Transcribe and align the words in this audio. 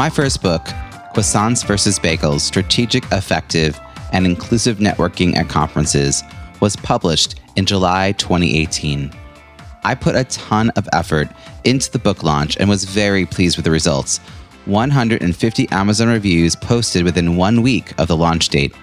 My 0.00 0.08
first 0.08 0.40
book, 0.40 0.62
Croissants 1.14 1.62
versus 1.62 1.98
Bagels 1.98 2.40
Strategic, 2.40 3.04
Effective, 3.12 3.78
and 4.14 4.24
Inclusive 4.24 4.78
Networking 4.78 5.36
at 5.36 5.50
Conferences, 5.50 6.22
was 6.60 6.74
published 6.74 7.38
in 7.56 7.66
July 7.66 8.12
2018. 8.12 9.12
I 9.84 9.94
put 9.94 10.16
a 10.16 10.24
ton 10.24 10.70
of 10.70 10.88
effort 10.94 11.28
into 11.64 11.90
the 11.90 11.98
book 11.98 12.22
launch 12.22 12.56
and 12.56 12.66
was 12.66 12.84
very 12.84 13.26
pleased 13.26 13.58
with 13.58 13.66
the 13.66 13.70
results. 13.70 14.20
150 14.64 15.68
Amazon 15.68 16.08
reviews 16.08 16.56
posted 16.56 17.04
within 17.04 17.36
one 17.36 17.60
week 17.60 17.92
of 18.00 18.08
the 18.08 18.16
launch 18.16 18.48
date. 18.48 18.74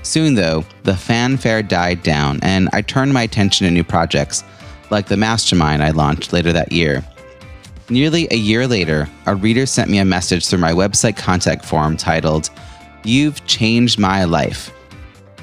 Soon, 0.00 0.34
though, 0.34 0.64
the 0.84 0.96
fanfare 0.96 1.62
died 1.62 2.02
down 2.02 2.38
and 2.40 2.70
I 2.72 2.80
turned 2.80 3.12
my 3.12 3.24
attention 3.24 3.66
to 3.66 3.70
new 3.70 3.84
projects, 3.84 4.44
like 4.88 5.08
the 5.08 5.16
mastermind 5.18 5.82
I 5.82 5.90
launched 5.90 6.32
later 6.32 6.54
that 6.54 6.72
year. 6.72 7.04
Nearly 7.90 8.28
a 8.30 8.36
year 8.36 8.66
later, 8.66 9.08
a 9.24 9.34
reader 9.34 9.64
sent 9.64 9.90
me 9.90 9.98
a 9.98 10.04
message 10.04 10.46
through 10.46 10.58
my 10.58 10.72
website 10.72 11.16
contact 11.16 11.64
form 11.64 11.96
titled, 11.96 12.50
You've 13.02 13.44
Changed 13.46 13.98
My 13.98 14.24
Life. 14.24 14.70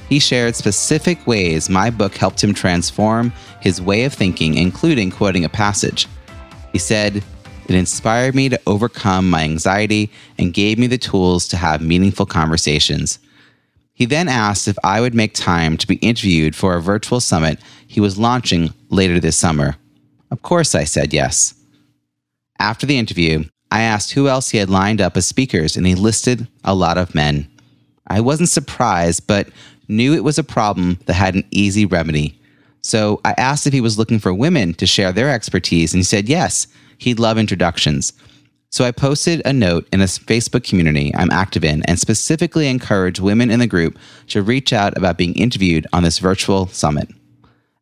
He 0.09 0.19
shared 0.19 0.55
specific 0.55 1.25
ways 1.25 1.71
my 1.71 1.89
book 1.89 2.13
helped 2.16 2.43
him 2.43 2.53
transform 2.53 3.33
his 3.61 3.81
way 3.81 4.03
of 4.03 4.13
thinking, 4.13 4.53
including 4.53 5.09
quoting 5.09 5.43
a 5.43 5.49
passage. 5.49 6.07
He 6.71 6.77
said, 6.77 7.23
It 7.67 7.75
inspired 7.75 8.35
me 8.35 8.49
to 8.49 8.61
overcome 8.67 9.27
my 9.27 9.41
anxiety 9.41 10.11
and 10.38 10.53
gave 10.53 10.77
me 10.77 10.85
the 10.85 10.99
tools 10.99 11.47
to 11.47 11.57
have 11.57 11.81
meaningful 11.81 12.27
conversations. 12.27 13.17
He 13.95 14.05
then 14.05 14.27
asked 14.27 14.67
if 14.67 14.77
I 14.83 15.01
would 15.01 15.16
make 15.16 15.33
time 15.33 15.77
to 15.77 15.88
be 15.88 15.95
interviewed 15.95 16.55
for 16.55 16.75
a 16.75 16.81
virtual 16.81 17.19
summit 17.19 17.59
he 17.88 17.99
was 17.99 18.19
launching 18.19 18.71
later 18.89 19.19
this 19.19 19.38
summer. 19.38 19.77
Of 20.29 20.43
course, 20.43 20.75
I 20.75 20.83
said 20.83 21.11
yes. 21.11 21.55
After 22.59 22.85
the 22.85 22.97
interview, 22.97 23.43
I 23.71 23.81
asked 23.81 24.13
who 24.13 24.27
else 24.27 24.49
he 24.49 24.57
had 24.57 24.69
lined 24.69 25.01
up 25.01 25.17
as 25.17 25.25
speakers, 25.25 25.75
and 25.75 25.85
he 25.85 25.95
listed 25.95 26.47
a 26.63 26.75
lot 26.75 26.97
of 26.97 27.15
men. 27.15 27.49
I 28.07 28.21
wasn't 28.21 28.49
surprised, 28.49 29.27
but 29.27 29.49
knew 29.87 30.13
it 30.13 30.23
was 30.23 30.37
a 30.37 30.43
problem 30.43 30.99
that 31.05 31.13
had 31.13 31.35
an 31.35 31.45
easy 31.51 31.85
remedy. 31.85 32.39
So 32.81 33.19
I 33.25 33.33
asked 33.37 33.65
if 33.65 33.73
he 33.73 33.81
was 33.81 33.97
looking 33.97 34.19
for 34.19 34.33
women 34.33 34.73
to 34.75 34.85
share 34.85 35.11
their 35.11 35.31
expertise, 35.31 35.93
and 35.93 35.99
he 35.99 36.03
said 36.03 36.29
yes, 36.29 36.67
he'd 36.99 37.19
love 37.19 37.37
introductions. 37.37 38.13
So 38.69 38.83
I 38.83 38.91
posted 38.91 39.41
a 39.45 39.53
note 39.53 39.87
in 39.91 40.01
a 40.01 40.05
Facebook 40.05 40.67
community 40.67 41.13
I'm 41.15 41.31
active 41.31 41.63
in 41.63 41.81
and 41.83 41.97
specifically 41.97 42.67
encouraged 42.67 43.21
women 43.21 43.49
in 43.49 43.59
the 43.59 43.67
group 43.67 43.97
to 44.27 44.43
reach 44.43 44.73
out 44.73 44.97
about 44.97 45.17
being 45.17 45.33
interviewed 45.35 45.87
on 45.93 46.03
this 46.03 46.19
virtual 46.19 46.67
summit. 46.67 47.09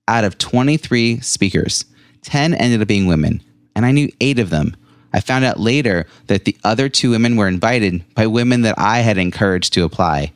Out 0.07 0.23
of 0.23 0.37
23 0.37 1.19
speakers, 1.21 1.85
10 2.21 2.53
ended 2.53 2.81
up 2.81 2.87
being 2.87 3.07
women, 3.07 3.41
and 3.75 3.85
I 3.85 3.91
knew 3.91 4.09
eight 4.21 4.39
of 4.39 4.49
them. 4.49 4.75
I 5.13 5.19
found 5.19 5.45
out 5.45 5.59
later 5.59 6.07
that 6.27 6.45
the 6.45 6.57
other 6.63 6.89
two 6.89 7.11
women 7.11 7.35
were 7.35 7.47
invited 7.47 8.03
by 8.15 8.27
women 8.27 8.61
that 8.61 8.75
I 8.77 8.99
had 8.99 9.17
encouraged 9.17 9.73
to 9.73 9.83
apply. 9.83 10.33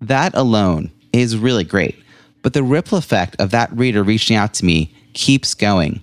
That 0.00 0.34
alone 0.34 0.90
is 1.12 1.36
really 1.36 1.64
great, 1.64 1.96
but 2.42 2.52
the 2.52 2.62
ripple 2.62 2.98
effect 2.98 3.36
of 3.38 3.50
that 3.50 3.72
reader 3.72 4.02
reaching 4.02 4.36
out 4.36 4.52
to 4.54 4.64
me 4.64 4.94
keeps 5.14 5.54
going. 5.54 6.02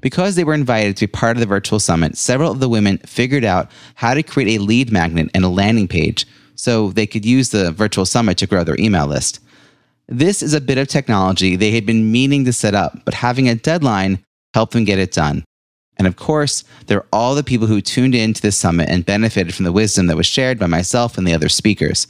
Because 0.00 0.34
they 0.34 0.44
were 0.44 0.54
invited 0.54 0.96
to 0.96 1.06
be 1.06 1.12
part 1.12 1.36
of 1.36 1.40
the 1.40 1.46
virtual 1.46 1.78
summit, 1.78 2.16
several 2.16 2.50
of 2.50 2.58
the 2.58 2.68
women 2.68 2.98
figured 2.98 3.44
out 3.44 3.70
how 3.94 4.14
to 4.14 4.22
create 4.22 4.58
a 4.58 4.62
lead 4.62 4.90
magnet 4.90 5.30
and 5.34 5.44
a 5.44 5.48
landing 5.48 5.88
page 5.88 6.26
so 6.54 6.90
they 6.90 7.06
could 7.06 7.24
use 7.24 7.50
the 7.50 7.70
virtual 7.70 8.06
summit 8.06 8.38
to 8.38 8.46
grow 8.46 8.64
their 8.64 8.80
email 8.80 9.06
list. 9.06 9.40
This 10.08 10.42
is 10.42 10.54
a 10.54 10.60
bit 10.60 10.78
of 10.78 10.88
technology 10.88 11.54
they 11.54 11.70
had 11.70 11.86
been 11.86 12.10
meaning 12.10 12.44
to 12.46 12.52
set 12.52 12.74
up, 12.74 13.04
but 13.04 13.14
having 13.14 13.48
a 13.48 13.54
deadline 13.54 14.24
helped 14.54 14.72
them 14.72 14.84
get 14.84 14.98
it 14.98 15.12
done. 15.12 15.44
And 16.00 16.06
of 16.06 16.16
course, 16.16 16.64
there 16.86 16.96
are 16.96 17.06
all 17.12 17.34
the 17.34 17.44
people 17.44 17.66
who 17.66 17.82
tuned 17.82 18.14
in 18.14 18.32
to 18.32 18.40
this 18.40 18.56
summit 18.56 18.88
and 18.88 19.04
benefited 19.04 19.54
from 19.54 19.66
the 19.66 19.70
wisdom 19.70 20.06
that 20.06 20.16
was 20.16 20.24
shared 20.24 20.58
by 20.58 20.66
myself 20.66 21.18
and 21.18 21.28
the 21.28 21.34
other 21.34 21.50
speakers. 21.50 22.06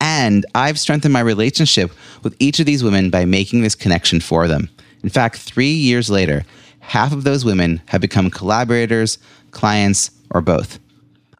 And 0.00 0.46
I've 0.54 0.78
strengthened 0.78 1.12
my 1.12 1.18
relationship 1.18 1.90
with 2.22 2.36
each 2.38 2.60
of 2.60 2.66
these 2.66 2.84
women 2.84 3.10
by 3.10 3.24
making 3.24 3.62
this 3.62 3.74
connection 3.74 4.20
for 4.20 4.46
them. 4.46 4.70
In 5.02 5.08
fact, 5.08 5.34
three 5.34 5.72
years 5.72 6.08
later, 6.08 6.44
half 6.78 7.12
of 7.12 7.24
those 7.24 7.44
women 7.44 7.82
have 7.86 8.00
become 8.00 8.30
collaborators, 8.30 9.18
clients, 9.50 10.12
or 10.30 10.40
both. 10.40 10.78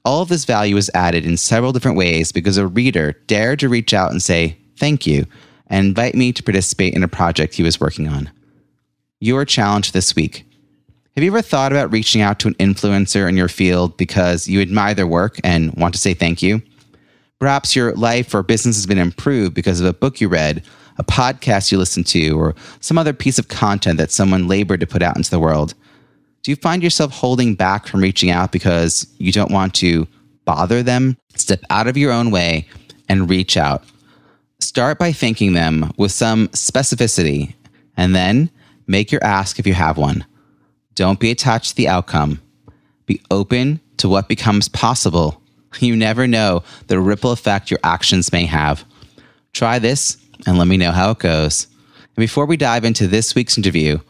All 0.05 0.23
of 0.23 0.31
this 0.31 0.47
value 0.47 0.77
is 0.77 0.91
added 0.95 1.25
in 1.25 1.37
several 1.37 1.73
different 1.73 1.97
ways 1.97 2.33
because 2.33 2.57
a 2.57 2.67
reader 2.67 3.13
dared 3.29 3.61
to 3.61 3.69
reach 3.69 3.95
out 3.95 4.11
and 4.11 4.21
say, 4.21 4.59
Thank 4.79 5.07
you, 5.07 5.27
and 5.69 5.87
invite 5.87 6.17
me 6.17 6.33
to 6.33 6.43
participate 6.43 6.95
in 6.95 7.05
a 7.05 7.09
project 7.09 7.55
he 7.55 7.63
was 7.63 7.79
working 7.79 8.09
on. 8.09 8.33
Your 9.21 9.45
challenge 9.45 9.93
this 9.93 10.17
week 10.17 10.45
have 11.19 11.25
you 11.25 11.33
ever 11.33 11.43
thought 11.43 11.73
about 11.73 11.91
reaching 11.91 12.21
out 12.21 12.39
to 12.39 12.47
an 12.47 12.55
influencer 12.55 13.29
in 13.29 13.37
your 13.37 13.49
field 13.49 13.97
because 13.97 14.47
you 14.47 14.61
admire 14.61 14.95
their 14.95 15.05
work 15.05 15.37
and 15.43 15.75
want 15.75 15.93
to 15.93 15.99
say 15.99 16.15
thank 16.15 16.43
you? 16.43 16.63
Perhaps 17.41 17.75
your 17.75 17.93
life 17.95 18.33
or 18.33 18.45
business 18.45 18.77
has 18.77 18.87
been 18.87 18.99
improved 18.99 19.53
because 19.53 19.81
of 19.81 19.87
a 19.87 19.93
book 19.93 20.21
you 20.21 20.29
read, 20.29 20.63
a 20.97 21.03
podcast 21.03 21.73
you 21.73 21.79
listened 21.79 22.07
to, 22.07 22.39
or 22.39 22.55
some 22.79 22.97
other 22.97 23.13
piece 23.13 23.37
of 23.37 23.49
content 23.49 23.99
that 23.99 24.13
someone 24.13 24.47
labored 24.47 24.79
to 24.79 24.87
put 24.87 25.03
out 25.03 25.17
into 25.17 25.29
the 25.29 25.41
world. 25.41 25.75
Do 26.45 26.53
you 26.53 26.57
find 26.57 26.85
yourself 26.85 27.11
holding 27.11 27.57
back 27.57 27.89
from 27.89 28.01
reaching 28.01 28.31
out 28.31 28.53
because 28.53 29.05
you 29.19 29.33
don't 29.33 29.51
want 29.51 29.75
to 29.75 30.07
bother 30.45 30.85
them? 30.85 31.17
Step 31.35 31.63
out 31.69 31.89
of 31.89 31.97
your 31.97 32.13
own 32.13 32.31
way 32.31 32.69
and 33.09 33.29
reach 33.29 33.57
out. 33.57 33.83
Start 34.61 35.01
by 35.01 35.11
thanking 35.11 35.55
them 35.55 35.93
with 35.97 36.13
some 36.13 36.47
specificity, 36.51 37.55
and 37.97 38.15
then 38.15 38.51
make 38.87 39.11
your 39.11 39.25
ask 39.25 39.59
if 39.59 39.67
you 39.67 39.75
have 39.75 39.99
one. 39.99 40.25
Don't 40.99 41.21
be 41.21 41.31
attached 41.31 41.71
to 41.71 41.77
the 41.77 41.87
outcome. 41.87 42.43
Be 43.07 43.23
open 43.31 43.79
to 43.99 44.09
what 44.09 44.27
becomes 44.27 44.69
possible. 44.69 45.41
You 45.79 45.95
never 45.95 46.27
know 46.27 46.65
the 46.89 46.99
ripple 46.99 47.31
effect 47.31 47.71
your 47.71 47.79
actions 47.85 48.33
may 48.33 48.47
have. 48.47 48.85
Try 49.53 49.79
this 49.79 50.17
and 50.45 50.59
let 50.59 50.67
me 50.67 50.77
know 50.77 50.91
how 50.91 51.13
it 51.13 51.21
goes. 51.21 51.69
And 51.95 52.17
before 52.17 52.47
we 52.47 52.57
dive 52.57 52.85
into 52.85 53.07
this 53.07 53.37
week's 53.37 53.57
interview, 53.57 54.01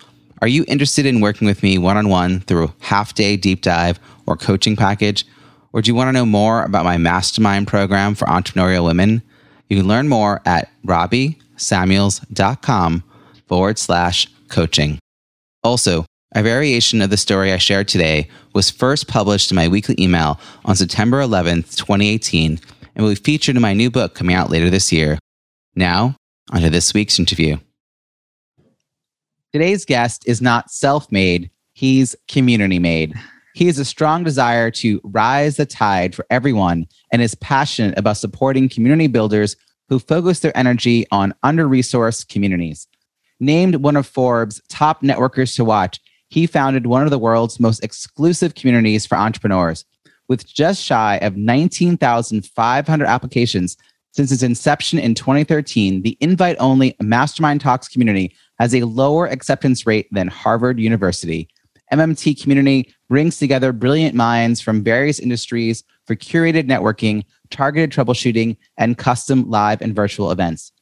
are 0.40 0.48
you 0.48 0.64
interested 0.66 1.04
in 1.04 1.20
working 1.20 1.46
with 1.46 1.62
me 1.62 1.76
one 1.76 1.98
on 1.98 2.08
one 2.08 2.40
through 2.40 2.64
a 2.64 2.72
half 2.80 3.12
day 3.12 3.36
deep 3.36 3.60
dive 3.60 4.00
or 4.24 4.38
coaching 4.38 4.74
package? 4.74 5.26
Or 5.74 5.82
do 5.82 5.90
you 5.90 5.94
want 5.94 6.08
to 6.08 6.12
know 6.12 6.24
more 6.24 6.62
about 6.62 6.86
my 6.86 6.96
mastermind 6.96 7.66
program 7.66 8.14
for 8.14 8.24
entrepreneurial 8.28 8.86
women? 8.86 9.20
You 9.68 9.76
can 9.76 9.88
learn 9.88 10.08
more 10.08 10.40
at 10.46 10.70
robbiesamuels.com 10.86 13.04
forward 13.46 13.78
slash 13.78 14.26
coaching. 14.48 14.98
Also, 15.62 16.06
a 16.32 16.42
variation 16.42 17.00
of 17.00 17.10
the 17.10 17.16
story 17.16 17.52
I 17.52 17.58
shared 17.58 17.88
today 17.88 18.28
was 18.54 18.70
first 18.70 19.08
published 19.08 19.50
in 19.50 19.56
my 19.56 19.68
weekly 19.68 19.94
email 19.98 20.38
on 20.64 20.76
September 20.76 21.22
11th, 21.22 21.76
2018, 21.76 22.60
and 22.94 23.04
will 23.04 23.12
be 23.12 23.14
featured 23.14 23.56
in 23.56 23.62
my 23.62 23.72
new 23.72 23.90
book 23.90 24.14
coming 24.14 24.36
out 24.36 24.50
later 24.50 24.68
this 24.68 24.92
year. 24.92 25.18
Now, 25.74 26.16
onto 26.52 26.68
this 26.68 26.92
week's 26.92 27.18
interview. 27.18 27.56
Today's 29.52 29.84
guest 29.84 30.24
is 30.26 30.42
not 30.42 30.70
self 30.70 31.10
made, 31.10 31.50
he's 31.72 32.14
community 32.28 32.78
made. 32.78 33.14
He 33.54 33.66
has 33.66 33.78
a 33.78 33.84
strong 33.84 34.22
desire 34.22 34.70
to 34.72 35.00
rise 35.02 35.56
the 35.56 35.66
tide 35.66 36.14
for 36.14 36.26
everyone 36.30 36.86
and 37.10 37.22
is 37.22 37.34
passionate 37.36 37.98
about 37.98 38.18
supporting 38.18 38.68
community 38.68 39.08
builders 39.08 39.56
who 39.88 39.98
focus 39.98 40.40
their 40.40 40.56
energy 40.56 41.06
on 41.10 41.34
under 41.42 41.66
resourced 41.66 42.28
communities. 42.28 42.86
Named 43.40 43.76
one 43.76 43.96
of 43.96 44.06
Forbes' 44.06 44.60
top 44.68 45.02
networkers 45.02 45.56
to 45.56 45.64
watch, 45.64 45.98
he 46.28 46.46
founded 46.46 46.86
one 46.86 47.04
of 47.04 47.10
the 47.10 47.18
world's 47.18 47.58
most 47.58 47.82
exclusive 47.82 48.54
communities 48.54 49.06
for 49.06 49.16
entrepreneurs. 49.16 49.84
With 50.28 50.46
just 50.46 50.82
shy 50.82 51.16
of 51.22 51.36
19,500 51.36 53.06
applications 53.06 53.76
since 54.12 54.32
its 54.32 54.42
inception 54.42 54.98
in 54.98 55.14
2013, 55.14 56.02
the 56.02 56.16
invite 56.20 56.56
only 56.60 56.94
Mastermind 57.00 57.60
Talks 57.60 57.88
community 57.88 58.34
has 58.58 58.74
a 58.74 58.82
lower 58.82 59.26
acceptance 59.26 59.86
rate 59.86 60.08
than 60.12 60.28
Harvard 60.28 60.78
University. 60.78 61.48
MMT 61.92 62.40
community 62.40 62.92
brings 63.08 63.38
together 63.38 63.72
brilliant 63.72 64.14
minds 64.14 64.60
from 64.60 64.84
various 64.84 65.18
industries 65.18 65.84
for 66.06 66.16
curated 66.16 66.64
networking, 66.68 67.24
targeted 67.50 67.90
troubleshooting, 67.90 68.56
and 68.76 68.98
custom 68.98 69.48
live 69.48 69.80
and 69.80 69.96
virtual 69.96 70.30
events. 70.30 70.72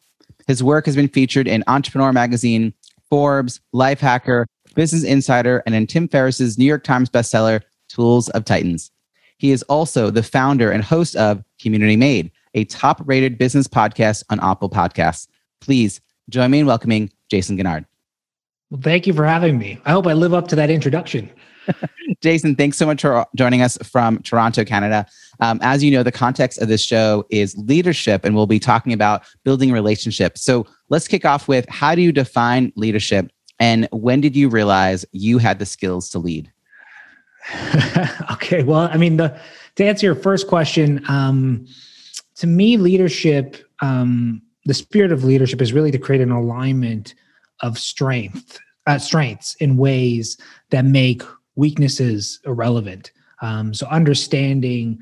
His 0.46 0.62
work 0.62 0.87
has 0.87 0.96
been 0.96 1.08
featured 1.08 1.46
in 1.46 1.62
Entrepreneur 1.66 2.12
Magazine, 2.12 2.72
Forbes, 3.10 3.60
Lifehacker, 3.75 4.46
Business 4.76 5.02
Insider, 5.02 5.62
and 5.67 5.75
in 5.75 5.88
Tim 5.88 6.06
Ferriss's 6.06 6.56
New 6.56 6.64
York 6.64 6.84
Times 6.84 7.11
bestseller, 7.11 7.62
Tools 7.88 8.28
of 8.31 8.44
Titans. 8.44 8.93
He 9.38 9.50
is 9.50 9.62
also 9.64 10.11
the 10.11 10.23
founder 10.23 10.70
and 10.70 10.84
host 10.84 11.17
of 11.17 11.43
Community 11.61 11.96
Made, 11.96 12.31
a 12.55 12.64
top 12.64 13.02
rated 13.05 13.38
business 13.38 13.67
podcast 13.67 14.23
on 14.31 14.38
Apple 14.40 14.70
Podcasts. 14.70 15.26
Please 15.61 16.00
join 16.28 16.50
me 16.50 16.61
in 16.61 16.67
welcoming 16.67 17.11
Jayson 17.31 17.58
Gaignard. 17.58 17.84
Well, 18.70 18.81
thank 18.82 19.06
you 19.06 19.12
for 19.12 19.25
having 19.25 19.58
me. 19.58 19.81
I 19.84 19.93
hope 19.93 20.06
I 20.06 20.12
live 20.12 20.34
up 20.34 20.49
to 20.49 20.56
that 20.56 20.70
introduction. 20.70 21.31
Jayson, 22.20 22.56
thanks 22.56 22.76
so 22.76 22.87
much 22.87 23.02
for 23.02 23.26
joining 23.34 23.62
us 23.62 23.76
from 23.78 24.23
Toronto, 24.23 24.64
Canada. 24.64 25.06
Um, 25.40 25.58
as 25.62 25.82
you 25.82 25.90
know, 25.90 26.02
the 26.02 26.12
context 26.12 26.61
of 26.61 26.69
this 26.69 26.82
show 26.82 27.25
is 27.31 27.56
leadership, 27.56 28.25
and 28.25 28.34
we'll 28.34 28.46
be 28.46 28.58
talking 28.58 28.93
about 28.93 29.25
building 29.44 29.73
relationships. 29.73 30.43
So 30.43 30.67
let's 30.88 31.08
kick 31.08 31.25
off 31.25 31.49
with 31.49 31.69
how 31.69 31.94
do 31.94 32.02
you 32.02 32.12
define 32.12 32.73
leadership, 32.76 33.31
and 33.58 33.88
when 33.92 34.20
did 34.20 34.36
you 34.36 34.48
realize 34.48 35.04
you 35.12 35.38
had 35.38 35.58
the 35.58 35.66
skills 35.66 36.10
to 36.10 36.18
lead? 36.18 36.52
okay, 38.32 38.62
well, 38.62 38.88
I 38.92 38.96
mean, 38.96 39.16
the, 39.16 39.38
to 39.76 39.84
answer 39.84 40.06
your 40.06 40.14
first 40.14 40.48
question, 40.48 41.04
um, 41.08 41.66
to 42.36 42.46
me, 42.46 42.76
leadership, 42.76 43.56
um, 43.80 44.42
the 44.64 44.74
spirit 44.74 45.12
of 45.12 45.24
leadership 45.24 45.62
is 45.62 45.72
really 45.72 45.90
to 45.90 45.98
create 45.98 46.20
an 46.20 46.32
alignment 46.32 47.14
of 47.60 47.78
strength, 47.78 48.58
uh, 48.86 48.98
strengths 48.98 49.54
in 49.56 49.76
ways 49.76 50.36
that 50.70 50.84
make 50.84 51.22
weaknesses 51.54 52.40
irrelevant. 52.44 53.12
Um, 53.40 53.72
so 53.72 53.86
understanding 53.86 54.98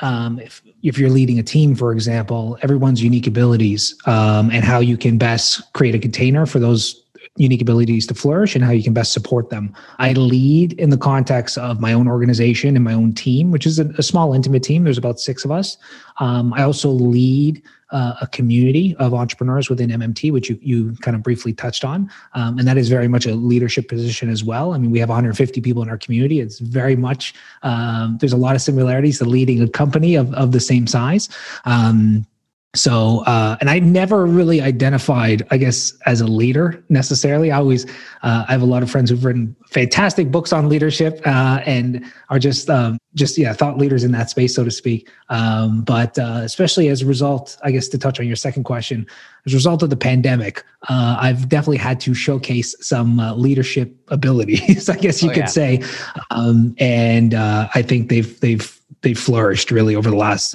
um, 0.00 0.38
if 0.38 0.62
if 0.82 0.98
you're 0.98 1.10
leading 1.10 1.38
a 1.38 1.42
team, 1.42 1.74
for 1.74 1.92
example, 1.92 2.58
everyone's 2.62 3.02
unique 3.02 3.26
abilities 3.26 3.96
um, 4.06 4.50
and 4.50 4.62
how 4.62 4.78
you 4.78 4.96
can 4.96 5.16
best 5.16 5.72
create 5.72 5.94
a 5.94 5.98
container 5.98 6.44
for 6.44 6.58
those 6.58 7.02
unique 7.36 7.62
abilities 7.62 8.06
to 8.06 8.14
flourish 8.14 8.54
and 8.54 8.64
how 8.64 8.70
you 8.70 8.82
can 8.82 8.92
best 8.92 9.12
support 9.12 9.50
them. 9.50 9.72
I 9.98 10.12
lead 10.12 10.72
in 10.74 10.90
the 10.90 10.98
context 10.98 11.58
of 11.58 11.80
my 11.80 11.92
own 11.92 12.08
organization 12.08 12.76
and 12.76 12.84
my 12.84 12.94
own 12.94 13.12
team, 13.12 13.50
which 13.50 13.66
is 13.66 13.78
a, 13.78 13.86
a 13.98 14.02
small, 14.02 14.32
intimate 14.32 14.62
team. 14.62 14.84
There's 14.84 14.98
about 14.98 15.20
six 15.20 15.44
of 15.44 15.50
us. 15.50 15.76
Um, 16.18 16.52
I 16.54 16.62
also 16.62 16.90
lead 16.90 17.62
uh, 17.90 18.14
a 18.20 18.26
community 18.26 18.96
of 18.98 19.14
entrepreneurs 19.14 19.70
within 19.70 19.90
MMT, 19.90 20.32
which 20.32 20.50
you, 20.50 20.58
you 20.60 20.96
kind 21.02 21.14
of 21.14 21.22
briefly 21.22 21.52
touched 21.52 21.84
on. 21.84 22.10
Um, 22.34 22.58
and 22.58 22.66
that 22.66 22.76
is 22.76 22.88
very 22.88 23.06
much 23.06 23.26
a 23.26 23.34
leadership 23.34 23.88
position 23.88 24.28
as 24.28 24.42
well. 24.42 24.74
I 24.74 24.78
mean, 24.78 24.90
we 24.90 24.98
have 24.98 25.08
150 25.08 25.60
people 25.60 25.82
in 25.82 25.88
our 25.88 25.98
community. 25.98 26.40
It's 26.40 26.58
very 26.58 26.96
much, 26.96 27.34
um, 27.62 28.18
there's 28.18 28.32
a 28.32 28.36
lot 28.36 28.56
of 28.56 28.62
similarities 28.62 29.18
to 29.18 29.24
leading 29.24 29.62
a 29.62 29.68
company 29.68 30.16
of, 30.16 30.32
of 30.34 30.52
the 30.52 30.60
same 30.60 30.86
size. 30.86 31.28
Um, 31.64 32.26
so 32.74 33.20
uh, 33.26 33.56
and 33.60 33.70
i 33.70 33.78
never 33.78 34.26
really 34.26 34.60
identified 34.60 35.46
i 35.50 35.56
guess 35.56 35.96
as 36.06 36.20
a 36.20 36.26
leader 36.26 36.84
necessarily. 36.88 37.50
I 37.50 37.58
always 37.58 37.86
uh, 38.22 38.44
i 38.48 38.52
have 38.52 38.62
a 38.62 38.66
lot 38.66 38.82
of 38.82 38.90
friends 38.90 39.10
who've 39.10 39.24
written 39.24 39.56
fantastic 39.70 40.30
books 40.30 40.52
on 40.52 40.68
leadership 40.68 41.20
uh, 41.26 41.60
and 41.66 42.04
are 42.28 42.38
just 42.38 42.68
um, 42.70 42.98
just 43.14 43.38
yeah 43.38 43.52
thought 43.52 43.78
leaders 43.78 44.04
in 44.04 44.12
that 44.12 44.30
space 44.30 44.54
so 44.54 44.64
to 44.64 44.70
speak. 44.70 45.10
Um, 45.28 45.82
but 45.82 46.18
uh, 46.18 46.40
especially 46.42 46.88
as 46.88 47.02
a 47.02 47.06
result 47.06 47.56
i 47.62 47.70
guess 47.70 47.88
to 47.88 47.98
touch 47.98 48.20
on 48.20 48.26
your 48.26 48.36
second 48.36 48.64
question 48.64 49.06
as 49.46 49.52
a 49.52 49.56
result 49.56 49.82
of 49.82 49.90
the 49.90 49.96
pandemic 49.96 50.64
uh, 50.88 51.16
i've 51.20 51.48
definitely 51.48 51.78
had 51.78 52.00
to 52.00 52.14
showcase 52.14 52.74
some 52.80 53.20
uh, 53.20 53.34
leadership 53.34 53.94
abilities 54.08 54.88
i 54.94 54.96
guess 54.96 55.22
you 55.22 55.30
oh, 55.30 55.34
could 55.34 55.40
yeah. 55.40 55.46
say. 55.46 55.82
Um, 56.30 56.74
and 56.78 57.34
i 57.34 57.82
think 57.82 58.08
they've 58.08 58.38
they've 58.40 58.80
they've 59.02 59.18
flourished 59.18 59.70
really 59.70 59.96
over 59.96 60.10
the 60.10 60.16
last 60.16 60.54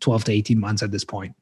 12 0.00 0.24
to 0.24 0.32
18 0.32 0.58
months 0.60 0.82
at 0.82 0.90
this 0.90 1.04
point 1.04 1.34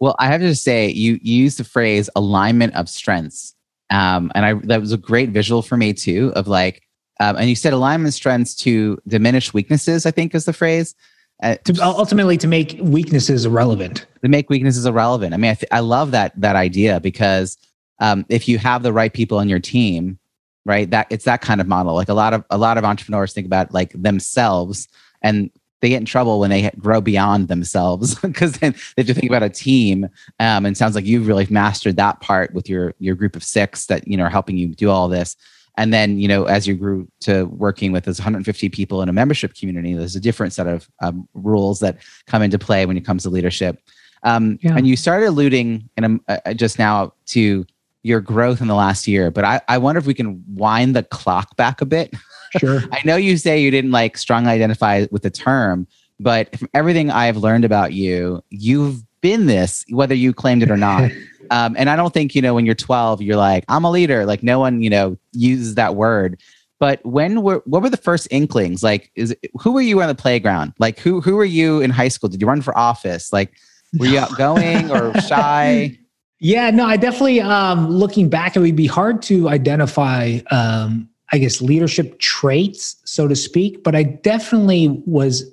well, 0.00 0.16
I 0.18 0.26
have 0.26 0.40
to 0.40 0.54
say, 0.54 0.88
you, 0.88 1.18
you 1.22 1.42
used 1.42 1.58
the 1.58 1.64
phrase 1.64 2.10
alignment 2.16 2.74
of 2.74 2.88
strengths. 2.88 3.54
Um, 3.90 4.32
and 4.34 4.44
I 4.44 4.54
that 4.64 4.80
was 4.80 4.92
a 4.92 4.96
great 4.96 5.30
visual 5.30 5.62
for 5.62 5.76
me 5.76 5.92
too 5.92 6.32
of 6.34 6.48
like, 6.48 6.82
um, 7.20 7.36
and 7.36 7.48
you 7.48 7.54
said 7.54 7.72
alignment 7.72 8.08
of 8.08 8.14
strengths 8.14 8.54
to 8.56 8.98
diminish 9.06 9.54
weaknesses, 9.54 10.06
I 10.06 10.10
think 10.10 10.34
is 10.34 10.46
the 10.46 10.52
phrase. 10.52 10.94
Uh, 11.42 11.56
to, 11.64 11.78
ultimately, 11.82 12.36
to 12.38 12.46
make 12.46 12.78
weaknesses 12.80 13.44
irrelevant. 13.44 14.06
To 14.22 14.28
make 14.28 14.48
weaknesses 14.48 14.86
irrelevant. 14.86 15.34
I 15.34 15.36
mean, 15.36 15.50
I, 15.50 15.54
th- 15.54 15.68
I 15.70 15.80
love 15.80 16.12
that 16.12 16.32
that 16.40 16.56
idea 16.56 17.00
because 17.00 17.58
um, 18.00 18.24
if 18.28 18.48
you 18.48 18.58
have 18.58 18.82
the 18.82 18.92
right 18.92 19.12
people 19.12 19.38
on 19.38 19.48
your 19.48 19.60
team, 19.60 20.18
right, 20.64 20.90
that 20.90 21.06
it's 21.10 21.24
that 21.24 21.40
kind 21.40 21.60
of 21.60 21.68
model. 21.68 21.94
Like 21.94 22.08
a 22.08 22.14
lot 22.14 22.34
of 22.34 22.44
a 22.50 22.58
lot 22.58 22.78
of 22.78 22.84
entrepreneurs 22.84 23.32
think 23.32 23.46
about 23.46 23.74
like 23.74 23.92
themselves, 23.94 24.88
and 25.22 25.50
they 25.84 25.90
get 25.90 25.98
in 25.98 26.06
trouble 26.06 26.40
when 26.40 26.48
they 26.48 26.70
grow 26.78 27.02
beyond 27.02 27.48
themselves 27.48 28.14
because 28.20 28.52
then 28.54 28.72
they 28.96 29.02
have 29.02 29.06
to 29.06 29.12
think 29.12 29.30
about 29.30 29.42
a 29.42 29.50
team. 29.50 30.08
Um, 30.40 30.64
and 30.64 30.74
sounds 30.74 30.94
like 30.94 31.04
you've 31.04 31.28
really 31.28 31.46
mastered 31.50 31.96
that 31.96 32.20
part 32.20 32.54
with 32.54 32.70
your 32.70 32.94
your 32.98 33.14
group 33.14 33.36
of 33.36 33.44
six 33.44 33.84
that 33.86 34.08
you 34.08 34.16
know 34.16 34.24
are 34.24 34.30
helping 34.30 34.56
you 34.56 34.68
do 34.68 34.88
all 34.88 35.08
this. 35.08 35.36
And 35.76 35.92
then 35.92 36.18
you 36.18 36.26
know 36.26 36.44
as 36.44 36.66
you 36.66 36.74
grew 36.74 37.06
to 37.20 37.44
working 37.44 37.92
with 37.92 38.04
those 38.04 38.18
150 38.18 38.70
people 38.70 39.02
in 39.02 39.10
a 39.10 39.12
membership 39.12 39.54
community, 39.54 39.92
there's 39.92 40.16
a 40.16 40.20
different 40.20 40.54
set 40.54 40.66
of 40.66 40.88
um, 41.02 41.28
rules 41.34 41.80
that 41.80 41.98
come 42.26 42.40
into 42.40 42.58
play 42.58 42.86
when 42.86 42.96
it 42.96 43.04
comes 43.04 43.24
to 43.24 43.28
leadership. 43.28 43.78
Um, 44.22 44.58
yeah. 44.62 44.74
And 44.74 44.86
you 44.86 44.96
started 44.96 45.26
alluding, 45.26 45.90
and 45.98 46.06
I'm 46.06 46.20
uh, 46.28 46.54
just 46.54 46.78
now 46.78 47.12
to 47.26 47.66
your 48.02 48.22
growth 48.22 48.62
in 48.62 48.68
the 48.68 48.74
last 48.74 49.06
year, 49.06 49.30
but 49.30 49.44
I, 49.44 49.60
I 49.68 49.76
wonder 49.76 49.98
if 49.98 50.06
we 50.06 50.14
can 50.14 50.42
wind 50.48 50.96
the 50.96 51.02
clock 51.02 51.56
back 51.56 51.82
a 51.82 51.86
bit. 51.86 52.14
Sure. 52.58 52.82
I 52.92 53.00
know 53.04 53.16
you 53.16 53.36
say 53.36 53.60
you 53.60 53.70
didn't 53.70 53.90
like 53.90 54.16
strongly 54.16 54.50
identify 54.50 55.06
with 55.10 55.22
the 55.22 55.30
term, 55.30 55.86
but 56.20 56.56
from 56.56 56.68
everything 56.74 57.10
I've 57.10 57.36
learned 57.36 57.64
about 57.64 57.92
you, 57.92 58.42
you've 58.50 59.02
been 59.20 59.46
this, 59.46 59.84
whether 59.88 60.14
you 60.14 60.32
claimed 60.32 60.62
it 60.62 60.70
or 60.70 60.76
not. 60.76 61.10
um, 61.50 61.74
and 61.78 61.88
I 61.90 61.96
don't 61.96 62.12
think, 62.12 62.34
you 62.34 62.42
know, 62.42 62.54
when 62.54 62.66
you're 62.66 62.74
12, 62.74 63.22
you're 63.22 63.36
like, 63.36 63.64
I'm 63.68 63.84
a 63.84 63.90
leader. 63.90 64.24
Like 64.24 64.42
no 64.42 64.58
one, 64.58 64.82
you 64.82 64.90
know, 64.90 65.16
uses 65.32 65.74
that 65.76 65.94
word. 65.94 66.40
But 66.80 67.04
when 67.06 67.42
were 67.42 67.62
what 67.64 67.82
were 67.82 67.88
the 67.88 67.96
first 67.96 68.28
inklings? 68.30 68.82
Like, 68.82 69.10
is 69.14 69.34
who 69.60 69.72
were 69.72 69.80
you 69.80 70.02
on 70.02 70.08
the 70.08 70.14
playground? 70.14 70.74
Like, 70.78 70.98
who 70.98 71.20
who 71.20 71.36
were 71.36 71.44
you 71.44 71.80
in 71.80 71.90
high 71.90 72.08
school? 72.08 72.28
Did 72.28 72.42
you 72.42 72.48
run 72.48 72.62
for 72.62 72.76
office? 72.76 73.32
Like, 73.32 73.54
were 73.98 74.06
you 74.06 74.18
outgoing 74.18 74.90
or 74.90 75.18
shy? 75.22 75.96
Yeah, 76.40 76.70
no, 76.70 76.84
I 76.84 76.96
definitely 76.96 77.40
um 77.40 77.88
looking 77.88 78.28
back, 78.28 78.56
it 78.56 78.60
would 78.60 78.76
be 78.76 78.86
hard 78.86 79.22
to 79.22 79.48
identify 79.48 80.40
um 80.50 81.08
I 81.32 81.38
guess, 81.38 81.60
leadership 81.60 82.18
traits, 82.18 82.96
so 83.04 83.26
to 83.28 83.36
speak. 83.36 83.82
But 83.82 83.94
I 83.94 84.02
definitely 84.02 85.02
was, 85.06 85.44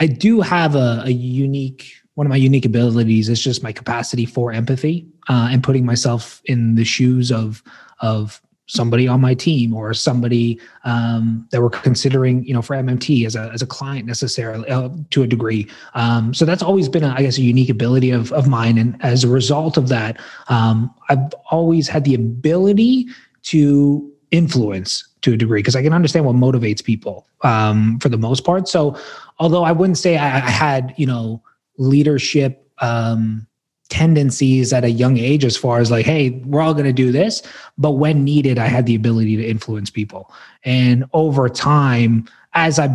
I 0.00 0.06
do 0.06 0.40
have 0.40 0.74
a, 0.74 1.02
a 1.04 1.10
unique, 1.10 1.92
one 2.14 2.26
of 2.26 2.30
my 2.30 2.36
unique 2.36 2.64
abilities 2.64 3.28
is 3.28 3.42
just 3.42 3.62
my 3.62 3.72
capacity 3.72 4.26
for 4.26 4.52
empathy 4.52 5.06
uh, 5.28 5.48
and 5.50 5.62
putting 5.62 5.86
myself 5.86 6.42
in 6.44 6.74
the 6.74 6.84
shoes 6.84 7.32
of, 7.32 7.62
of 8.00 8.40
somebody 8.68 9.08
on 9.08 9.20
my 9.20 9.34
team 9.34 9.74
or 9.74 9.92
somebody 9.94 10.60
um, 10.84 11.48
that 11.50 11.60
we're 11.60 11.70
considering, 11.70 12.44
you 12.44 12.54
know, 12.54 12.62
for 12.62 12.76
MMT 12.76 13.26
as 13.26 13.34
a 13.34 13.50
as 13.52 13.62
a 13.62 13.66
client 13.66 14.06
necessarily 14.06 14.68
uh, 14.68 14.90
to 15.10 15.22
a 15.22 15.26
degree. 15.26 15.66
Um, 15.94 16.32
so 16.32 16.44
that's 16.44 16.62
always 16.62 16.88
been, 16.88 17.02
a, 17.02 17.14
I 17.16 17.22
guess, 17.22 17.38
a 17.38 17.42
unique 17.42 17.70
ability 17.70 18.10
of 18.10 18.30
of 18.32 18.46
mine. 18.46 18.78
And 18.78 19.02
as 19.02 19.24
a 19.24 19.28
result 19.28 19.76
of 19.76 19.88
that, 19.88 20.20
um, 20.48 20.94
I've 21.08 21.32
always 21.50 21.88
had 21.88 22.04
the 22.04 22.14
ability 22.14 23.06
to 23.44 24.12
influence 24.30 25.06
to 25.22 25.32
a 25.32 25.36
degree 25.36 25.60
because 25.60 25.76
I 25.76 25.82
can 25.82 25.92
understand 25.92 26.26
what 26.26 26.36
motivates 26.36 26.82
people 26.82 27.26
um, 27.42 27.98
for 28.00 28.08
the 28.08 28.18
most 28.18 28.44
part. 28.44 28.68
So, 28.68 28.96
although 29.38 29.64
I 29.64 29.72
wouldn't 29.72 29.98
say 29.98 30.16
I, 30.16 30.36
I 30.36 30.50
had, 30.50 30.94
you 30.96 31.06
know, 31.06 31.42
leadership 31.78 32.70
um, 32.78 33.46
tendencies 33.88 34.72
at 34.72 34.84
a 34.84 34.90
young 34.90 35.16
age 35.16 35.44
as 35.44 35.56
far 35.56 35.80
as 35.80 35.90
like, 35.90 36.04
hey, 36.04 36.30
we're 36.44 36.60
all 36.60 36.74
going 36.74 36.84
to 36.84 36.92
do 36.92 37.10
this, 37.10 37.42
but 37.78 37.92
when 37.92 38.24
needed, 38.24 38.58
I 38.58 38.66
had 38.66 38.86
the 38.86 38.94
ability 38.94 39.36
to 39.36 39.46
influence 39.46 39.90
people. 39.90 40.32
And 40.64 41.04
over 41.12 41.48
time, 41.48 42.28
as 42.54 42.78
I 42.78 42.88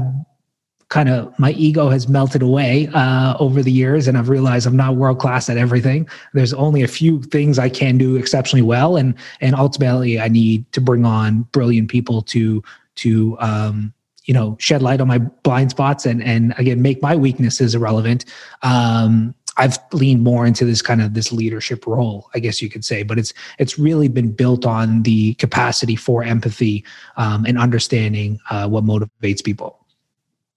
kind 0.94 1.10
of 1.10 1.34
my 1.40 1.54
ego 1.54 1.90
has 1.90 2.08
melted 2.08 2.44
away 2.44 2.88
uh, 2.94 3.36
over 3.40 3.64
the 3.64 3.72
years 3.72 4.08
and 4.08 4.16
i've 4.16 4.30
realized 4.30 4.68
i'm 4.68 4.78
not 4.78 4.96
world 4.96 5.18
class 5.18 5.50
at 5.50 5.58
everything 5.58 6.08
there's 6.34 6.54
only 6.54 6.84
a 6.84 6.88
few 6.88 7.20
things 7.24 7.58
i 7.58 7.68
can 7.68 7.98
do 7.98 8.16
exceptionally 8.16 8.62
well 8.62 8.96
and 8.96 9.16
and 9.42 9.56
ultimately 9.56 10.20
i 10.20 10.28
need 10.28 10.72
to 10.72 10.80
bring 10.80 11.04
on 11.04 11.42
brilliant 11.52 11.90
people 11.90 12.22
to 12.22 12.62
to 12.94 13.36
um, 13.40 13.92
you 14.26 14.36
know 14.36 14.56
shed 14.60 14.84
light 14.84 15.02
on 15.02 15.08
my 15.08 15.18
blind 15.18 15.72
spots 15.72 16.06
and 16.06 16.22
and 16.22 16.54
again 16.60 16.80
make 16.84 17.02
my 17.02 17.16
weaknesses 17.16 17.74
irrelevant 17.74 18.26
um, 18.62 19.34
I've 19.58 19.78
leaned 19.94 20.24
more 20.24 20.46
into 20.46 20.66
this 20.66 20.82
kind 20.82 21.00
of 21.00 21.14
this 21.14 21.32
leadership 21.32 21.86
role, 21.86 22.28
I 22.34 22.40
guess 22.40 22.60
you 22.60 22.72
could 22.72 22.84
say, 22.84 23.04
but 23.04 23.20
it's 23.20 23.36
it's 23.60 23.78
really 23.78 24.08
been 24.08 24.32
built 24.32 24.66
on 24.66 25.04
the 25.04 25.36
capacity 25.36 25.96
for 25.96 26.24
empathy 26.24 26.84
um, 27.18 27.46
and 27.46 27.60
understanding 27.60 28.40
uh, 28.50 28.68
what 28.68 28.84
motivates 28.84 29.44
people. 29.44 29.83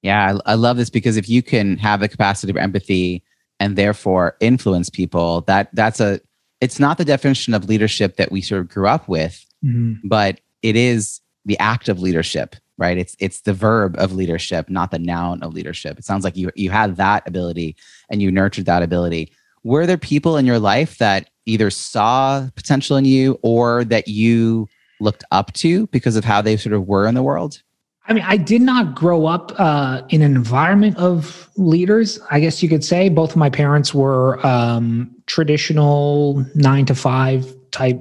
Yeah, 0.02 0.38
I, 0.46 0.52
I 0.52 0.54
love 0.54 0.76
this 0.76 0.90
because 0.90 1.16
if 1.16 1.28
you 1.28 1.42
can 1.42 1.76
have 1.78 2.00
the 2.00 2.08
capacity 2.08 2.52
for 2.52 2.58
empathy 2.58 3.22
and 3.58 3.76
therefore 3.76 4.36
influence 4.40 4.90
people, 4.90 5.42
that 5.42 5.74
that's 5.74 6.00
a 6.00 6.20
it's 6.60 6.78
not 6.78 6.98
the 6.98 7.04
definition 7.04 7.54
of 7.54 7.68
leadership 7.68 8.16
that 8.16 8.32
we 8.32 8.40
sort 8.40 8.60
of 8.60 8.68
grew 8.68 8.88
up 8.88 9.08
with, 9.08 9.44
mm-hmm. 9.64 10.06
but 10.06 10.40
it 10.62 10.76
is 10.76 11.20
the 11.44 11.58
act 11.58 11.88
of 11.88 12.00
leadership, 12.00 12.56
right? 12.78 12.98
It's 12.98 13.16
it's 13.18 13.42
the 13.42 13.52
verb 13.52 13.96
of 13.98 14.12
leadership, 14.12 14.68
not 14.68 14.90
the 14.90 14.98
noun 14.98 15.42
of 15.42 15.54
leadership. 15.54 15.98
It 15.98 16.04
sounds 16.04 16.24
like 16.24 16.36
you 16.36 16.50
you 16.54 16.70
had 16.70 16.96
that 16.96 17.26
ability 17.26 17.76
and 18.10 18.22
you 18.22 18.30
nurtured 18.30 18.66
that 18.66 18.82
ability. 18.82 19.32
Were 19.64 19.86
there 19.86 19.98
people 19.98 20.36
in 20.36 20.46
your 20.46 20.58
life 20.58 20.98
that 20.98 21.30
either 21.46 21.70
saw 21.70 22.46
potential 22.54 22.96
in 22.96 23.04
you 23.04 23.38
or 23.42 23.84
that 23.84 24.08
you 24.08 24.68
looked 25.00 25.24
up 25.30 25.52
to 25.54 25.86
because 25.88 26.16
of 26.16 26.24
how 26.24 26.40
they 26.40 26.56
sort 26.56 26.72
of 26.72 26.86
were 26.86 27.06
in 27.06 27.14
the 27.14 27.22
world? 27.22 27.62
I 28.08 28.12
mean, 28.12 28.24
I 28.26 28.36
did 28.36 28.62
not 28.62 28.94
grow 28.94 29.26
up 29.26 29.52
uh, 29.58 30.02
in 30.10 30.22
an 30.22 30.36
environment 30.36 30.96
of 30.96 31.50
leaders. 31.56 32.20
I 32.30 32.40
guess 32.40 32.62
you 32.62 32.68
could 32.68 32.84
say 32.84 33.08
both 33.08 33.30
of 33.30 33.36
my 33.36 33.50
parents 33.50 33.92
were 33.92 34.44
um, 34.46 35.10
traditional 35.26 36.44
nine 36.54 36.86
to 36.86 36.94
five 36.94 37.52
type 37.72 38.00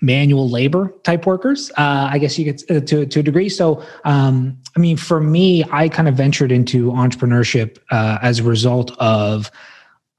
manual 0.00 0.48
labor 0.48 0.92
type 1.04 1.26
workers. 1.26 1.70
Uh, 1.76 2.08
I 2.10 2.18
guess 2.18 2.38
you 2.38 2.52
could 2.52 2.70
uh, 2.70 2.80
to 2.86 3.06
to 3.06 3.20
a 3.20 3.22
degree. 3.22 3.48
So, 3.48 3.84
um, 4.04 4.58
I 4.76 4.80
mean, 4.80 4.96
for 4.96 5.20
me, 5.20 5.64
I 5.70 5.88
kind 5.88 6.08
of 6.08 6.14
ventured 6.14 6.50
into 6.50 6.90
entrepreneurship 6.92 7.78
uh, 7.90 8.18
as 8.22 8.40
a 8.40 8.42
result 8.42 8.96
of 8.98 9.50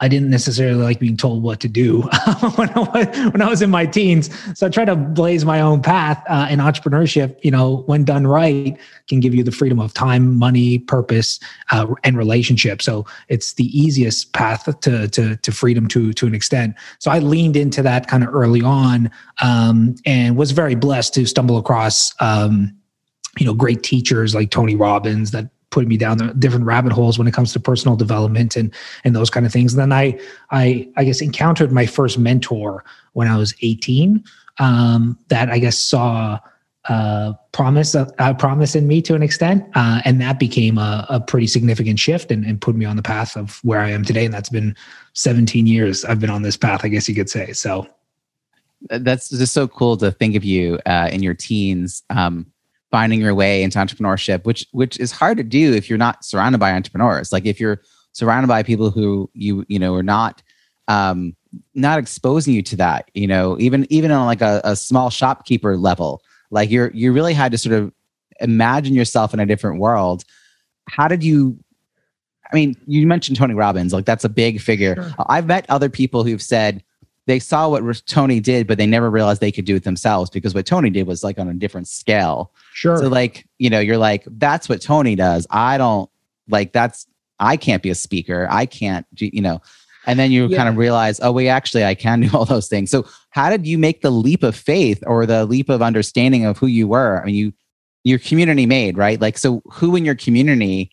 I 0.02 0.08
didn't 0.08 0.30
necessarily 0.30 0.82
like 0.82 1.00
being 1.00 1.18
told 1.18 1.44
what 1.44 1.60
to 1.60 1.68
do 1.68 2.02
when, 2.56 2.70
I 2.70 2.80
was, 2.80 3.32
when 3.32 3.42
I 3.42 3.50
was 3.50 3.62
in 3.62 3.70
my 3.70 3.86
teens. 3.86 4.30
So 4.58 4.68
I 4.68 4.70
tried 4.70 4.86
to 4.86 4.96
blaze 4.96 5.44
my 5.44 5.60
own 5.60 5.82
path. 5.82 6.24
Uh, 6.30 6.48
and 6.50 6.62
entrepreneurship, 6.62 7.38
you 7.44 7.52
know, 7.52 7.84
when 7.86 8.06
done 8.06 8.26
right, 8.26 8.78
can 9.08 9.20
give 9.20 9.36
you 9.36 9.44
the 9.44 9.52
freedom 9.52 9.80
of 9.80 9.94
time, 9.94 10.38
money, 10.38 10.80
purpose, 10.80 11.40
uh, 11.72 11.88
and 12.04 12.18
relationship. 12.18 12.82
So 12.82 13.06
it's 13.28 13.54
the 13.54 13.66
easiest 13.78 14.32
path 14.34 14.80
to 14.82 15.08
to 15.10 15.36
to 15.36 15.52
freedom 15.52 15.88
to 15.90 16.14
to 16.14 16.28
an 16.28 16.34
extent. 16.34 16.76
So 17.00 17.12
I 17.12 17.20
leaned 17.20 17.56
into 17.56 17.82
that 17.84 18.08
kind 18.08 18.24
of 18.24 18.34
early 18.34 18.62
on, 18.62 19.12
um, 19.42 19.96
and 20.06 20.38
was 20.38 20.52
very 20.52 20.76
blessed 20.76 21.14
to 21.16 21.26
stumble 21.26 21.58
across. 21.58 22.14
Um, 22.22 22.76
you 23.38 23.46
know, 23.46 23.54
great 23.54 23.84
teachers 23.84 24.36
like 24.36 24.50
Tony 24.50 24.76
Robbins 24.76 25.32
that 25.32 25.50
putting 25.72 25.90
me 25.90 25.98
down 25.98 26.18
the 26.18 26.34
different 26.34 26.66
rabbit 26.66 26.92
holes 26.92 27.18
when 27.18 27.28
it 27.28 27.34
comes 27.34 27.54
to 27.54 27.60
personal 27.60 27.96
development 27.96 28.56
and 28.56 28.74
and 29.04 29.16
those 29.16 29.30
kind 29.30 29.46
of 29.46 29.52
things. 29.52 29.74
And 29.74 29.82
then 29.82 29.92
I 29.92 30.20
I 30.52 30.90
I 30.98 31.04
guess 31.04 31.22
encountered 31.22 31.72
my 31.72 31.86
first 31.86 32.18
mentor 32.18 32.84
when 33.14 33.28
I 33.28 33.38
was 33.38 33.54
18. 33.62 34.24
Um, 34.62 35.18
that 35.30 35.50
I 35.50 35.58
guess 35.58 35.80
saw 35.80 36.38
uh, 36.90 37.34
promise 37.52 37.94
uh, 37.94 38.34
promise 38.40 38.76
in 38.76 38.88
me 38.88 39.02
to 39.04 39.14
an 39.14 39.22
extent, 39.22 39.64
uh, 39.76 40.02
and 40.06 40.20
that 40.22 40.40
became 40.40 40.78
a, 40.78 41.06
a 41.10 41.20
pretty 41.20 41.46
significant 41.46 42.00
shift 42.00 42.32
and, 42.32 42.44
and, 42.46 42.60
put 42.60 42.76
me 42.76 42.84
on 42.84 42.96
the 42.96 43.02
path 43.02 43.38
of 43.38 43.60
where 43.64 43.80
I 43.80 43.90
am 43.90 44.04
today. 44.04 44.26
And 44.26 44.34
that's 44.34 44.50
been 44.50 44.76
17 45.14 45.68
years 45.68 46.04
I've 46.04 46.20
been 46.20 46.30
on 46.30 46.42
this 46.42 46.58
path, 46.58 46.82
I 46.84 46.88
guess 46.88 47.08
you 47.08 47.16
could 47.16 47.30
say. 47.30 47.54
So 47.54 47.88
that's 48.90 49.30
just 49.30 49.54
so 49.54 49.68
cool 49.68 49.98
to 49.98 50.12
think 50.12 50.36
of 50.36 50.44
you 50.44 50.80
uh, 50.86 51.10
in 51.12 51.22
your 51.22 51.34
teens. 51.34 52.04
Um, 52.10 52.48
finding 52.92 53.22
your 53.22 53.36
way 53.36 53.64
into 53.64 53.78
entrepreneurship, 53.78 54.46
which 54.46 54.66
which 54.72 55.00
is 55.00 55.12
hard 55.12 55.38
to 55.38 55.44
do 55.44 55.74
if 55.74 55.90
you're 55.90 55.98
not 55.98 56.24
surrounded 56.26 56.58
by 56.58 56.72
entrepreneurs. 56.72 57.32
Like 57.32 57.46
if 57.46 57.60
you're 57.60 57.82
surrounded 58.14 58.48
by 58.48 58.64
people 58.64 58.90
who 58.90 59.30
you 59.34 59.66
you 59.68 59.80
know 59.80 59.94
are 59.94 60.04
not 60.04 60.42
um, 60.88 61.36
not 61.76 62.00
exposing 62.00 62.54
you 62.54 62.62
to 62.64 62.76
that, 62.78 63.10
you 63.14 63.28
know, 63.28 63.58
even 63.60 63.86
even 63.90 64.12
on 64.12 64.26
like 64.26 64.42
a, 64.42 64.62
a 64.64 64.76
small 64.76 65.10
shopkeeper 65.10 65.78
level, 65.78 66.22
like 66.52 66.70
you're 66.70 66.92
you 66.94 67.14
really 67.14 67.34
had 67.34 67.52
to 67.52 67.58
sort 67.58 67.76
of 67.76 67.92
imagine 68.42 68.94
yourself 68.94 69.34
in 69.34 69.40
a 69.40 69.46
different 69.46 69.80
world. 69.80 70.24
How 70.90 71.08
did 71.08 71.24
you? 71.24 71.58
I 72.52 72.56
mean, 72.56 72.76
you 72.88 73.06
mentioned 73.06 73.38
Tony 73.38 73.54
Robbins, 73.54 73.94
like 73.94 74.06
that's 74.06 74.24
a 74.24 74.30
big 74.30 74.60
figure. 74.60 74.96
Sure. 74.96 75.14
I've 75.28 75.46
met 75.46 75.68
other 75.70 75.90
people 75.90 76.24
who've 76.24 76.42
said 76.42 76.84
they 77.30 77.40
saw 77.40 77.70
what 77.70 78.02
Tony 78.08 78.40
did, 78.40 78.66
but 78.66 78.80
they 78.80 78.88
never 78.88 79.10
realized 79.12 79.40
they 79.40 79.52
could 79.52 79.66
do 79.66 79.76
it 79.76 79.84
themselves 79.84 80.32
because 80.32 80.56
what 80.56 80.66
Tony 80.66 80.90
did 80.90 81.06
was 81.06 81.24
like 81.24 81.38
on 81.38 81.48
a 81.48 81.54
different 81.54 81.88
scale. 81.88 82.52
Sure. 82.74 82.98
So 82.98 83.08
like, 83.08 83.48
you 83.60 83.70
know, 83.70 83.80
you're 83.80 84.00
like, 84.00 84.24
that's 84.26 84.68
what 84.68 84.82
Tony 84.82 85.16
does. 85.16 85.46
I 85.52 85.78
don't 85.78 86.10
like 86.48 86.74
that's 86.74 87.06
I 87.40 87.56
can't 87.56 87.84
be 87.84 87.92
a 87.92 87.96
speaker. 87.96 88.48
I 88.50 88.66
can't, 88.66 89.06
you 89.16 89.42
know. 89.42 89.62
And 90.08 90.18
then 90.18 90.32
you 90.32 90.48
yeah. 90.48 90.58
kind 90.58 90.70
of 90.70 90.78
realize, 90.78 91.20
oh, 91.22 91.32
wait, 91.32 91.50
actually, 91.50 91.86
I 91.86 91.94
can 91.94 92.22
do 92.22 92.36
all 92.36 92.46
those 92.46 92.68
things. 92.68 92.90
So, 92.90 93.06
how 93.30 93.52
did 93.52 93.68
you 93.68 93.78
make 93.78 94.02
the 94.02 94.10
leap 94.10 94.42
of 94.42 94.56
faith 94.56 95.04
or 95.06 95.28
the 95.28 95.46
leap 95.46 95.70
of 95.70 95.84
understanding 95.84 96.46
of 96.46 96.58
who 96.58 96.66
you 96.66 96.88
were? 96.88 97.22
I 97.22 97.26
mean, 97.26 97.36
you, 97.36 97.54
your 98.04 98.18
community 98.18 98.66
made, 98.66 98.98
right? 98.98 99.22
Like, 99.22 99.38
so 99.38 99.62
who 99.72 99.96
in 99.96 100.04
your 100.04 100.16
community 100.16 100.92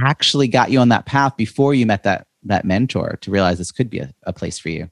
actually 0.00 0.46
got 0.46 0.70
you 0.70 0.78
on 0.78 0.90
that 0.90 1.06
path 1.06 1.36
before 1.36 1.74
you 1.74 1.86
met 1.86 2.04
that 2.04 2.28
that 2.44 2.64
mentor 2.64 3.18
to 3.22 3.30
realize 3.30 3.58
this 3.58 3.72
could 3.72 3.90
be 3.90 3.98
a, 3.98 4.12
a 4.22 4.32
place 4.32 4.58
for 4.58 4.68
you? 4.68 4.88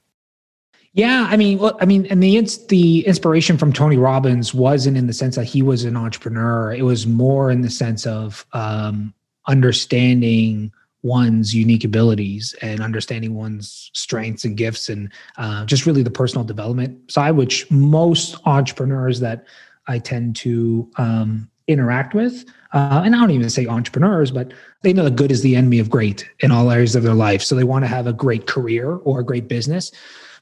Yeah, 0.93 1.27
I 1.29 1.37
mean, 1.37 1.57
well, 1.57 1.77
I 1.79 1.85
mean, 1.85 2.05
and 2.07 2.21
the 2.21 2.41
the 2.67 3.07
inspiration 3.07 3.57
from 3.57 3.71
Tony 3.71 3.97
Robbins 3.97 4.53
wasn't 4.53 4.97
in 4.97 5.07
the 5.07 5.13
sense 5.13 5.37
that 5.37 5.45
he 5.45 5.61
was 5.61 5.85
an 5.85 5.95
entrepreneur. 5.95 6.73
It 6.73 6.83
was 6.83 7.07
more 7.07 7.49
in 7.49 7.61
the 7.61 7.69
sense 7.69 8.05
of 8.05 8.45
um, 8.51 9.13
understanding 9.47 10.71
one's 11.01 11.55
unique 11.55 11.85
abilities 11.85 12.53
and 12.61 12.81
understanding 12.81 13.35
one's 13.35 13.89
strengths 13.93 14.43
and 14.43 14.57
gifts, 14.57 14.89
and 14.89 15.11
uh, 15.37 15.65
just 15.65 15.85
really 15.85 16.03
the 16.03 16.11
personal 16.11 16.43
development 16.43 17.09
side, 17.09 17.31
which 17.31 17.71
most 17.71 18.35
entrepreneurs 18.45 19.21
that 19.21 19.45
I 19.87 19.97
tend 19.97 20.35
to 20.37 20.91
um, 20.97 21.49
interact 21.67 22.13
with, 22.13 22.43
uh, 22.73 23.01
and 23.05 23.15
I 23.15 23.19
don't 23.19 23.31
even 23.31 23.49
say 23.49 23.65
entrepreneurs, 23.65 24.29
but 24.29 24.51
they 24.81 24.91
know 24.91 25.05
that 25.05 25.15
good 25.15 25.31
is 25.31 25.41
the 25.41 25.55
enemy 25.55 25.79
of 25.79 25.89
great 25.89 26.29
in 26.41 26.51
all 26.51 26.69
areas 26.69 26.95
of 26.97 27.03
their 27.03 27.13
life. 27.13 27.41
So 27.41 27.55
they 27.55 27.63
want 27.63 27.83
to 27.83 27.87
have 27.87 28.07
a 28.07 28.13
great 28.13 28.45
career 28.45 28.95
or 28.95 29.21
a 29.21 29.25
great 29.25 29.47
business 29.47 29.91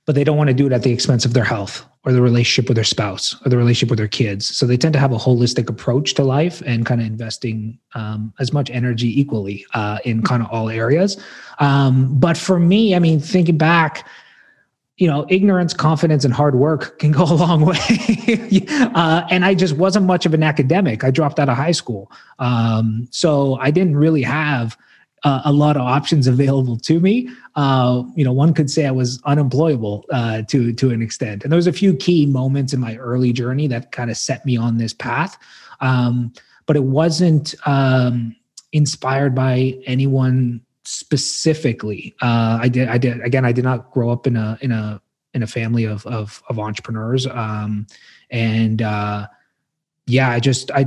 but 0.10 0.16
they 0.16 0.24
don't 0.24 0.38
want 0.38 0.48
to 0.48 0.56
do 0.56 0.66
it 0.66 0.74
at 0.74 0.82
the 0.82 0.92
expense 0.92 1.24
of 1.24 1.36
their 1.36 1.44
health 1.44 1.86
or 2.04 2.12
the 2.12 2.20
relationship 2.20 2.68
with 2.68 2.74
their 2.74 2.84
spouse 2.84 3.36
or 3.46 3.50
the 3.50 3.58
relationship 3.58 3.92
with 3.92 4.00
their 4.00 4.08
kids. 4.08 4.48
So 4.58 4.66
they 4.66 4.76
tend 4.76 4.94
to 4.94 5.00
have 5.00 5.12
a 5.12 5.18
holistic 5.18 5.70
approach 5.70 6.16
to 6.16 6.24
life 6.24 6.64
and 6.66 6.84
kind 6.84 7.00
of 7.00 7.06
investing 7.06 7.78
um, 7.94 8.34
as 8.40 8.52
much 8.52 8.72
energy 8.72 9.22
equally 9.22 9.68
uh, 9.76 10.00
in 10.06 10.24
kind 10.24 10.42
of 10.42 10.50
all 10.50 10.68
areas. 10.68 11.24
Um, 11.60 12.20
but 12.20 12.38
for 12.38 12.60
me, 12.60 12.96
I 12.96 13.00
mean, 13.00 13.20
thinking 13.20 13.60
back, 13.60 14.08
you 14.98 15.06
know, 15.06 15.28
ignorance, 15.30 15.76
confidence, 15.76 16.26
and 16.26 16.34
hard 16.34 16.56
work 16.56 16.98
can 16.98 17.12
go 17.12 17.26
a 17.26 17.36
long 17.36 17.64
way. 17.64 17.78
uh, 18.96 19.28
and 19.30 19.46
I 19.46 19.54
just 19.54 19.76
wasn't 19.78 20.08
much 20.08 20.26
of 20.26 20.34
an 20.34 20.42
academic. 20.42 21.04
I 21.04 21.12
dropped 21.12 21.38
out 21.38 21.50
of 21.50 21.56
high 21.56 21.70
school. 21.70 22.12
Um, 22.40 23.08
so 23.12 23.58
I 23.58 23.70
didn't 23.70 23.96
really 23.96 24.24
have 24.24 24.76
uh, 25.24 25.42
a 25.46 25.52
lot 25.52 25.76
of 25.76 25.82
options 25.82 26.28
available 26.28 26.78
to 26.78 27.00
me. 27.00 27.30
Uh, 27.56 28.04
you 28.16 28.24
know, 28.24 28.32
one 28.32 28.54
could 28.54 28.70
say 28.70 28.86
I 28.86 28.92
was 28.92 29.22
unemployable 29.26 30.06
uh, 30.12 30.44
to 30.44 30.74
to 30.74 30.92
an 30.92 31.02
extent, 31.02 31.44
and 31.44 31.52
there 31.52 31.58
was 31.58 31.68
a 31.68 31.74
few 31.74 31.96
key 31.96 32.26
moments 32.26 32.74
in 32.74 32.80
my 32.80 32.96
early 32.98 33.34
journey 33.34 33.68
that 33.68 33.92
kind 33.92 34.10
of 34.10 34.18
set 34.18 34.46
me 34.46 34.58
on 34.58 34.78
this 34.78 34.94
path. 34.94 35.38
Um, 35.82 36.34
but 36.66 36.76
it 36.76 36.84
wasn't 36.84 37.56
um, 37.66 38.36
inspired 38.72 39.34
by 39.34 39.80
anyone 39.86 40.62
specifically. 40.84 42.16
Uh, 42.22 42.60
I 42.62 42.70
did, 42.70 42.88
I 42.88 42.98
did 42.98 43.22
again. 43.22 43.46
I 43.46 43.52
did 43.52 43.64
not 43.64 43.92
grow 43.92 44.10
up 44.12 44.28
in 44.28 44.36
a 44.36 44.58
in 44.62 44.72
a 44.72 45.02
in 45.34 45.44
a 45.44 45.48
family 45.48 45.86
of 45.86 46.06
of, 46.06 46.42
of 46.50 46.60
entrepreneurs, 46.60 47.28
um, 47.28 47.88
and 48.30 48.82
uh, 48.82 49.28
yeah, 50.06 50.30
I 50.30 50.40
just 50.40 50.72
I 50.72 50.86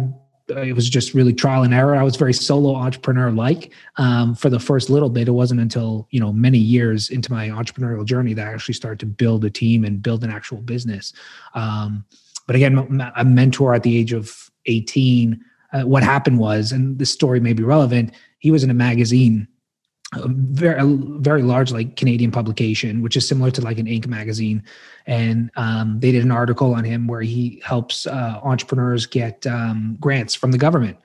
it 0.49 0.75
was 0.75 0.89
just 0.89 1.15
really 1.15 1.33
trial 1.33 1.63
and 1.63 1.73
error. 1.73 1.95
I 1.95 2.03
was 2.03 2.17
very 2.17 2.33
solo 2.33 2.75
entrepreneur 2.75 3.31
like 3.31 3.73
um, 3.97 4.35
for 4.35 4.51
the 4.51 4.59
first 4.59 4.91
little 4.91 5.11
bit. 5.11 5.29
It 5.29 5.33
wasn't 5.33 5.61
until 5.61 6.07
you 6.11 6.21
know 6.21 6.33
many 6.33 6.59
years 6.59 7.11
into 7.11 7.33
my 7.33 7.49
entrepreneurial 7.49 8.05
journey 8.05 8.35
that 8.35 8.47
I 8.47 8.53
actually 8.53 8.75
started 8.75 9.01
to 9.01 9.07
build 9.07 9.45
a 9.45 9.51
team 9.51 9.85
and 9.85 10.03
build 10.03 10.25
an 10.25 10.31
actual 10.31 10.59
business. 10.59 11.13
Um, 11.55 12.05
but 12.47 12.57
again, 12.57 13.01
a 13.17 13.25
mentor 13.25 13.75
at 13.75 13.83
the 13.83 13.97
age 13.97 14.13
of 14.13 14.51
18. 14.67 15.41
Uh, 15.73 15.83
what 15.83 16.03
happened 16.03 16.39
was, 16.39 16.71
and 16.73 16.99
this 16.99 17.11
story 17.11 17.41
may 17.41 17.55
be 17.55 17.63
relevant. 17.63 18.13
He 18.41 18.51
was 18.51 18.63
in 18.63 18.71
a 18.71 18.75
magazine 18.75 19.49
a 20.15 20.29
very 20.29 20.81
a 20.81 20.87
very 21.21 21.43
large 21.43 21.73
like 21.73 21.97
Canadian 21.97 22.31
publication, 22.31 23.03
which 23.03 23.17
is 23.17 23.27
similar 23.27 23.51
to 23.53 23.61
like 23.61 23.79
an 23.79 23.87
Inc. 23.87 24.07
magazine, 24.07 24.63
and 25.07 25.51
um, 25.57 26.01
they 26.01 26.13
did 26.13 26.23
an 26.23 26.31
article 26.31 26.75
on 26.75 26.85
him 26.85 27.07
where 27.07 27.23
he 27.23 27.63
helps 27.65 28.07
uh, 28.07 28.41
entrepreneurs 28.43 29.07
get 29.07 29.47
um, 29.47 29.97
grants 30.01 30.35
from 30.35 30.53
the 30.53 30.59
government. 30.59 30.99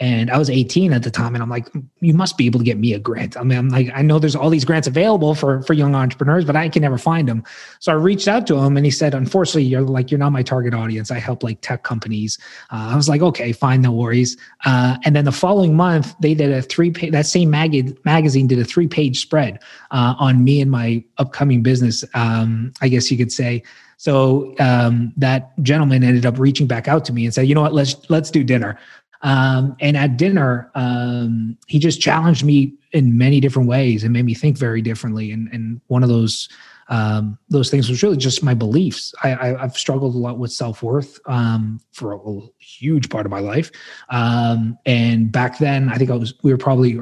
And 0.00 0.30
I 0.30 0.38
was 0.38 0.48
18 0.48 0.94
at 0.94 1.02
the 1.02 1.10
time, 1.10 1.34
and 1.34 1.42
I'm 1.42 1.50
like, 1.50 1.68
you 2.00 2.14
must 2.14 2.38
be 2.38 2.46
able 2.46 2.58
to 2.58 2.64
get 2.64 2.78
me 2.78 2.94
a 2.94 2.98
grant. 2.98 3.36
I 3.36 3.42
mean, 3.42 3.58
I'm 3.58 3.68
like, 3.68 3.90
I 3.94 4.00
know 4.00 4.18
there's 4.18 4.34
all 4.34 4.48
these 4.48 4.64
grants 4.64 4.88
available 4.88 5.34
for 5.34 5.60
for 5.62 5.74
young 5.74 5.94
entrepreneurs, 5.94 6.46
but 6.46 6.56
I 6.56 6.70
can 6.70 6.80
never 6.80 6.96
find 6.96 7.28
them. 7.28 7.44
So 7.80 7.92
I 7.92 7.96
reached 7.96 8.26
out 8.26 8.46
to 8.46 8.56
him, 8.56 8.78
and 8.78 8.86
he 8.86 8.90
said, 8.90 9.14
unfortunately, 9.14 9.64
you're 9.64 9.82
like, 9.82 10.10
you're 10.10 10.18
not 10.18 10.32
my 10.32 10.42
target 10.42 10.72
audience. 10.72 11.10
I 11.10 11.18
help 11.18 11.42
like 11.42 11.60
tech 11.60 11.82
companies. 11.82 12.38
Uh, 12.70 12.88
I 12.92 12.96
was 12.96 13.10
like, 13.10 13.20
okay, 13.20 13.52
fine, 13.52 13.82
no 13.82 13.92
worries. 13.92 14.38
Uh, 14.64 14.96
and 15.04 15.14
then 15.14 15.26
the 15.26 15.32
following 15.32 15.76
month, 15.76 16.14
they 16.20 16.32
did 16.32 16.50
a 16.50 16.62
three 16.62 16.90
page. 16.90 17.12
That 17.12 17.26
same 17.26 17.50
mag- 17.50 18.02
magazine 18.06 18.46
did 18.46 18.58
a 18.58 18.64
three 18.64 18.88
page 18.88 19.20
spread 19.20 19.58
uh, 19.90 20.14
on 20.18 20.42
me 20.42 20.62
and 20.62 20.70
my 20.70 21.04
upcoming 21.18 21.62
business. 21.62 22.04
Um, 22.14 22.72
I 22.80 22.88
guess 22.88 23.10
you 23.10 23.18
could 23.18 23.32
say. 23.32 23.62
So 23.98 24.54
um, 24.60 25.12
that 25.18 25.52
gentleman 25.62 26.02
ended 26.02 26.24
up 26.24 26.38
reaching 26.38 26.66
back 26.66 26.88
out 26.88 27.04
to 27.04 27.12
me 27.12 27.26
and 27.26 27.34
said, 27.34 27.46
"You 27.46 27.54
know 27.54 27.60
what? 27.60 27.74
Let's 27.74 27.96
let's 28.08 28.30
do 28.30 28.42
dinner." 28.42 28.78
Um, 29.22 29.76
and 29.80 29.96
at 29.96 30.16
dinner, 30.16 30.70
um, 30.74 31.58
he 31.66 31.78
just 31.78 32.00
challenged 32.00 32.44
me 32.44 32.74
in 32.92 33.18
many 33.18 33.40
different 33.40 33.68
ways 33.68 34.02
and 34.02 34.12
made 34.12 34.24
me 34.24 34.34
think 34.34 34.56
very 34.56 34.82
differently. 34.82 35.30
And, 35.30 35.48
and 35.52 35.80
one 35.88 36.02
of 36.02 36.08
those 36.08 36.48
um, 36.90 37.38
those 37.48 37.70
things 37.70 37.88
was 37.88 38.02
really 38.02 38.16
just 38.16 38.42
my 38.42 38.52
beliefs. 38.52 39.14
I, 39.22 39.34
I, 39.34 39.60
have 39.60 39.76
struggled 39.76 40.16
a 40.16 40.18
lot 40.18 40.38
with 40.38 40.50
self 40.50 40.82
worth 40.82 41.20
um, 41.26 41.80
for 41.92 42.14
a, 42.14 42.18
a, 42.18 42.48
huge 42.58 43.08
part 43.10 43.26
of 43.26 43.30
my 43.30 43.38
life. 43.38 43.70
Um, 44.08 44.76
and 44.84 45.30
back 45.30 45.58
then, 45.58 45.88
I 45.88 45.94
think 45.96 46.10
I 46.10 46.16
was 46.16 46.34
we 46.42 46.50
were 46.50 46.58
probably 46.58 46.98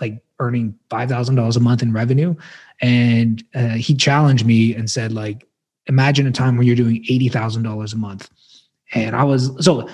like 0.00 0.20
earning 0.40 0.76
five 0.90 1.08
thousand 1.08 1.36
dollars 1.36 1.56
a 1.56 1.60
month 1.60 1.80
in 1.80 1.92
revenue. 1.92 2.34
And 2.80 3.44
uh, 3.54 3.68
he 3.76 3.94
challenged 3.94 4.44
me 4.44 4.74
and 4.74 4.90
said, 4.90 5.12
like, 5.12 5.46
imagine 5.86 6.26
a 6.26 6.32
time 6.32 6.56
when 6.56 6.66
you're 6.66 6.74
doing 6.74 7.04
eighty 7.08 7.28
thousand 7.28 7.62
dollars 7.62 7.92
a 7.92 7.96
month. 7.96 8.28
And 8.94 9.14
I 9.14 9.22
was 9.22 9.52
so 9.64 9.88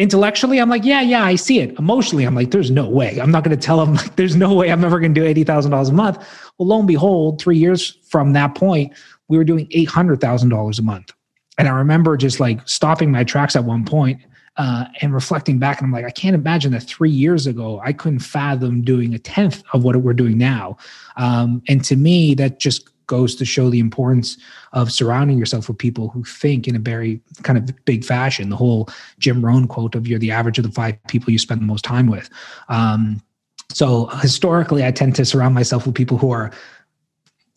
intellectually 0.00 0.58
i'm 0.58 0.70
like 0.70 0.84
yeah 0.84 1.02
yeah 1.02 1.22
i 1.22 1.36
see 1.36 1.60
it. 1.60 1.78
Emotionally 1.78 2.24
i'm 2.24 2.34
like 2.34 2.50
there's 2.50 2.70
no 2.70 2.88
way. 2.88 3.20
I'm 3.20 3.30
not 3.30 3.44
going 3.44 3.56
to 3.56 3.62
tell 3.62 3.84
them 3.84 3.94
like 4.02 4.16
there's 4.16 4.34
no 4.34 4.54
way 4.54 4.72
i'm 4.72 4.82
ever 4.82 4.98
going 4.98 5.14
to 5.14 5.20
do 5.20 5.44
$80000 5.44 5.88
a 5.88 5.92
month. 5.92 6.18
Well 6.58 6.68
lo 6.68 6.78
and 6.78 6.88
behold 6.88 7.40
three 7.40 7.58
years 7.58 7.98
from 8.08 8.32
that 8.32 8.54
point 8.54 8.92
we 9.28 9.38
were 9.38 9.44
doing 9.44 9.68
$800000 9.68 10.78
a 10.78 10.82
month. 10.82 11.12
And 11.58 11.68
i 11.68 11.72
remember 11.72 12.16
just 12.16 12.40
like 12.40 12.66
stopping 12.66 13.12
my 13.12 13.24
tracks 13.24 13.54
at 13.54 13.64
one 13.64 13.84
point 13.84 14.20
uh, 14.56 14.86
and 15.00 15.14
reflecting 15.14 15.58
back 15.58 15.80
and 15.80 15.86
i'm 15.86 15.92
like 15.92 16.04
i 16.06 16.10
can't 16.10 16.34
imagine 16.34 16.72
that 16.72 16.82
three 16.82 17.10
years 17.10 17.46
ago 17.46 17.80
i 17.84 17.92
couldn't 17.92 18.18
fathom 18.18 18.82
doing 18.82 19.14
a 19.14 19.18
tenth 19.18 19.62
of 19.72 19.84
what 19.84 19.96
we're 19.96 20.12
doing 20.12 20.38
now. 20.38 20.76
Um, 21.16 21.62
and 21.68 21.84
to 21.84 21.96
me 21.96 22.34
that 22.34 22.58
just 22.58 22.89
goes 23.10 23.34
to 23.34 23.44
show 23.44 23.68
the 23.68 23.80
importance 23.80 24.38
of 24.72 24.92
surrounding 24.92 25.36
yourself 25.36 25.66
with 25.66 25.76
people 25.76 26.08
who 26.10 26.22
think 26.22 26.68
in 26.68 26.76
a 26.76 26.78
very 26.78 27.20
kind 27.42 27.58
of 27.58 27.84
big 27.84 28.04
fashion. 28.04 28.50
The 28.50 28.56
whole 28.56 28.88
Jim 29.18 29.44
Rohn 29.44 29.66
quote 29.66 29.96
of 29.96 30.06
you're 30.06 30.20
the 30.20 30.30
average 30.30 30.58
of 30.58 30.64
the 30.64 30.70
five 30.70 30.94
people 31.08 31.32
you 31.32 31.38
spend 31.38 31.60
the 31.60 31.66
most 31.66 31.84
time 31.84 32.06
with. 32.06 32.30
Um, 32.68 33.20
so 33.72 34.06
historically, 34.22 34.86
I 34.86 34.92
tend 34.92 35.16
to 35.16 35.24
surround 35.24 35.56
myself 35.56 35.86
with 35.86 35.96
people 35.96 36.18
who 36.18 36.30
are 36.30 36.52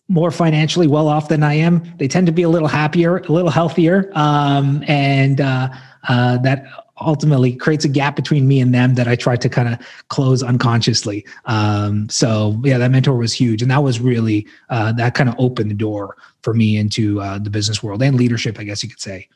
more 0.08 0.32
financially 0.32 0.88
well 0.88 1.08
off 1.08 1.30
than 1.30 1.44
I 1.44 1.54
am. 1.54 1.84
They 1.98 2.08
tend 2.08 2.26
to 2.28 2.34
be 2.34 2.44
a 2.44 2.50
little 2.50 2.68
happier, 2.68 3.18
a 3.18 3.32
little 3.32 3.52
healthier, 3.52 4.12
um, 4.16 4.84
and 4.88 5.40
uh, 5.40 5.70
uh, 6.10 6.38
that 6.40 6.66
ultimately 7.04 7.56
creates 7.56 7.86
a 7.86 7.90
gap 7.90 8.16
between 8.16 8.48
me 8.48 8.60
and 8.60 8.74
them 8.74 8.96
that 8.96 9.08
I 9.08 9.16
try 9.16 9.36
to 9.36 9.50
kind 9.50 9.74
of 9.74 9.80
close 10.10 10.44
unconsciously. 10.44 11.26
Um, 11.46 12.10
so 12.10 12.60
yeah, 12.64 12.78
that 12.78 12.92
mentor 12.92 13.18
was 13.18 13.34
huge, 13.34 13.62
and 13.62 13.72
that 13.72 13.84
was 13.84 14.00
really 14.00 14.48
uh, 14.70 14.92
that 14.94 15.16
kind 15.16 15.30
of 15.30 15.36
opened 15.38 15.72
the 15.72 15.76
door 15.76 16.16
for 16.42 16.54
me 16.54 16.78
into 16.78 17.22
uh, 17.22 17.40
the 17.40 17.50
business 17.50 17.82
world 17.82 18.02
and 18.02 18.16
leadership, 18.18 18.60
I 18.60 18.64
guess 18.64 18.84
you 18.84 18.90
could 18.90 19.02
say. 19.02 19.30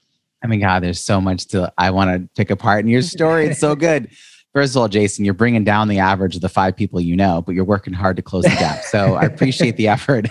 I 0.43 0.47
mean, 0.47 0.59
God, 0.59 0.83
there's 0.83 0.99
so 0.99 1.19
much 1.19 1.47
to 1.47 1.71
I 1.77 1.91
want 1.91 2.09
to 2.11 2.29
pick 2.35 2.51
apart 2.51 2.83
in 2.83 2.89
your 2.89 3.01
story. 3.01 3.47
It's 3.47 3.59
so 3.59 3.75
good. 3.75 4.09
First 4.57 4.75
of 4.75 4.81
all, 4.81 4.89
Jayson, 4.89 5.23
you're 5.23 5.35
bringing 5.35 5.63
down 5.63 5.87
the 5.87 5.99
average 5.99 6.35
of 6.35 6.41
the 6.41 6.49
five 6.49 6.75
people 6.75 6.99
you 6.99 7.15
know, 7.15 7.43
but 7.43 7.53
you're 7.53 7.63
working 7.63 7.93
hard 7.93 8.15
to 8.15 8.23
close 8.23 8.43
the 8.43 8.49
gap. 8.49 8.81
So 8.81 9.13
I 9.13 9.23
appreciate 9.23 9.77
the 9.77 9.87
effort. 9.87 10.29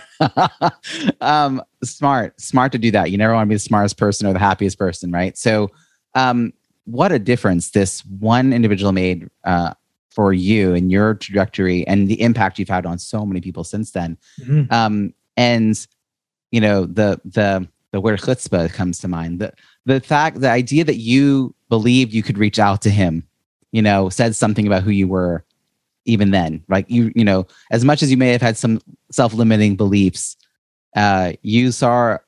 um, 1.21 1.62
smart, 1.85 2.40
smart 2.40 2.73
to 2.73 2.78
do 2.78 2.90
that. 2.90 3.12
You 3.12 3.19
never 3.19 3.35
want 3.35 3.47
to 3.47 3.49
be 3.49 3.55
the 3.55 3.61
smartest 3.61 3.99
person 3.99 4.26
or 4.26 4.33
the 4.33 4.40
happiest 4.40 4.81
person, 4.81 5.12
right? 5.12 5.38
So 5.38 5.71
um, 6.16 6.52
what 6.87 7.12
a 7.12 7.19
difference 7.19 7.71
this 7.71 8.05
one 8.07 8.52
individual 8.52 8.93
made 8.93 9.28
uh, 9.45 9.75
for 10.11 10.33
you 10.33 10.75
and 10.75 10.90
your 10.90 11.14
trajectory 11.14 11.87
and 11.87 12.09
the 12.09 12.21
impact 12.21 12.59
you've 12.59 12.69
had 12.69 12.87
on 12.87 12.99
so 12.99 13.26
many 13.26 13.40
people 13.40 13.64
since 13.64 13.90
then. 13.90 14.16
Mm-hmm. 14.40 14.73
Um, 14.73 15.12
and 15.37 15.87
you 16.50 16.61
know 16.61 16.87
the 16.87 17.21
the 17.25 17.69
the 17.93 18.00
word 18.00 18.21
chutzpah 18.21 18.73
comes 18.73 18.99
to 19.00 19.09
mind. 19.09 19.40
The 19.40 19.52
the 19.85 20.00
fact, 20.00 20.40
the 20.40 20.50
idea 20.50 20.85
that 20.85 20.97
you 20.97 21.55
believed 21.69 22.12
you 22.12 22.23
could 22.23 22.38
reach 22.38 22.59
out 22.59 22.83
to 22.83 22.90
him, 22.90 23.26
you 23.73 23.83
know, 23.83 24.09
said 24.09 24.35
something 24.35 24.66
about 24.66 24.83
who 24.83 24.90
you 24.90 25.09
were 25.09 25.45
even 26.05 26.31
then. 26.31 26.62
Like 26.69 26.90
you, 26.90 27.12
you 27.14 27.25
know, 27.25 27.47
as 27.71 27.85
much 27.85 28.02
as 28.02 28.11
you 28.11 28.16
may 28.16 28.33
have 28.33 28.43
had 28.43 28.57
some 28.57 28.81
self-limiting 29.11 29.76
beliefs, 29.76 30.37
uh, 30.95 31.33
you 31.43 31.73
saw 31.73 32.19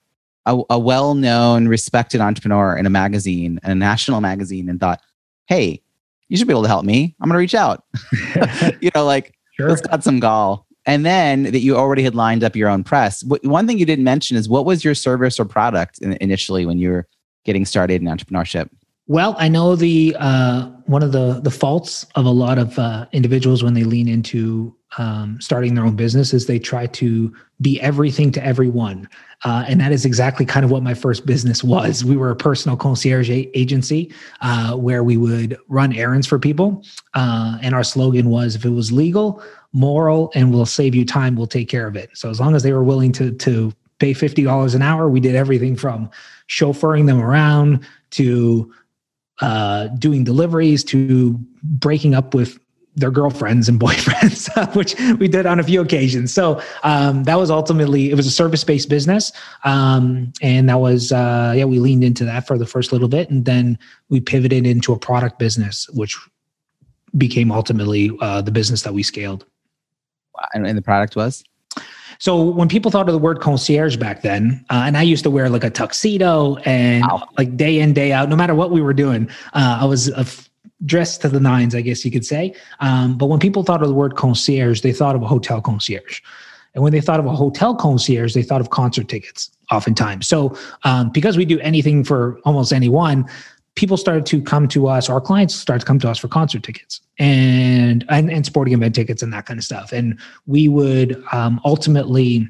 a, 0.49 0.61
a 0.71 0.79
well-known, 0.79 1.69
respected 1.69 2.21
entrepreneur 2.21 2.77
in 2.77 2.87
a 2.87 2.91
magazine, 2.91 3.61
a 3.63 3.75
national 3.75 4.21
magazine, 4.21 4.69
and 4.69 4.81
thought, 4.81 5.01
"Hey, 5.47 5.83
you 6.29 6.37
should 6.37 6.49
be 6.49 6.53
able 6.53 6.63
to 6.63 6.69
help 6.69 6.85
me. 6.85 7.15
I'm 7.21 7.29
going 7.29 7.35
to 7.35 7.39
reach 7.39 7.55
out." 7.55 7.85
you 8.81 8.91
know, 8.95 9.05
like 9.05 9.35
sure. 9.57 9.69
let's 9.69 9.83
got 9.83 10.03
some 10.03 10.19
gall. 10.19 10.67
And 10.87 11.05
then 11.05 11.43
that 11.43 11.61
you 11.61 11.77
already 11.77 12.03
had 12.03 12.15
lined 12.15 12.43
up 12.43 12.57
your 12.57 12.71
own 12.71 12.83
press. 12.83 13.23
One 13.23 13.67
thing 13.67 13.79
you 13.79 13.85
didn't 13.85 14.05
mention 14.05 14.39
is 14.39 14.49
what 14.49 14.65
was 14.65 14.83
your 14.83 14.95
service 14.95 15.39
or 15.39 15.45
product 15.45 15.99
initially 15.99 16.65
when 16.65 16.79
you 16.79 16.89
were 16.91 17.07
getting 17.45 17.67
started 17.67 18.01
in 18.01 18.09
entrepreneurship? 18.09 18.71
Well, 19.07 19.37
I 19.39 19.49
know 19.49 19.77
the 19.77 20.17
uh, 20.19 20.67
one 20.87 21.03
of 21.03 21.13
the 21.13 21.41
the 21.41 21.51
faults 21.51 22.07
of 22.15 22.25
a 22.25 22.31
lot 22.31 22.59
of 22.59 22.79
uh, 22.79 23.07
individuals 23.13 23.63
when 23.63 23.75
they 23.75 23.85
lean 23.85 24.09
into 24.09 24.75
um, 24.97 25.39
starting 25.41 25.75
their 25.75 25.85
own 25.85 25.97
business 25.97 26.33
is 26.33 26.47
they 26.47 26.59
try 26.59 26.87
to 26.87 27.35
be 27.61 27.81
everything 27.81 28.33
to 28.33 28.45
everyone. 28.45 29.09
Uh, 29.45 29.65
and 29.69 29.81
that 29.81 29.93
is 29.93 30.05
exactly 30.05 30.47
kind 30.47 30.65
of 30.65 30.71
what 30.71 30.83
my 30.83 30.95
first 30.95 31.27
business 31.27 31.63
was. 31.63 32.05
We 32.05 32.17
were 32.17 32.31
a 32.31 32.37
personal 32.37 32.77
concierge 32.77 33.31
agency 33.31 34.13
uh, 34.41 34.75
where 34.77 35.05
we 35.05 35.17
would 35.17 35.59
run 35.69 35.93
errands 35.93 36.27
for 36.27 36.39
people. 36.39 36.85
Uh, 37.15 37.59
and 37.61 37.75
our 37.75 37.85
slogan 37.85 38.31
was 38.31 38.55
if 38.55 38.65
it 38.65 38.71
was 38.71 38.91
legal, 38.91 39.43
moral, 39.73 40.33
and 40.35 40.53
will 40.53 40.67
save 40.67 40.95
you 40.95 41.05
time, 41.05 41.37
we'll 41.37 41.47
take 41.47 41.69
care 41.69 41.87
of 41.87 41.95
it. 41.95 42.11
So 42.15 42.31
as 42.31 42.41
long 42.41 42.57
as 42.57 42.63
they 42.63 42.73
were 42.73 42.85
willing 42.85 43.13
to, 43.13 43.33
to 43.33 43.73
pay 43.99 44.15
$50 44.15 44.75
an 44.75 44.83
hour, 44.83 45.09
we 45.09 45.21
did 45.21 45.37
everything 45.37 45.77
from 45.77 46.11
chauffeuring 46.49 47.07
them 47.07 47.21
around 47.21 47.87
to 48.11 48.73
uh, 49.41 49.89
doing 49.89 50.25
deliveries 50.25 50.83
to 50.83 51.39
breaking 51.63 52.15
up 52.15 52.35
with 52.35 52.59
their 52.99 53.11
girlfriends 53.11 53.69
and 53.69 53.81
boyfriends, 53.87 54.49
which 54.77 54.95
we 55.19 55.29
did 55.29 55.47
on 55.47 55.61
a 55.61 55.63
few 55.63 55.81
occasions. 55.81 56.33
So 56.33 56.61
um, 56.83 57.25
that 57.25 57.37
was 57.37 57.51
ultimately 57.51 58.11
it 58.11 58.15
was 58.15 58.27
a 58.27 58.31
service 58.31 58.65
based 58.65 58.89
business, 58.89 59.33
um, 59.65 60.33
and 60.43 60.69
that 60.69 60.81
was 60.81 61.13
uh, 61.13 61.55
yeah 61.57 61.65
we 61.65 61.79
leaned 61.79 62.05
into 62.05 62.25
that 62.25 62.47
for 62.47 62.59
the 62.59 62.67
first 62.67 62.93
little 62.93 63.09
bit, 63.09 63.31
and 63.31 63.45
then 63.45 63.79
we 64.09 64.21
pivoted 64.21 64.67
into 64.67 64.93
a 64.93 64.99
product 64.99 65.39
business, 65.39 65.89
which 65.91 66.17
became 67.17 67.51
ultimately 67.51 68.11
uh, 68.21 68.43
the 68.43 68.51
business 68.51 68.83
that 68.83 68.93
we 68.93 69.03
scaled. 69.03 69.45
And, 70.55 70.67
and 70.67 70.79
the 70.79 70.83
product 70.83 71.17
was. 71.17 71.43
So 72.19 72.43
when 72.43 72.69
people 72.69 72.91
thought 72.91 73.09
of 73.09 73.13
the 73.13 73.19
word 73.19 73.41
concierge 73.41 73.97
back 73.97 74.23
then, 74.23 74.65
uh, 74.71 74.83
and 74.87 74.97
I 74.97 75.03
used 75.03 75.23
to 75.23 75.31
wear 75.31 75.49
like 75.49 75.65
a 75.65 75.71
tuxedo 75.71 76.57
and 76.65 77.03
wow. 77.03 77.29
like 77.39 77.57
day 77.57 77.79
in 77.79 77.93
day 77.93 78.13
out, 78.13 78.29
no 78.29 78.37
matter 78.37 78.55
what 78.55 78.71
we 78.71 78.81
were 78.81 78.93
doing, 78.93 79.29
uh, 79.53 79.79
I 79.81 79.85
was 79.85 80.09
a 80.09 80.27
dressed 80.85 81.23
to 81.23 81.29
the 81.29 81.41
nines, 81.41 81.75
I 81.75 81.81
guess 81.81 82.05
you 82.05 82.11
could 82.11 82.25
say. 82.25 82.55
Um, 82.81 83.19
but 83.19 83.27
when 83.27 83.41
people 83.41 83.63
thought 83.63 83.83
of 83.83 83.89
the 83.89 83.95
word 83.95 84.17
concierge, 84.17 84.81
they 84.81 84.93
thought 84.93 85.17
of 85.17 85.23
a 85.23 85.27
hotel 85.27 85.61
concierge. 85.61 86.21
And 86.75 86.83
when 86.83 86.93
they 86.93 87.01
thought 87.01 87.19
of 87.19 87.27
a 87.27 87.35
hotel 87.35 87.75
concierge, 87.75 88.35
they 88.35 88.43
thought 88.43 88.61
of 88.61 88.71
concert 88.71 89.09
tickets 89.09 89.51
oftentimes. 89.71 90.29
So 90.29 90.57
um, 90.85 91.11
because 91.11 91.37
we 91.37 91.45
do 91.45 91.59
anything 91.61 92.05
for 92.05 92.39
almost 92.45 92.73
anyone, 92.73 93.29
people 93.75 93.97
started 93.97 94.27
to 94.27 94.43
come 94.43 94.69
to 94.69 94.89
us, 94.89 95.09
our 95.09 95.21
clients 95.21 95.55
started 95.55 95.81
to 95.81 95.87
come 95.87 95.99
to 96.01 96.09
us 96.09 96.19
for 96.19 96.29
concert 96.29 96.63
tickets 96.63 97.01
and 97.19 98.05
and, 98.09 98.31
and 98.31 98.45
sporting 98.45 98.75
event 98.75 98.95
tickets 98.95 99.23
and 99.23 99.33
that 99.33 99.47
kind 99.47 99.59
of 99.59 99.65
stuff. 99.65 99.93
And 99.93 100.19
we 100.47 100.69
would 100.69 101.23
um, 101.33 101.61
ultimately 101.65 102.49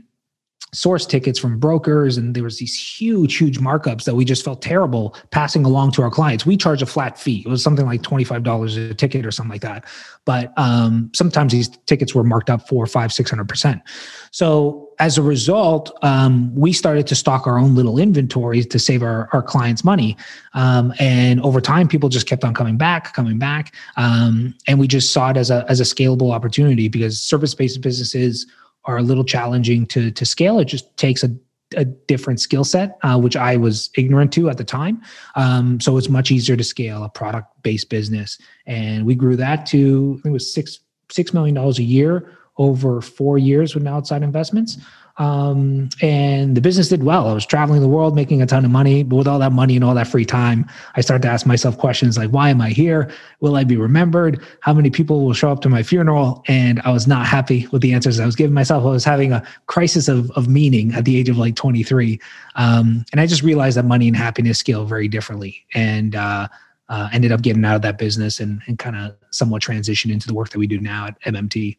source 0.72 1.06
tickets 1.06 1.38
from 1.38 1.58
brokers 1.58 2.18
and 2.18 2.34
there 2.34 2.42
was 2.42 2.58
these 2.58 2.78
huge 2.78 3.36
huge 3.36 3.58
markups 3.58 4.04
that 4.04 4.14
we 4.14 4.24
just 4.24 4.44
felt 4.44 4.60
terrible 4.60 5.16
passing 5.30 5.64
along 5.64 5.92
to 5.92 6.02
our 6.02 6.10
clients. 6.10 6.44
We 6.44 6.56
charge 6.56 6.82
a 6.82 6.86
flat 6.86 7.18
fee. 7.18 7.42
It 7.46 7.48
was 7.48 7.62
something 7.62 7.86
like 7.86 8.02
$25 8.02 8.90
a 8.90 8.94
ticket 8.94 9.24
or 9.24 9.30
something 9.30 9.50
like 9.50 9.62
that. 9.62 9.84
But 10.24 10.52
um, 10.58 11.10
sometimes 11.14 11.52
these 11.52 11.68
tickets 11.86 12.14
were 12.14 12.24
marked 12.24 12.50
up 12.50 12.68
four 12.68 12.86
five 12.86 13.12
six 13.12 13.30
hundred 13.30 13.48
percent. 13.48 13.80
So 14.30 14.90
as 14.98 15.16
a 15.16 15.22
result 15.22 15.96
um, 16.02 16.54
we 16.54 16.72
started 16.72 17.06
to 17.06 17.14
stock 17.14 17.46
our 17.46 17.58
own 17.58 17.74
little 17.74 17.98
inventories 17.98 18.66
to 18.66 18.78
save 18.78 19.02
our, 19.02 19.28
our 19.32 19.42
clients 19.42 19.84
money. 19.84 20.16
Um, 20.52 20.92
and 20.98 21.40
over 21.40 21.60
time 21.62 21.88
people 21.88 22.10
just 22.10 22.26
kept 22.26 22.44
on 22.44 22.52
coming 22.52 22.76
back 22.76 23.14
coming 23.14 23.38
back. 23.38 23.74
Um, 23.96 24.54
and 24.66 24.78
we 24.78 24.86
just 24.86 25.12
saw 25.12 25.30
it 25.30 25.38
as 25.38 25.50
a 25.50 25.64
as 25.68 25.80
a 25.80 25.84
scalable 25.84 26.32
opportunity 26.32 26.88
because 26.88 27.20
service-based 27.20 27.80
businesses 27.80 28.46
are 28.88 28.96
a 28.96 29.02
little 29.02 29.22
challenging 29.22 29.86
to 29.86 30.10
to 30.10 30.26
scale. 30.26 30.58
It 30.58 30.64
just 30.64 30.96
takes 30.96 31.22
a 31.22 31.30
a 31.76 31.84
different 31.84 32.40
skill 32.40 32.64
set, 32.64 32.96
uh, 33.02 33.18
which 33.20 33.36
I 33.36 33.58
was 33.58 33.90
ignorant 33.94 34.32
to 34.32 34.48
at 34.48 34.56
the 34.56 34.64
time. 34.64 35.02
Um, 35.36 35.78
so 35.80 35.98
it's 35.98 36.08
much 36.08 36.30
easier 36.30 36.56
to 36.56 36.64
scale 36.64 37.04
a 37.04 37.10
product 37.10 37.48
based 37.62 37.90
business, 37.90 38.38
and 38.66 39.04
we 39.04 39.14
grew 39.14 39.36
that 39.36 39.66
to 39.66 40.16
I 40.18 40.22
think 40.22 40.26
it 40.26 40.32
was 40.32 40.52
six 40.52 40.80
six 41.10 41.32
million 41.32 41.54
dollars 41.54 41.78
a 41.78 41.82
year 41.84 42.34
over 42.56 43.00
four 43.00 43.38
years 43.38 43.74
with 43.74 43.86
outside 43.86 44.22
investments. 44.22 44.78
Um, 45.18 45.88
and 46.00 46.56
the 46.56 46.60
business 46.60 46.88
did 46.88 47.02
well. 47.02 47.28
I 47.28 47.32
was 47.32 47.44
traveling 47.44 47.80
the 47.80 47.88
world, 47.88 48.14
making 48.14 48.40
a 48.40 48.46
ton 48.46 48.64
of 48.64 48.70
money. 48.70 49.02
But 49.02 49.16
with 49.16 49.28
all 49.28 49.40
that 49.40 49.52
money 49.52 49.74
and 49.74 49.84
all 49.84 49.94
that 49.94 50.06
free 50.06 50.24
time, 50.24 50.66
I 50.94 51.00
started 51.00 51.22
to 51.22 51.28
ask 51.28 51.44
myself 51.44 51.76
questions 51.76 52.16
like, 52.16 52.30
why 52.30 52.50
am 52.50 52.60
I 52.60 52.70
here? 52.70 53.10
Will 53.40 53.56
I 53.56 53.64
be 53.64 53.76
remembered? 53.76 54.44
How 54.60 54.72
many 54.72 54.90
people 54.90 55.24
will 55.24 55.34
show 55.34 55.50
up 55.50 55.60
to 55.62 55.68
my 55.68 55.82
funeral? 55.82 56.44
And 56.46 56.80
I 56.84 56.90
was 56.90 57.06
not 57.06 57.26
happy 57.26 57.66
with 57.68 57.82
the 57.82 57.92
answers 57.92 58.20
I 58.20 58.26
was 58.26 58.36
giving 58.36 58.54
myself. 58.54 58.84
I 58.84 58.90
was 58.90 59.04
having 59.04 59.32
a 59.32 59.42
crisis 59.66 60.08
of, 60.08 60.30
of 60.32 60.48
meaning 60.48 60.94
at 60.94 61.04
the 61.04 61.16
age 61.16 61.28
of 61.28 61.36
like 61.36 61.56
23. 61.56 62.20
Um, 62.54 63.04
and 63.12 63.20
I 63.20 63.26
just 63.26 63.42
realized 63.42 63.76
that 63.76 63.84
money 63.84 64.06
and 64.06 64.16
happiness 64.16 64.58
scale 64.58 64.84
very 64.84 65.08
differently. 65.08 65.66
And, 65.74 66.14
uh, 66.14 66.48
uh, 66.90 67.06
ended 67.12 67.32
up 67.32 67.42
getting 67.42 67.62
out 67.66 67.76
of 67.76 67.82
that 67.82 67.98
business 67.98 68.40
and, 68.40 68.62
and 68.66 68.78
kind 68.78 68.96
of 68.96 69.14
somewhat 69.28 69.60
transitioned 69.60 70.10
into 70.10 70.26
the 70.26 70.32
work 70.32 70.48
that 70.48 70.58
we 70.58 70.66
do 70.66 70.80
now 70.80 71.06
at 71.06 71.20
MMT 71.20 71.76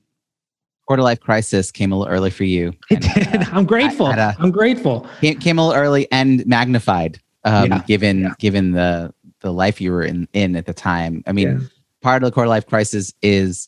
quarter 0.90 1.04
life 1.04 1.20
crisis 1.20 1.72
came 1.72 1.92
a 1.92 1.98
little 2.00 2.12
early 2.12 2.32
for 2.32 2.46
you. 2.46 2.74
And, 2.90 3.06
uh, 3.06 3.46
I'm 3.52 3.66
grateful. 3.68 4.08
i 4.08 4.36
am 4.40 4.50
grateful. 4.50 5.08
Came, 5.22 5.40
came, 5.40 5.60
a 5.60 5.68
little 5.68 5.80
early 5.80 6.12
and 6.12 6.44
magnified, 6.48 7.20
um, 7.44 7.70
yeah. 7.70 7.84
given 7.86 8.22
yeah. 8.22 8.34
given 8.40 8.72
the 8.72 9.14
the 9.42 9.54
life 9.54 9.80
you 9.80 9.92
were 9.92 10.02
in 10.02 10.28
in 10.34 10.56
at 10.56 10.66
the 10.66 10.74
time. 10.74 11.24
I 11.28 11.32
mean, 11.32 11.48
yeah. 11.48 11.68
part 12.02 12.24
of 12.24 12.28
the 12.28 12.34
quarter 12.34 12.48
life 12.50 12.66
crisis 12.66 13.14
is 13.22 13.68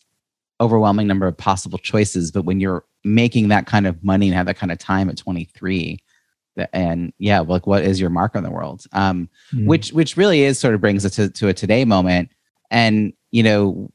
overwhelming 0.59 1.05
number 1.05 1.27
of 1.27 1.37
possible 1.37 1.77
choices, 1.77 2.31
but 2.31 2.43
when 2.43 2.59
you're 2.59 2.83
making 3.03 3.49
that 3.49 3.67
kind 3.67 3.85
of 3.85 4.03
money 4.03 4.27
and 4.27 4.35
have 4.35 4.47
that 4.47 4.57
kind 4.57 4.71
of 4.71 4.79
time 4.79 5.07
at 5.07 5.15
23, 5.15 5.99
and 6.73 7.13
yeah, 7.19 7.41
like 7.41 7.67
what 7.67 7.83
is 7.83 8.01
your 8.01 8.09
mark 8.09 8.35
on 8.35 8.41
the 8.41 8.49
world? 8.49 8.85
Um, 8.93 9.29
mm. 9.53 9.67
which 9.67 9.91
which 9.91 10.17
really 10.17 10.41
is 10.41 10.57
sort 10.57 10.73
of 10.73 10.81
brings 10.81 11.05
us 11.05 11.13
to, 11.17 11.29
to 11.29 11.49
a 11.49 11.53
today 11.53 11.85
moment 11.85 12.31
And, 12.71 13.13
you 13.29 13.43
know, 13.43 13.91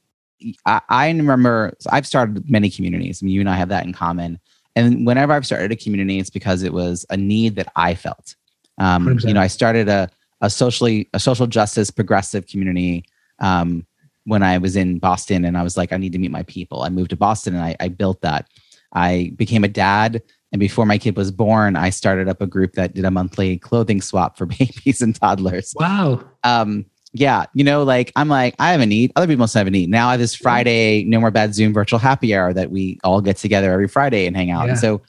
I, 0.65 0.81
I 0.89 1.07
remember 1.09 1.75
I've 1.89 2.07
started 2.07 2.49
many 2.49 2.69
communities. 2.69 3.21
I 3.21 3.25
mean, 3.25 3.33
you 3.33 3.41
and 3.41 3.49
I 3.49 3.55
have 3.55 3.69
that 3.69 3.85
in 3.85 3.93
common. 3.93 4.39
And 4.75 5.07
whenever 5.07 5.33
I've 5.33 5.45
started 5.45 5.71
a 5.71 5.75
community, 5.75 6.19
it's 6.19 6.29
because 6.29 6.63
it 6.63 6.73
was 6.73 7.05
a 7.09 7.17
need 7.17 7.55
that 7.55 7.71
I 7.75 7.95
felt. 7.95 8.35
Um, 8.77 9.17
you 9.23 9.33
know, 9.33 9.41
I 9.41 9.47
started 9.47 9.89
a, 9.89 10.09
a 10.41 10.49
socially 10.49 11.09
a 11.13 11.19
social 11.19 11.47
justice 11.47 11.89
progressive 11.89 12.45
community 12.45 13.03
um, 13.39 13.87
when 14.25 14.43
I 14.43 14.59
was 14.59 14.75
in 14.75 14.99
Boston, 14.99 15.45
and 15.45 15.57
I 15.57 15.63
was 15.63 15.77
like, 15.77 15.91
I 15.91 15.97
need 15.97 16.11
to 16.11 16.19
meet 16.19 16.31
my 16.31 16.43
people. 16.43 16.83
I 16.83 16.89
moved 16.89 17.09
to 17.09 17.15
Boston, 17.15 17.55
and 17.55 17.63
I, 17.63 17.75
I 17.79 17.87
built 17.87 18.21
that. 18.21 18.47
I 18.93 19.33
became 19.35 19.63
a 19.63 19.67
dad, 19.67 20.21
and 20.51 20.59
before 20.59 20.85
my 20.85 20.97
kid 20.97 21.15
was 21.17 21.31
born, 21.31 21.75
I 21.75 21.89
started 21.89 22.29
up 22.29 22.41
a 22.41 22.47
group 22.47 22.73
that 22.73 22.93
did 22.93 23.05
a 23.05 23.11
monthly 23.11 23.57
clothing 23.57 24.01
swap 24.01 24.37
for 24.37 24.45
babies 24.59 25.01
and 25.01 25.15
toddlers. 25.15 25.73
Wow. 25.79 26.23
Um, 26.43 26.85
yeah, 27.19 27.45
you 27.53 27.63
know, 27.63 27.83
like 27.83 28.11
I'm 28.15 28.29
like, 28.29 28.55
I 28.59 28.71
have 28.71 28.81
a 28.81 28.85
need. 28.85 29.11
Other 29.15 29.27
people 29.27 29.39
must 29.39 29.53
have 29.55 29.67
a 29.67 29.71
need. 29.71 29.89
Now 29.89 30.09
I 30.09 30.11
have 30.11 30.19
this 30.19 30.35
Friday, 30.35 31.03
no 31.03 31.19
more 31.19 31.31
bad 31.31 31.55
Zoom 31.55 31.73
virtual 31.73 31.99
happy 31.99 32.35
hour 32.35 32.53
that 32.53 32.69
we 32.69 32.99
all 33.03 33.21
get 33.21 33.37
together 33.37 33.71
every 33.71 33.87
Friday 33.87 34.27
and 34.27 34.35
hang 34.35 34.51
out. 34.51 34.65
Yeah. 34.65 34.71
And 34.71 34.79
so 34.79 35.01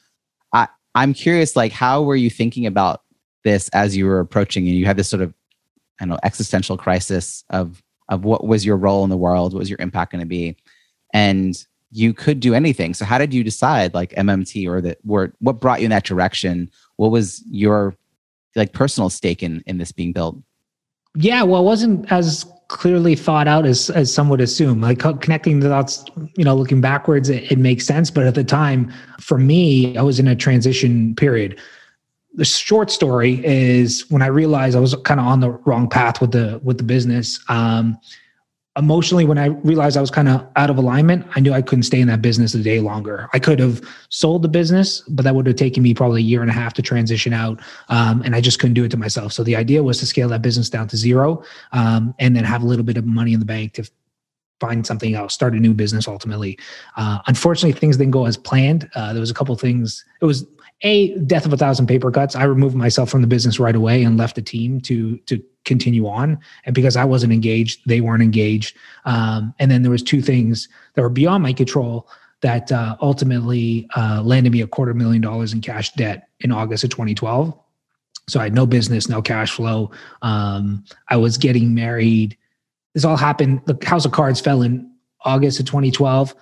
I, 0.52 0.68
I'm 0.94 1.12
curious, 1.12 1.54
like, 1.54 1.72
how 1.72 2.02
were 2.02 2.16
you 2.16 2.30
thinking 2.30 2.66
about 2.66 3.02
this 3.44 3.68
as 3.70 3.96
you 3.96 4.06
were 4.06 4.20
approaching 4.20 4.66
and 4.66 4.76
you 4.76 4.86
had 4.86 4.96
this 4.96 5.08
sort 5.08 5.22
of, 5.22 5.34
I 6.00 6.04
don't 6.04 6.10
know, 6.10 6.18
existential 6.22 6.76
crisis 6.76 7.44
of 7.50 7.82
of 8.08 8.24
what 8.24 8.46
was 8.46 8.64
your 8.64 8.76
role 8.76 9.04
in 9.04 9.10
the 9.10 9.16
world, 9.18 9.52
what 9.52 9.58
was 9.58 9.68
your 9.68 9.80
impact 9.80 10.12
going 10.12 10.22
to 10.22 10.26
be? 10.26 10.56
And 11.12 11.62
you 11.90 12.14
could 12.14 12.40
do 12.40 12.54
anything. 12.54 12.94
So 12.94 13.04
how 13.04 13.18
did 13.18 13.34
you 13.34 13.44
decide 13.44 13.92
like 13.92 14.10
MMT 14.12 14.66
or 14.66 14.80
that 14.80 14.98
were 15.04 15.34
what 15.40 15.60
brought 15.60 15.80
you 15.80 15.84
in 15.84 15.90
that 15.90 16.04
direction? 16.04 16.70
What 16.96 17.10
was 17.10 17.42
your 17.50 17.94
like 18.56 18.72
personal 18.72 19.10
stake 19.10 19.42
in 19.42 19.62
in 19.66 19.76
this 19.76 19.92
being 19.92 20.12
built? 20.12 20.38
Yeah, 21.14 21.42
well, 21.42 21.62
it 21.62 21.64
wasn't 21.64 22.10
as 22.12 22.46
clearly 22.68 23.16
thought 23.16 23.48
out 23.48 23.64
as 23.66 23.90
as 23.90 24.12
some 24.12 24.28
would 24.28 24.40
assume. 24.40 24.80
Like 24.80 25.00
connecting 25.00 25.60
the 25.60 25.68
dots, 25.68 26.04
you 26.36 26.44
know, 26.44 26.54
looking 26.54 26.80
backwards, 26.80 27.28
it, 27.28 27.50
it 27.50 27.58
makes 27.58 27.86
sense. 27.86 28.10
But 28.10 28.26
at 28.26 28.34
the 28.34 28.44
time, 28.44 28.92
for 29.20 29.38
me, 29.38 29.96
I 29.96 30.02
was 30.02 30.20
in 30.20 30.28
a 30.28 30.36
transition 30.36 31.14
period. 31.14 31.58
The 32.34 32.44
short 32.44 32.90
story 32.90 33.44
is 33.44 34.08
when 34.10 34.22
I 34.22 34.26
realized 34.26 34.76
I 34.76 34.80
was 34.80 34.94
kind 35.04 35.18
of 35.18 35.26
on 35.26 35.40
the 35.40 35.50
wrong 35.50 35.88
path 35.88 36.20
with 36.20 36.32
the 36.32 36.60
with 36.62 36.78
the 36.78 36.84
business. 36.84 37.40
Um, 37.48 37.98
emotionally 38.78 39.24
when 39.24 39.38
i 39.38 39.46
realized 39.46 39.96
i 39.96 40.00
was 40.00 40.10
kind 40.10 40.28
of 40.28 40.46
out 40.56 40.70
of 40.70 40.78
alignment 40.78 41.26
i 41.34 41.40
knew 41.40 41.52
i 41.52 41.60
couldn't 41.60 41.82
stay 41.82 42.00
in 42.00 42.08
that 42.08 42.22
business 42.22 42.54
a 42.54 42.62
day 42.62 42.80
longer. 42.80 43.28
I 43.32 43.38
could 43.38 43.58
have 43.58 43.80
sold 44.08 44.42
the 44.42 44.48
business 44.48 45.00
but 45.08 45.24
that 45.24 45.34
would 45.34 45.46
have 45.46 45.56
taken 45.56 45.82
me 45.82 45.94
probably 45.94 46.20
a 46.20 46.24
year 46.24 46.42
and 46.42 46.50
a 46.50 46.54
half 46.54 46.74
to 46.74 46.82
transition 46.82 47.32
out 47.32 47.60
um, 47.88 48.22
and 48.24 48.34
i 48.34 48.40
just 48.40 48.58
couldn't 48.58 48.74
do 48.74 48.84
it 48.84 48.90
to 48.90 48.96
myself. 48.96 49.32
So 49.32 49.42
the 49.42 49.56
idea 49.56 49.82
was 49.82 49.98
to 49.98 50.06
scale 50.06 50.28
that 50.28 50.42
business 50.42 50.70
down 50.70 50.88
to 50.88 50.96
zero 50.96 51.42
um, 51.72 52.14
and 52.18 52.36
then 52.36 52.44
have 52.44 52.62
a 52.62 52.66
little 52.66 52.84
bit 52.84 52.96
of 52.96 53.04
money 53.04 53.32
in 53.32 53.40
the 53.40 53.46
bank 53.46 53.74
to 53.74 53.90
find 54.60 54.86
something 54.86 55.14
else 55.14 55.34
start 55.34 55.54
a 55.54 55.56
new 55.56 55.74
business 55.74 56.08
ultimately. 56.08 56.58
Uh, 56.96 57.18
unfortunately 57.26 57.78
things 57.78 57.96
didn't 57.96 58.12
go 58.12 58.26
as 58.26 58.36
planned. 58.36 58.88
Uh, 58.94 59.12
there 59.12 59.20
was 59.20 59.30
a 59.30 59.34
couple 59.34 59.54
things. 59.56 60.04
It 60.20 60.24
was 60.24 60.46
a 60.82 61.16
death 61.18 61.44
of 61.44 61.52
a 61.52 61.56
thousand 61.56 61.86
paper 61.86 62.10
cuts. 62.10 62.36
I 62.36 62.44
removed 62.44 62.76
myself 62.76 63.10
from 63.10 63.20
the 63.20 63.26
business 63.26 63.58
right 63.58 63.74
away 63.74 64.04
and 64.04 64.16
left 64.16 64.36
the 64.36 64.42
team 64.42 64.80
to 64.82 65.18
to 65.18 65.42
continue 65.64 66.06
on. 66.06 66.38
And 66.64 66.74
because 66.74 66.96
i 66.96 67.04
wasn't 67.04 67.32
engaged 67.32 67.80
they 67.86 68.00
weren't 68.00 68.22
engaged. 68.22 68.76
Um, 69.04 69.54
and 69.58 69.70
then 69.70 69.82
there 69.82 69.90
was 69.90 70.02
two 70.02 70.22
things 70.22 70.68
that 70.94 71.02
were 71.02 71.10
beyond 71.10 71.42
my 71.42 71.52
control 71.52 72.08
that 72.40 72.70
uh, 72.70 72.96
ultimately 73.02 73.88
uh, 73.96 74.22
landed 74.24 74.52
me 74.52 74.60
a 74.62 74.66
quarter 74.66 74.94
million 74.94 75.20
dollars 75.20 75.52
in 75.52 75.60
cash 75.60 75.92
debt 75.94 76.28
in 76.40 76.52
august 76.52 76.84
of 76.84 76.90
2012 76.90 77.52
so 78.28 78.38
i 78.38 78.44
had 78.44 78.54
no 78.54 78.64
business 78.64 79.08
no 79.08 79.20
cash 79.20 79.50
flow. 79.50 79.90
Um, 80.22 80.84
i 81.08 81.16
was 81.16 81.36
getting 81.36 81.74
married 81.74 82.37
this 82.98 83.04
all 83.04 83.16
happened 83.16 83.60
the 83.66 83.78
house 83.86 84.04
of 84.04 84.12
cards 84.12 84.40
fell 84.40 84.62
in 84.62 84.90
august 85.24 85.60
of 85.60 85.66
2012 85.66 86.34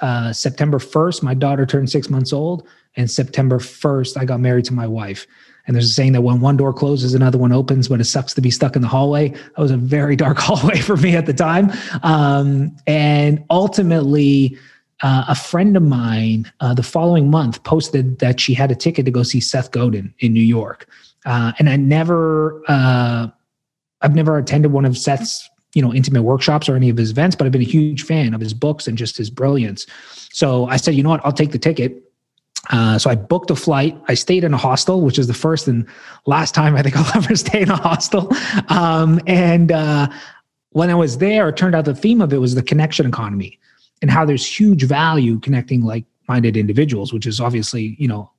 uh, 0.00 0.32
september 0.32 0.78
1st 0.78 1.22
my 1.22 1.34
daughter 1.34 1.66
turned 1.66 1.90
six 1.90 2.08
months 2.08 2.32
old 2.32 2.66
and 2.96 3.10
September 3.10 3.58
1st, 3.58 4.16
I 4.16 4.24
got 4.24 4.40
married 4.40 4.64
to 4.66 4.74
my 4.74 4.86
wife. 4.86 5.26
And 5.66 5.74
there's 5.74 5.86
a 5.86 5.92
saying 5.92 6.12
that 6.12 6.22
when 6.22 6.40
one 6.40 6.56
door 6.56 6.72
closes, 6.72 7.12
another 7.12 7.38
one 7.38 7.52
opens, 7.52 7.88
but 7.88 8.00
it 8.00 8.04
sucks 8.04 8.32
to 8.34 8.40
be 8.40 8.50
stuck 8.50 8.76
in 8.76 8.82
the 8.82 8.88
hallway. 8.88 9.30
That 9.30 9.58
was 9.58 9.70
a 9.70 9.76
very 9.76 10.16
dark 10.24 10.38
hallway 10.38 10.78
for 10.78 10.96
me 10.96 11.16
at 11.16 11.26
the 11.26 11.34
time. 11.34 11.72
Um, 12.02 12.74
and 12.86 13.44
ultimately, 13.50 14.56
uh, 15.02 15.24
a 15.28 15.34
friend 15.34 15.76
of 15.76 15.82
mine 15.82 16.50
uh, 16.60 16.72
the 16.72 16.82
following 16.82 17.30
month 17.30 17.62
posted 17.64 18.18
that 18.20 18.40
she 18.40 18.54
had 18.54 18.70
a 18.70 18.74
ticket 18.74 19.04
to 19.04 19.10
go 19.10 19.22
see 19.22 19.40
Seth 19.40 19.70
Godin 19.70 20.14
in 20.20 20.32
New 20.32 20.40
York. 20.40 20.88
Uh, 21.26 21.52
and 21.58 21.68
I 21.68 21.76
never, 21.76 22.62
uh, 22.68 23.28
I've 24.00 24.14
never 24.14 24.38
attended 24.38 24.72
one 24.72 24.86
of 24.86 24.96
Seth's, 24.96 25.50
you 25.76 25.82
know, 25.82 25.92
intimate 25.92 26.22
workshops 26.22 26.68
or 26.68 26.74
any 26.74 26.88
of 26.88 26.96
his 26.96 27.10
events, 27.10 27.36
but 27.36 27.44
I've 27.44 27.52
been 27.52 27.60
a 27.60 27.64
huge 27.64 28.02
fan 28.02 28.32
of 28.34 28.40
his 28.40 28.54
books 28.54 28.88
and 28.88 28.96
just 28.96 29.16
his 29.16 29.28
brilliance. 29.30 29.86
So 30.32 30.66
I 30.66 30.76
said, 30.78 30.94
you 30.94 31.02
know 31.02 31.10
what, 31.10 31.20
I'll 31.24 31.32
take 31.32 31.52
the 31.52 31.58
ticket 31.58 32.02
uh, 32.70 32.98
so 32.98 33.10
I 33.10 33.14
booked 33.14 33.50
a 33.50 33.56
flight. 33.56 33.96
I 34.08 34.14
stayed 34.14 34.44
in 34.44 34.52
a 34.52 34.56
hostel, 34.56 35.02
which 35.02 35.18
is 35.18 35.26
the 35.26 35.34
first 35.34 35.68
and 35.68 35.86
last 36.26 36.54
time 36.54 36.74
I 36.74 36.82
think 36.82 36.96
I'll 36.96 37.16
ever 37.22 37.34
stay 37.36 37.62
in 37.62 37.70
a 37.70 37.76
hostel. 37.76 38.32
Um, 38.68 39.20
and 39.26 39.72
uh, 39.72 40.08
when 40.70 40.90
I 40.90 40.94
was 40.94 41.18
there, 41.18 41.48
it 41.48 41.56
turned 41.56 41.74
out 41.74 41.84
the 41.84 41.94
theme 41.94 42.20
of 42.20 42.32
it 42.32 42.38
was 42.38 42.54
the 42.54 42.62
connection 42.62 43.06
economy 43.06 43.58
and 44.02 44.10
how 44.10 44.24
there's 44.24 44.46
huge 44.46 44.82
value 44.82 45.38
connecting 45.40 45.82
like-minded 45.82 46.56
individuals, 46.56 47.12
which 47.12 47.26
is 47.26 47.40
obviously 47.40 47.96
you 47.98 48.08
know 48.08 48.30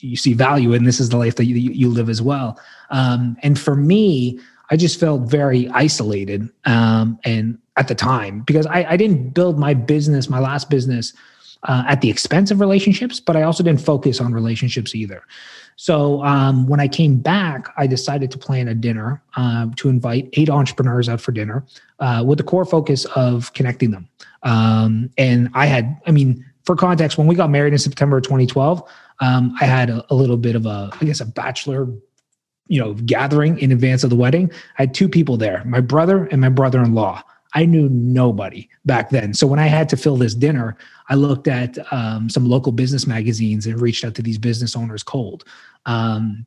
you 0.00 0.16
see 0.16 0.34
value 0.34 0.72
in 0.74 0.84
this 0.84 1.00
is 1.00 1.08
the 1.08 1.16
life 1.16 1.36
that 1.36 1.46
you, 1.46 1.56
you 1.56 1.88
live 1.88 2.10
as 2.10 2.20
well. 2.20 2.60
Um, 2.90 3.36
and 3.42 3.58
for 3.58 3.74
me, 3.74 4.38
I 4.70 4.76
just 4.76 4.98
felt 4.98 5.22
very 5.22 5.68
isolated 5.68 6.50
um, 6.64 7.18
and 7.24 7.58
at 7.76 7.88
the 7.88 7.94
time 7.94 8.40
because 8.40 8.66
I, 8.66 8.84
I 8.90 8.96
didn't 8.96 9.30
build 9.30 9.58
my 9.58 9.74
business, 9.74 10.28
my 10.28 10.40
last 10.40 10.70
business 10.70 11.12
uh, 11.64 11.84
at 11.86 12.00
the 12.00 12.10
expense 12.10 12.50
of 12.50 12.60
relationships, 12.60 13.20
but 13.20 13.36
I 13.36 13.42
also 13.42 13.62
didn't 13.62 13.80
focus 13.80 14.20
on 14.20 14.32
relationships 14.32 14.94
either. 14.94 15.22
So 15.76 16.24
um, 16.24 16.66
when 16.66 16.80
I 16.80 16.88
came 16.88 17.18
back, 17.18 17.68
I 17.76 17.86
decided 17.86 18.30
to 18.30 18.38
plan 18.38 18.68
a 18.68 18.74
dinner 18.74 19.22
uh, 19.36 19.66
to 19.76 19.88
invite 19.88 20.30
eight 20.32 20.48
entrepreneurs 20.48 21.08
out 21.08 21.20
for 21.20 21.32
dinner 21.32 21.64
uh, 21.98 22.24
with 22.26 22.38
the 22.38 22.44
core 22.44 22.64
focus 22.64 23.04
of 23.16 23.52
connecting 23.52 23.90
them. 23.90 24.08
Um, 24.42 25.10
and 25.18 25.50
I 25.54 25.66
had, 25.66 26.00
I 26.06 26.12
mean, 26.12 26.44
for 26.64 26.76
context, 26.76 27.18
when 27.18 27.26
we 27.26 27.34
got 27.34 27.50
married 27.50 27.72
in 27.72 27.78
September 27.78 28.16
of 28.16 28.24
2012, 28.24 28.82
um, 29.20 29.54
I 29.60 29.64
had 29.66 29.90
a, 29.90 30.04
a 30.10 30.14
little 30.14 30.36
bit 30.36 30.56
of 30.56 30.66
a, 30.66 30.90
I 31.00 31.04
guess, 31.04 31.20
a 31.20 31.26
bachelor 31.26 31.88
you 32.68 32.80
know 32.80 32.94
gathering 32.94 33.58
in 33.58 33.72
advance 33.72 34.04
of 34.04 34.10
the 34.10 34.16
wedding 34.16 34.50
i 34.78 34.82
had 34.82 34.94
two 34.94 35.08
people 35.08 35.36
there 35.36 35.62
my 35.64 35.80
brother 35.80 36.26
and 36.26 36.40
my 36.40 36.48
brother-in-law 36.48 37.22
I 37.54 37.64
knew 37.64 37.88
nobody 37.88 38.68
back 38.84 39.08
then. 39.08 39.32
So 39.32 39.46
when 39.46 39.58
I 39.58 39.66
had 39.66 39.88
to 39.88 39.96
fill 39.96 40.16
this 40.16 40.34
dinner, 40.34 40.76
I 41.08 41.14
looked 41.14 41.48
at 41.48 41.78
um, 41.90 42.28
some 42.28 42.46
local 42.46 42.70
business 42.70 43.06
magazines 43.06 43.66
and 43.66 43.80
reached 43.80 44.04
out 44.04 44.14
to 44.16 44.22
these 44.22 44.36
business 44.36 44.76
owners 44.76 45.02
cold. 45.02 45.44
Um, 45.86 46.44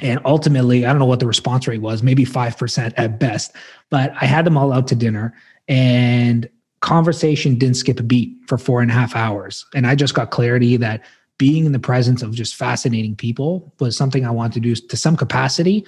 and 0.00 0.18
ultimately, 0.24 0.84
I 0.84 0.88
don't 0.88 0.98
know 0.98 1.06
what 1.06 1.20
the 1.20 1.26
response 1.28 1.68
rate 1.68 1.82
was, 1.82 2.02
maybe 2.02 2.24
5% 2.24 2.94
at 2.96 3.20
best, 3.20 3.54
but 3.90 4.12
I 4.20 4.24
had 4.24 4.44
them 4.44 4.56
all 4.56 4.72
out 4.72 4.88
to 4.88 4.96
dinner 4.96 5.34
and 5.68 6.48
conversation 6.80 7.56
didn't 7.56 7.76
skip 7.76 8.00
a 8.00 8.02
beat 8.02 8.36
for 8.46 8.58
four 8.58 8.82
and 8.82 8.90
a 8.90 8.94
half 8.94 9.14
hours. 9.14 9.66
And 9.74 9.86
I 9.86 9.94
just 9.94 10.14
got 10.14 10.30
clarity 10.30 10.76
that 10.78 11.04
being 11.40 11.64
in 11.64 11.72
the 11.72 11.78
presence 11.78 12.20
of 12.20 12.34
just 12.34 12.54
fascinating 12.54 13.16
people 13.16 13.72
was 13.80 13.96
something 13.96 14.26
I 14.26 14.30
wanted 14.30 14.52
to 14.52 14.60
do 14.60 14.74
to 14.74 14.94
some 14.94 15.16
capacity 15.16 15.86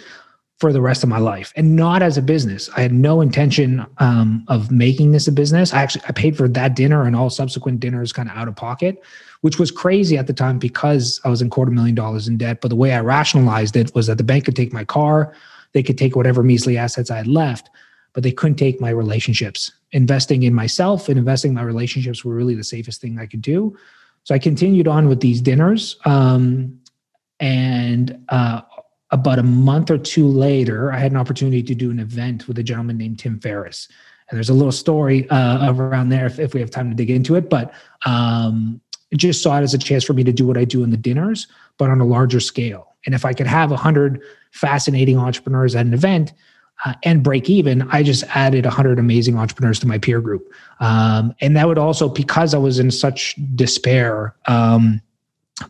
for 0.59 0.73
the 0.73 0.81
rest 0.81 1.03
of 1.03 1.11
my 1.11 1.19
life 1.19 1.53
and 1.57 1.77
not 1.77 2.03
as 2.03 2.17
a 2.17 2.23
business. 2.23 2.71
I 2.75 2.81
had 2.81 2.93
no 2.95 3.21
intention 3.21 3.85
um, 3.99 4.47
of 4.49 4.71
making 4.71 5.13
this 5.13 5.29
a 5.29 5.33
business. 5.33 5.75
I 5.75 5.83
actually 5.83 6.05
i 6.09 6.13
paid 6.13 6.39
for 6.39 6.49
that 6.49 6.75
dinner 6.75 7.05
and 7.05 7.15
all 7.15 7.29
subsequent 7.29 7.81
dinners 7.81 8.15
kind 8.15 8.31
of 8.31 8.37
out 8.37 8.49
of 8.49 8.57
pocket 8.57 9.03
which 9.43 9.59
was 9.59 9.71
crazy 9.71 10.17
at 10.17 10.29
the 10.29 10.33
time 10.33 10.59
because 10.59 11.21
i 11.25 11.29
was 11.29 11.43
in 11.43 11.51
quarter 11.51 11.71
million 11.71 11.95
dollars 11.95 12.29
in 12.29 12.39
debt. 12.39 12.63
But 12.63 12.69
the 12.69 12.77
way 12.77 12.95
i 12.95 13.01
rationalized 13.01 13.77
it 13.77 13.95
was 13.95 14.07
that 14.07 14.17
the 14.17 14.25
bank 14.25 14.47
could 14.47 14.57
take 14.57 14.73
my 14.73 14.85
car 14.85 15.35
they 15.75 15.83
could 15.83 15.99
take 15.99 16.17
whatever 16.17 16.43
measly 16.43 16.79
assets 16.79 17.11
i 17.11 17.19
had 17.19 17.27
left 17.27 17.69
but 18.15 18.23
they 18.23 18.33
couldn't 18.33 18.57
take 18.57 18.79
my 18.79 18.91
relationships. 18.91 19.73
Investing 19.93 20.43
in 20.43 20.53
myself 20.53 21.09
and 21.09 21.19
investing 21.19 21.51
in 21.51 21.55
my 21.55 21.63
relationships 21.63 22.25
were 22.25 22.35
really 22.35 22.55
the 22.55 22.65
safest 22.65 23.03
thing 23.03 23.19
i 23.19 23.27
could 23.27 23.43
do 23.43 23.77
so 24.25 24.35
i 24.35 24.39
continued 24.39 24.89
on 24.89 25.09
with 25.09 25.21
these 25.21 25.41
dinners 25.41 25.97
um, 26.05 26.79
and 27.41 28.25
uh, 28.29 28.63
about 29.13 29.39
a 29.39 29.43
month 29.43 29.91
or 29.91 29.99
two 29.99 30.27
later, 30.27 30.91
I 30.91 30.99
had 30.99 31.13
an 31.13 31.19
opportunity 31.19 31.63
to 31.63 31.75
do 31.75 31.91
an 31.91 31.99
event 31.99 32.49
with 32.49 32.59
a 32.59 32.63
gentleman 32.63 32.97
named 32.97 33.19
Tim 33.19 33.39
Ferriss. 33.39 33.89
And 34.31 34.37
there's 34.37 34.49
a 34.49 34.55
little 34.55 34.73
story 34.73 35.29
uh, 35.29 35.73
around 35.73 36.09
there 36.09 36.25
if, 36.25 36.39
if, 36.39 36.55
we 36.55 36.61
have 36.61 36.71
time 36.71 36.89
to 36.89 36.97
dig 36.97 37.11
into 37.11 37.35
it. 37.35 37.51
But 37.51 37.75
um, 38.07 38.81
just 39.15 39.43
saw 39.43 39.59
it 39.59 39.63
as 39.63 39.75
a 39.75 39.79
chance 39.79 40.05
for 40.05 40.15
me 40.15 40.25
to 40.25 40.33
do 40.33 40.47
what 40.47 40.57
I 40.57 40.65
do 40.65 40.83
in 40.83 40.91
the 40.91 40.97
dinners, 40.97 41.47
but 41.77 41.91
on 41.91 42.01
a 42.01 42.07
larger 42.07 42.41
scale. 42.41 42.95
And 43.05 43.15
if 43.15 43.27
I 43.27 43.35
could 43.35 43.47
have 43.47 43.71
100 43.71 44.23
fascinating 44.53 45.19
entrepreneurs 45.19 45.75
at 45.75 45.85
an 45.85 45.93
event 45.93 46.33
uh, 46.85 46.95
and 47.03 47.23
break 47.23 47.49
even, 47.49 47.83
I 47.91 48.03
just 48.03 48.25
added 48.35 48.65
100 48.65 48.99
amazing 48.99 49.39
entrepreneurs 49.39 49.79
to 49.81 49.87
my 49.87 49.99
peer 49.99 50.21
group. 50.21 50.53
Um, 50.81 51.35
and 51.41 51.57
that 51.57 51.69
would 51.69 51.79
also, 51.79 52.09
because 52.09 52.55
I 52.55 52.59
was 52.59 52.79
in 52.79 52.91
such 52.91 53.37
despair, 53.55 54.35
um, 54.47 55.01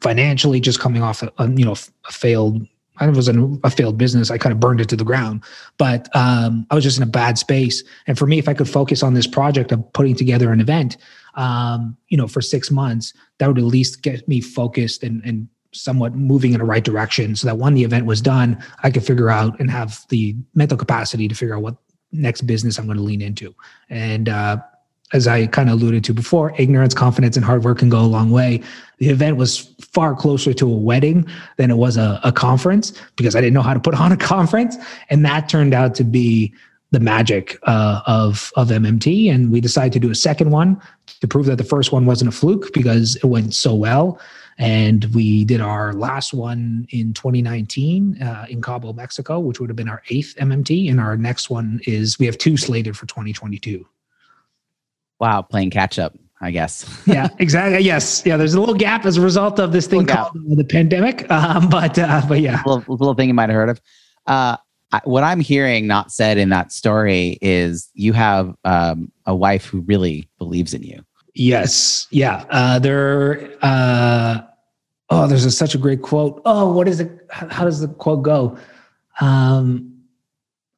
financially 0.00 0.60
just 0.60 0.80
coming 0.80 1.02
off 1.02 1.22
a, 1.22 1.32
a 1.38 1.50
you 1.50 1.64
know 1.64 1.72
a 1.72 2.12
failed 2.12 2.66
I 2.98 3.08
was 3.08 3.26
in 3.26 3.60
a 3.64 3.70
failed 3.70 3.98
business. 3.98 4.30
I 4.30 4.38
kind 4.38 4.52
of 4.52 4.60
burned 4.60 4.80
it 4.80 4.88
to 4.90 4.96
the 4.96 5.04
ground, 5.04 5.42
but 5.78 6.14
um, 6.14 6.66
I 6.70 6.74
was 6.74 6.84
just 6.84 6.98
in 6.98 7.02
a 7.02 7.06
bad 7.06 7.38
space. 7.38 7.82
And 8.06 8.18
for 8.18 8.26
me, 8.26 8.38
if 8.38 8.48
I 8.48 8.54
could 8.54 8.68
focus 8.68 9.02
on 9.02 9.14
this 9.14 9.26
project 9.26 9.72
of 9.72 9.92
putting 9.92 10.14
together 10.14 10.52
an 10.52 10.60
event, 10.60 10.98
um, 11.34 11.96
you 12.08 12.16
know, 12.16 12.28
for 12.28 12.40
six 12.42 12.70
months, 12.70 13.14
that 13.38 13.48
would 13.48 13.58
at 13.58 13.64
least 13.64 14.02
get 14.02 14.28
me 14.28 14.40
focused 14.40 15.02
and, 15.02 15.24
and 15.24 15.48
somewhat 15.72 16.14
moving 16.14 16.52
in 16.52 16.58
the 16.58 16.64
right 16.64 16.84
direction 16.84 17.34
so 17.34 17.46
that 17.46 17.58
when 17.58 17.74
the 17.74 17.84
event 17.84 18.06
was 18.06 18.20
done, 18.20 18.62
I 18.82 18.90
could 18.90 19.04
figure 19.04 19.30
out 19.30 19.58
and 19.58 19.70
have 19.70 20.00
the 20.08 20.36
mental 20.54 20.76
capacity 20.76 21.28
to 21.28 21.34
figure 21.34 21.56
out 21.56 21.62
what 21.62 21.76
next 22.12 22.42
business 22.42 22.78
I'm 22.78 22.86
going 22.86 22.98
to 22.98 23.02
lean 23.02 23.22
into. 23.22 23.54
And 23.88 24.28
uh, 24.28 24.58
as 25.12 25.26
I 25.26 25.46
kind 25.46 25.68
of 25.68 25.80
alluded 25.80 26.04
to 26.04 26.14
before, 26.14 26.54
ignorance, 26.58 26.94
confidence, 26.94 27.36
and 27.36 27.44
hard 27.44 27.64
work 27.64 27.78
can 27.78 27.88
go 27.88 28.00
a 28.00 28.06
long 28.06 28.30
way. 28.30 28.62
The 28.98 29.08
event 29.08 29.36
was 29.36 29.74
far 29.80 30.14
closer 30.14 30.54
to 30.54 30.66
a 30.66 30.76
wedding 30.76 31.26
than 31.56 31.70
it 31.70 31.76
was 31.76 31.96
a, 31.96 32.20
a 32.24 32.32
conference 32.32 32.92
because 33.16 33.36
I 33.36 33.40
didn't 33.40 33.54
know 33.54 33.62
how 33.62 33.74
to 33.74 33.80
put 33.80 33.94
on 33.94 34.12
a 34.12 34.16
conference. 34.34 34.76
And 35.10 35.24
that 35.24 35.48
turned 35.48 35.74
out 35.74 35.94
to 35.96 36.04
be 36.04 36.54
the 36.92 37.00
magic 37.00 37.58
uh, 37.62 38.02
of 38.06 38.52
of 38.54 38.68
MMT, 38.68 39.32
and 39.32 39.50
we 39.50 39.62
decided 39.62 39.94
to 39.94 39.98
do 39.98 40.10
a 40.10 40.14
second 40.14 40.50
one 40.50 40.80
to 41.20 41.26
prove 41.26 41.46
that 41.46 41.56
the 41.56 41.64
first 41.64 41.90
one 41.90 42.04
wasn't 42.04 42.28
a 42.28 42.32
fluke 42.32 42.70
because 42.74 43.16
it 43.16 43.24
went 43.24 43.54
so 43.54 43.74
well. 43.74 44.20
And 44.58 45.04
we 45.14 45.44
did 45.44 45.60
our 45.60 45.92
last 45.92 46.32
one 46.34 46.86
in 46.90 47.14
2019 47.14 48.22
uh, 48.22 48.46
in 48.48 48.60
Cabo, 48.62 48.92
Mexico, 48.92 49.38
which 49.40 49.60
would 49.60 49.70
have 49.70 49.76
been 49.76 49.88
our 49.88 50.02
eighth 50.10 50.34
MMT. 50.38 50.90
And 50.90 51.00
our 51.00 51.16
next 51.16 51.50
one 51.50 51.80
is 51.86 52.18
we 52.18 52.26
have 52.26 52.38
two 52.38 52.56
slated 52.56 52.96
for 52.96 53.06
2022. 53.06 53.86
Wow, 55.18 55.42
playing 55.42 55.70
catch 55.70 55.98
up, 55.98 56.16
I 56.40 56.50
guess. 56.50 57.02
yeah, 57.06 57.28
exactly. 57.38 57.80
Yes, 57.80 58.22
yeah. 58.26 58.36
There's 58.36 58.54
a 58.54 58.60
little 58.60 58.74
gap 58.74 59.06
as 59.06 59.16
a 59.16 59.20
result 59.20 59.60
of 59.60 59.72
this 59.72 59.86
thing 59.86 60.06
called 60.06 60.32
the 60.34 60.64
pandemic, 60.64 61.30
um, 61.30 61.68
but 61.68 61.98
uh, 61.98 62.22
but 62.28 62.40
yeah, 62.40 62.60
a 62.64 62.68
little, 62.68 62.96
little 62.96 63.14
thing 63.14 63.28
you 63.28 63.34
might 63.34 63.48
have 63.48 63.54
heard 63.54 63.68
of. 63.68 63.80
Uh, 64.26 64.56
I, 64.92 65.00
what 65.04 65.24
I'm 65.24 65.40
hearing 65.40 65.86
not 65.86 66.12
said 66.12 66.38
in 66.38 66.50
that 66.50 66.72
story 66.72 67.38
is 67.40 67.88
you 67.94 68.12
have 68.12 68.54
um, 68.64 69.10
a 69.24 69.34
wife 69.34 69.64
who 69.64 69.80
really 69.80 70.28
believes 70.38 70.74
in 70.74 70.82
you. 70.82 71.04
Yes. 71.34 72.06
Yeah. 72.10 72.44
Uh, 72.50 72.78
there. 72.78 73.52
Uh, 73.62 74.42
oh, 75.10 75.26
there's 75.26 75.44
a, 75.44 75.50
such 75.50 75.74
a 75.74 75.78
great 75.78 76.02
quote. 76.02 76.42
Oh, 76.44 76.72
what 76.72 76.88
is 76.88 77.00
it? 77.00 77.26
How 77.30 77.64
does 77.64 77.80
the 77.80 77.88
quote 77.88 78.22
go? 78.22 78.58
Um, 79.20 79.88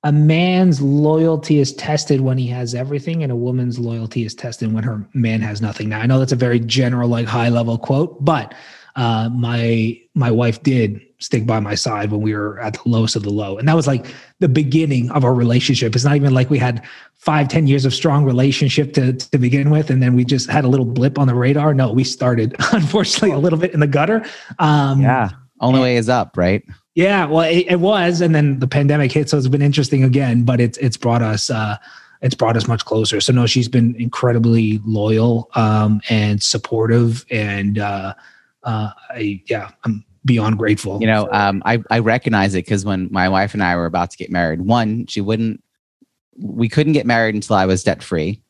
a 0.04 0.12
man's 0.12 0.82
loyalty 0.82 1.58
is 1.58 1.72
tested 1.72 2.20
when 2.20 2.36
he 2.36 2.46
has 2.48 2.74
everything, 2.74 3.22
and 3.22 3.32
a 3.32 3.36
woman's 3.36 3.78
loyalty 3.78 4.24
is 4.24 4.34
tested 4.34 4.72
when 4.72 4.84
her 4.84 5.08
man 5.14 5.40
has 5.40 5.62
nothing. 5.62 5.88
Now, 5.88 6.00
I 6.00 6.06
know 6.06 6.18
that's 6.18 6.32
a 6.32 6.36
very 6.36 6.60
general, 6.60 7.08
like 7.08 7.26
high 7.26 7.48
level 7.48 7.78
quote, 7.78 8.22
but 8.22 8.54
uh, 8.96 9.28
my 9.32 10.00
my 10.14 10.30
wife 10.30 10.62
did 10.62 11.00
stick 11.18 11.46
by 11.46 11.58
my 11.58 11.74
side 11.74 12.10
when 12.10 12.20
we 12.20 12.34
were 12.34 12.60
at 12.60 12.74
the 12.74 12.80
lowest 12.84 13.16
of 13.16 13.22
the 13.22 13.30
low. 13.30 13.56
And 13.56 13.66
that 13.66 13.74
was 13.74 13.86
like 13.86 14.06
the 14.40 14.48
beginning 14.48 15.10
of 15.10 15.24
our 15.24 15.34
relationship. 15.34 15.94
It's 15.94 16.04
not 16.04 16.16
even 16.16 16.34
like 16.34 16.50
we 16.50 16.58
had 16.58 16.84
five, 17.14 17.48
ten 17.48 17.66
years 17.66 17.84
of 17.84 17.94
strong 17.94 18.24
relationship 18.24 18.92
to, 18.94 19.14
to 19.14 19.38
begin 19.38 19.70
with. 19.70 19.90
And 19.90 20.02
then 20.02 20.14
we 20.14 20.24
just 20.24 20.50
had 20.50 20.64
a 20.64 20.68
little 20.68 20.86
blip 20.86 21.18
on 21.18 21.26
the 21.26 21.34
radar. 21.34 21.72
No, 21.72 21.90
we 21.92 22.04
started, 22.04 22.54
unfortunately, 22.72 23.30
a 23.30 23.38
little 23.38 23.58
bit 23.58 23.72
in 23.72 23.80
the 23.80 23.86
gutter. 23.86 24.24
Um, 24.58 25.00
yeah. 25.00 25.30
Only 25.60 25.80
way 25.80 25.96
is 25.96 26.08
up, 26.08 26.36
right? 26.36 26.62
Yeah. 26.94 27.24
Well, 27.24 27.48
it, 27.48 27.66
it, 27.68 27.80
was. 27.80 28.20
And 28.20 28.34
then 28.34 28.58
the 28.58 28.68
pandemic 28.68 29.10
hit. 29.10 29.30
So 29.30 29.38
it's 29.38 29.48
been 29.48 29.62
interesting 29.62 30.04
again, 30.04 30.44
but 30.44 30.60
it's, 30.60 30.76
it's 30.78 30.96
brought 30.96 31.22
us, 31.22 31.48
uh, 31.48 31.78
it's 32.20 32.34
brought 32.34 32.56
us 32.56 32.68
much 32.68 32.84
closer. 32.84 33.20
So 33.20 33.32
no, 33.32 33.46
she's 33.46 33.68
been 33.68 33.94
incredibly 33.96 34.80
loyal 34.84 35.50
um, 35.54 36.00
and 36.08 36.42
supportive, 36.42 37.24
and 37.30 37.78
uh, 37.78 38.14
uh, 38.64 38.90
I, 39.10 39.42
yeah, 39.46 39.70
I'm 39.84 40.04
beyond 40.24 40.58
grateful. 40.58 41.00
You 41.00 41.06
know, 41.06 41.28
um, 41.32 41.62
I, 41.64 41.82
I 41.90 41.98
recognize 42.00 42.54
it 42.54 42.64
because 42.64 42.84
when 42.84 43.08
my 43.10 43.28
wife 43.28 43.54
and 43.54 43.62
I 43.62 43.76
were 43.76 43.86
about 43.86 44.10
to 44.10 44.16
get 44.16 44.30
married, 44.30 44.62
one, 44.62 45.06
she 45.06 45.20
wouldn't, 45.20 45.62
we 46.38 46.68
couldn't 46.68 46.94
get 46.94 47.06
married 47.06 47.34
until 47.34 47.56
I 47.56 47.66
was 47.66 47.84
debt 47.84 48.02
free. 48.02 48.40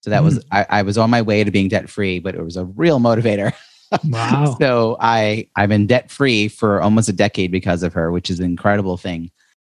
So 0.00 0.10
that 0.10 0.22
mm 0.22 0.26
was, 0.26 0.44
I, 0.50 0.66
I 0.68 0.82
was 0.82 0.96
on 0.96 1.10
my 1.10 1.22
way 1.22 1.44
to 1.44 1.50
being 1.50 1.68
debt 1.68 1.90
free, 1.90 2.18
but 2.18 2.34
it 2.34 2.42
was 2.42 2.56
a 2.56 2.64
real 2.64 2.98
motivator. 2.98 3.52
Wow. 4.04 4.54
so 4.60 4.98
I, 5.00 5.48
I've 5.56 5.70
been 5.70 5.86
debt 5.86 6.10
free 6.10 6.48
for 6.48 6.82
almost 6.82 7.08
a 7.08 7.12
decade 7.14 7.50
because 7.50 7.82
of 7.82 7.94
her, 7.94 8.12
which 8.12 8.28
is 8.28 8.38
an 8.38 8.44
incredible 8.44 8.98
thing. 8.98 9.30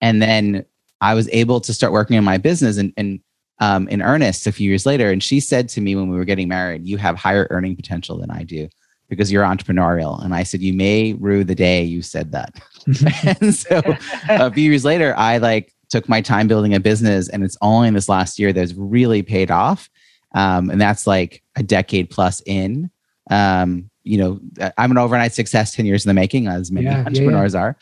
And 0.00 0.22
then 0.22 0.64
I 1.02 1.12
was 1.12 1.28
able 1.28 1.60
to 1.60 1.74
start 1.74 1.92
working 1.92 2.16
on 2.16 2.24
my 2.24 2.38
business 2.38 2.78
and, 2.78 2.90
and 2.96 3.20
um, 3.60 3.86
in 3.88 4.00
earnest 4.00 4.46
a 4.46 4.52
few 4.52 4.66
years 4.66 4.86
later. 4.86 5.10
And 5.10 5.22
she 5.22 5.40
said 5.40 5.68
to 5.68 5.82
me 5.82 5.94
when 5.94 6.08
we 6.08 6.16
were 6.16 6.24
getting 6.24 6.48
married, 6.48 6.86
you 6.86 6.96
have 6.96 7.16
higher 7.16 7.46
earning 7.50 7.76
potential 7.76 8.16
than 8.16 8.30
I 8.30 8.44
do 8.44 8.70
because 9.08 9.32
you're 9.32 9.44
entrepreneurial. 9.44 10.22
And 10.22 10.34
I 10.34 10.42
said, 10.42 10.60
you 10.60 10.72
may 10.72 11.14
rue 11.14 11.44
the 11.44 11.54
day 11.54 11.82
you 11.82 12.02
said 12.02 12.32
that. 12.32 12.60
and 13.40 13.54
so 13.54 13.82
a 14.28 14.52
few 14.52 14.70
years 14.70 14.84
later, 14.84 15.14
I 15.16 15.38
like 15.38 15.74
took 15.88 16.08
my 16.08 16.20
time 16.20 16.48
building 16.48 16.74
a 16.74 16.80
business 16.80 17.28
and 17.28 17.42
it's 17.42 17.56
only 17.62 17.88
in 17.88 17.94
this 17.94 18.08
last 18.08 18.38
year 18.38 18.52
that's 18.52 18.74
really 18.74 19.22
paid 19.22 19.50
off. 19.50 19.88
Um, 20.34 20.68
and 20.68 20.80
that's 20.80 21.06
like 21.06 21.42
a 21.56 21.62
decade 21.62 22.10
plus 22.10 22.42
in. 22.44 22.90
Um, 23.30 23.90
you 24.04 24.18
know, 24.18 24.40
I'm 24.76 24.90
an 24.90 24.98
overnight 24.98 25.32
success 25.32 25.74
10 25.74 25.86
years 25.86 26.04
in 26.04 26.10
the 26.10 26.14
making, 26.14 26.46
as 26.46 26.70
many 26.70 26.86
yeah, 26.86 27.04
entrepreneurs 27.04 27.54
yeah, 27.54 27.60
yeah. 27.60 27.66
are. 27.66 27.76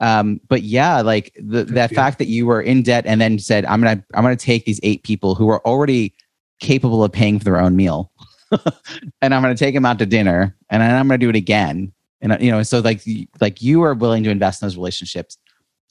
Um, 0.00 0.40
but 0.48 0.62
yeah, 0.62 1.00
like 1.00 1.32
the, 1.36 1.64
that 1.64 1.92
fact 1.92 2.18
that 2.18 2.26
you 2.26 2.46
were 2.46 2.62
in 2.62 2.82
debt 2.82 3.04
and 3.06 3.20
then 3.20 3.38
said, 3.40 3.64
I'm 3.64 3.80
gonna 3.80 4.04
I'm 4.14 4.22
gonna 4.22 4.36
take 4.36 4.64
these 4.64 4.78
eight 4.84 5.02
people 5.02 5.34
who 5.34 5.48
are 5.48 5.64
already 5.66 6.14
capable 6.60 7.02
of 7.02 7.10
paying 7.10 7.38
for 7.38 7.44
their 7.44 7.60
own 7.60 7.74
meal 7.74 8.12
and 9.22 9.34
I'm 9.34 9.42
going 9.42 9.54
to 9.54 9.64
take 9.64 9.74
him 9.74 9.84
out 9.84 9.98
to 9.98 10.06
dinner, 10.06 10.56
and 10.70 10.82
then 10.82 10.94
I'm 10.94 11.08
going 11.08 11.20
to 11.20 11.26
do 11.26 11.30
it 11.30 11.36
again. 11.36 11.92
And 12.20 12.36
you 12.40 12.50
know, 12.50 12.62
so 12.62 12.80
like 12.80 13.02
like 13.40 13.62
you 13.62 13.82
are 13.82 13.94
willing 13.94 14.24
to 14.24 14.30
invest 14.30 14.62
in 14.62 14.66
those 14.66 14.76
relationships, 14.76 15.38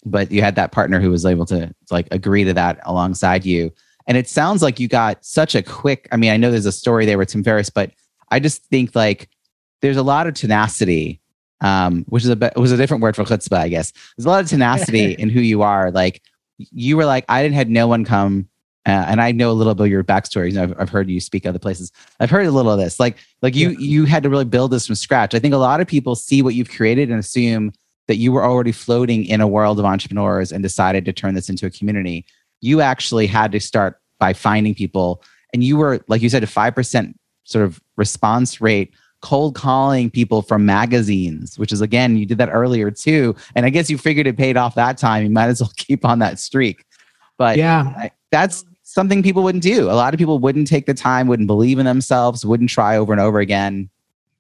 but 0.05 0.31
you 0.31 0.41
had 0.41 0.55
that 0.55 0.71
partner 0.71 0.99
who 0.99 1.09
was 1.09 1.25
able 1.25 1.45
to 1.47 1.73
like 1.89 2.07
agree 2.11 2.43
to 2.43 2.53
that 2.53 2.79
alongside 2.83 3.45
you. 3.45 3.71
And 4.07 4.17
it 4.17 4.27
sounds 4.27 4.61
like 4.61 4.79
you 4.79 4.87
got 4.87 5.23
such 5.25 5.55
a 5.55 5.61
quick. 5.61 6.07
I 6.11 6.17
mean, 6.17 6.31
I 6.31 6.37
know 6.37 6.51
there's 6.51 6.65
a 6.65 6.71
story 6.71 7.05
there 7.05 7.17
with 7.17 7.29
Tim 7.29 7.43
Ferriss, 7.43 7.69
but 7.69 7.91
I 8.29 8.39
just 8.39 8.63
think 8.65 8.95
like 8.95 9.29
there's 9.81 9.97
a 9.97 10.03
lot 10.03 10.27
of 10.27 10.33
tenacity, 10.33 11.21
um, 11.61 12.05
which 12.09 12.23
is 12.23 12.29
a 12.29 12.51
was 12.55 12.71
a 12.71 12.77
different 12.77 13.03
word 13.03 13.15
for 13.15 13.23
chutzpah, 13.23 13.57
I 13.57 13.69
guess. 13.69 13.93
There's 14.15 14.25
a 14.25 14.29
lot 14.29 14.43
of 14.43 14.49
tenacity 14.49 15.11
in 15.19 15.29
who 15.29 15.41
you 15.41 15.61
are. 15.61 15.91
Like 15.91 16.21
you 16.57 16.97
were 16.97 17.05
like, 17.05 17.25
I 17.29 17.43
didn't 17.43 17.55
had 17.55 17.69
no 17.69 17.87
one 17.87 18.03
come 18.05 18.47
uh, 18.87 19.05
and 19.07 19.21
I 19.21 19.33
know 19.33 19.51
a 19.51 19.53
little 19.53 19.75
bit 19.75 19.83
of 19.83 19.89
your 19.89 20.03
backstory. 20.03 20.47
You 20.47 20.55
know, 20.55 20.63
I've, 20.63 20.79
I've, 20.79 20.89
heard 20.89 21.09
you 21.09 21.19
speak 21.19 21.45
other 21.45 21.59
places. 21.59 21.91
I've 22.21 22.29
heard 22.29 22.45
a 22.45 22.51
little 22.51 22.71
of 22.71 22.79
this. 22.79 23.01
Like, 23.01 23.17
like 23.41 23.53
you, 23.53 23.71
yeah. 23.71 23.77
you 23.79 24.05
had 24.05 24.23
to 24.23 24.29
really 24.29 24.45
build 24.45 24.71
this 24.71 24.87
from 24.87 24.95
scratch. 24.95 25.35
I 25.35 25.39
think 25.39 25.53
a 25.53 25.57
lot 25.57 25.81
of 25.81 25.87
people 25.87 26.15
see 26.15 26.41
what 26.41 26.55
you've 26.55 26.69
created 26.69 27.09
and 27.09 27.19
assume 27.19 27.73
that 28.07 28.15
you 28.15 28.31
were 28.31 28.45
already 28.45 28.71
floating 28.71 29.25
in 29.25 29.41
a 29.41 29.47
world 29.47 29.77
of 29.77 29.85
entrepreneurs 29.85 30.53
and 30.53 30.63
decided 30.63 31.03
to 31.03 31.11
turn 31.11 31.35
this 31.35 31.49
into 31.49 31.65
a 31.65 31.69
community. 31.69 32.25
You 32.61 32.79
actually 32.79 33.27
had 33.27 33.51
to 33.51 33.59
start 33.59 33.99
by 34.19 34.31
finding 34.31 34.73
people, 34.73 35.21
and 35.53 35.63
you 35.65 35.75
were, 35.75 35.99
like 36.07 36.21
you 36.21 36.29
said, 36.29 36.43
a 36.43 36.47
five 36.47 36.73
percent 36.73 37.19
sort 37.43 37.65
of 37.65 37.81
response 37.97 38.61
rate 38.61 38.93
cold 39.21 39.55
calling 39.55 40.09
people 40.09 40.41
from 40.41 40.65
magazines, 40.65 41.57
which 41.59 41.71
is 41.71 41.81
again, 41.81 42.15
you 42.15 42.25
did 42.25 42.37
that 42.37 42.49
earlier 42.51 42.91
too. 42.91 43.35
And 43.55 43.65
I 43.65 43.69
guess 43.69 43.89
you 43.89 43.97
figured 43.97 44.27
it 44.27 44.37
paid 44.37 44.55
off 44.57 44.75
that 44.75 44.97
time. 44.97 45.23
You 45.23 45.29
might 45.29 45.47
as 45.47 45.59
well 45.59 45.71
keep 45.77 46.05
on 46.05 46.19
that 46.19 46.39
streak. 46.39 46.85
But 47.37 47.57
yeah, 47.57 48.09
that's 48.31 48.65
something 48.97 49.21
people 49.21 49.43
wouldn't 49.43 49.63
do. 49.63 49.91
A 49.91 49.93
lot 49.93 50.15
of 50.15 50.17
people 50.17 50.39
wouldn't 50.39 50.65
take 50.65 50.87
the 50.87 50.93
time, 50.95 51.27
wouldn't 51.27 51.45
believe 51.45 51.77
in 51.77 51.85
themselves, 51.85 52.43
wouldn't 52.43 52.71
try 52.71 52.97
over 52.97 53.13
and 53.13 53.21
over 53.21 53.39
again. 53.39 53.91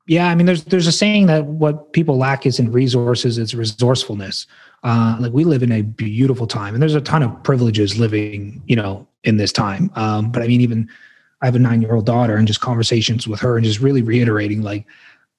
Yeah, 0.07 0.29
I 0.29 0.35
mean, 0.35 0.47
there's 0.47 0.63
there's 0.63 0.87
a 0.87 0.91
saying 0.91 1.27
that 1.27 1.45
what 1.45 1.93
people 1.93 2.17
lack 2.17 2.47
is 2.47 2.57
in 2.57 2.71
resources, 2.71 3.37
it's 3.37 3.53
resourcefulness. 3.53 4.47
Uh, 4.83 5.15
like 5.19 5.31
we 5.31 5.43
live 5.43 5.61
in 5.61 5.71
a 5.71 5.83
beautiful 5.83 6.47
time, 6.47 6.73
and 6.73 6.81
there's 6.81 6.95
a 6.95 7.01
ton 7.01 7.21
of 7.21 7.43
privileges 7.43 7.99
living, 7.99 8.63
you 8.65 8.75
know, 8.75 9.07
in 9.25 9.37
this 9.37 9.51
time. 9.51 9.91
Um, 9.93 10.31
but 10.31 10.41
I 10.41 10.47
mean, 10.47 10.61
even 10.61 10.89
I 11.43 11.45
have 11.45 11.55
a 11.55 11.59
nine 11.59 11.83
year 11.83 11.93
old 11.93 12.07
daughter, 12.07 12.35
and 12.35 12.47
just 12.47 12.61
conversations 12.61 13.27
with 13.27 13.39
her, 13.41 13.57
and 13.57 13.63
just 13.63 13.79
really 13.79 14.01
reiterating 14.01 14.63
like 14.63 14.87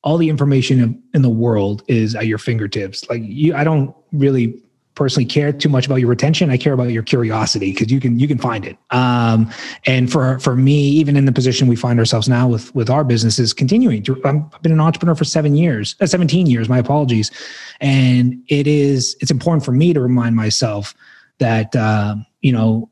all 0.05 0.17
the 0.17 0.29
information 0.29 1.03
in 1.13 1.23
the 1.23 1.29
world 1.29 1.83
is 1.89 2.15
at 2.15 2.29
your 2.29 2.39
fingertips. 2.39 3.09
Like 3.11 3.23
you, 3.25 3.57
I 3.57 3.65
don't 3.65 3.93
really 4.13 4.63
personally 4.99 5.25
care 5.25 5.53
too 5.53 5.69
much 5.69 5.87
about 5.87 5.97
your 5.97 6.09
retention. 6.09 6.51
I 6.51 6.57
care 6.57 6.73
about 6.73 6.91
your 6.91 7.05
curiosity 7.05 7.73
because 7.73 7.91
you 7.91 8.01
can 8.01 8.19
you 8.19 8.27
can 8.27 8.37
find 8.37 8.67
it. 8.67 8.77
Um, 8.91 9.49
and 9.87 10.11
for 10.11 10.41
for 10.41 10.57
me, 10.57 10.89
even 10.89 11.17
in 11.17 11.25
the 11.25 11.31
position 11.31 11.69
we 11.69 11.77
find 11.77 12.01
ourselves 12.01 12.29
now 12.29 12.49
with 12.49 12.75
with 12.75 12.91
our 12.91 13.05
businesses, 13.05 13.55
continuing 13.55 14.03
to, 14.03 14.21
i 14.25 14.33
have 14.33 14.63
been 14.63 14.73
an 14.73 14.81
entrepreneur 14.81 15.15
for 15.15 15.25
seven 15.25 15.55
years, 15.55 15.95
uh, 16.01 16.07
seventeen 16.07 16.47
years. 16.47 16.69
My 16.69 16.79
apologies. 16.79 17.31
And 17.81 18.43
it 18.49 18.67
is 18.67 19.17
it's 19.21 19.31
important 19.31 19.65
for 19.65 19.71
me 19.71 19.93
to 19.93 20.01
remind 20.01 20.35
myself 20.35 20.95
that 21.39 21.77
uh, 21.77 22.17
you 22.41 22.51
know 22.51 22.91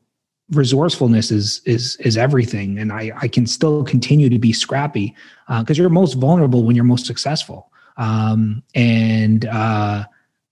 resourcefulness 0.51 1.29
is 1.29 1.61
is 1.65 1.97
is 1.97 2.15
everything 2.15 2.79
and 2.79 2.93
i 2.93 3.11
i 3.21 3.27
can 3.27 3.45
still 3.45 3.83
continue 3.83 4.29
to 4.29 4.39
be 4.39 4.53
scrappy 4.53 5.13
because 5.59 5.77
uh, 5.77 5.81
you're 5.81 5.89
most 5.89 6.13
vulnerable 6.13 6.63
when 6.63 6.73
you're 6.73 6.85
most 6.85 7.05
successful 7.05 7.69
um, 7.97 8.63
and 8.73 9.45
uh, 9.47 10.05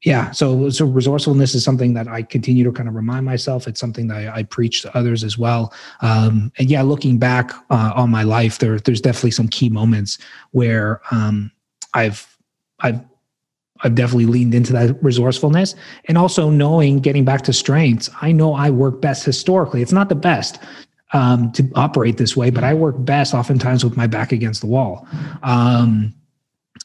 yeah 0.06 0.32
so 0.32 0.70
so 0.70 0.86
resourcefulness 0.86 1.54
is 1.54 1.64
something 1.64 1.94
that 1.94 2.08
i 2.08 2.22
continue 2.22 2.64
to 2.64 2.72
kind 2.72 2.88
of 2.88 2.96
remind 2.96 3.26
myself 3.26 3.68
it's 3.68 3.80
something 3.80 4.08
that 4.08 4.18
i, 4.18 4.38
I 4.38 4.44
preach 4.44 4.82
to 4.84 4.98
others 4.98 5.24
as 5.24 5.38
well 5.38 5.74
um, 6.02 6.52
and 6.58 6.70
yeah 6.70 6.84
looking 6.84 7.18
back 7.18 7.52
uh, 7.70 7.92
on 7.96 8.10
my 8.10 8.24
life 8.24 8.60
there 8.60 8.80
there's 8.80 9.02
definitely 9.02 9.32
some 9.32 9.50
key 9.50 9.68
moments 9.68 10.18
where 10.52 11.02
um, 11.12 11.52
i've 11.94 12.38
i've 12.80 13.02
I've 13.82 13.94
definitely 13.94 14.28
leaned 14.28 14.56
into 14.56 14.72
that 14.72 15.04
resourcefulness 15.04 15.76
and 16.06 16.18
also 16.18 16.50
knowing 16.50 17.00
getting 17.00 17.26
back 17.26 17.42
to 17.42 17.52
strengths. 17.52 18.10
I 18.22 18.32
know 18.32 18.54
I 18.54 18.70
work 18.70 19.02
best 19.02 19.26
historically. 19.26 19.82
It's 19.82 19.92
not 19.92 20.08
the 20.08 20.16
best 20.16 20.60
um, 21.12 21.52
to 21.52 21.70
operate 21.76 22.16
this 22.16 22.38
way, 22.38 22.50
but 22.50 22.64
I 22.64 22.74
work 22.74 22.96
best 23.00 23.34
oftentimes 23.34 23.84
with 23.84 23.98
my 23.98 24.08
back 24.08 24.32
against 24.32 24.62
the 24.62 24.68
wall. 24.68 25.06
Um, 25.44 26.14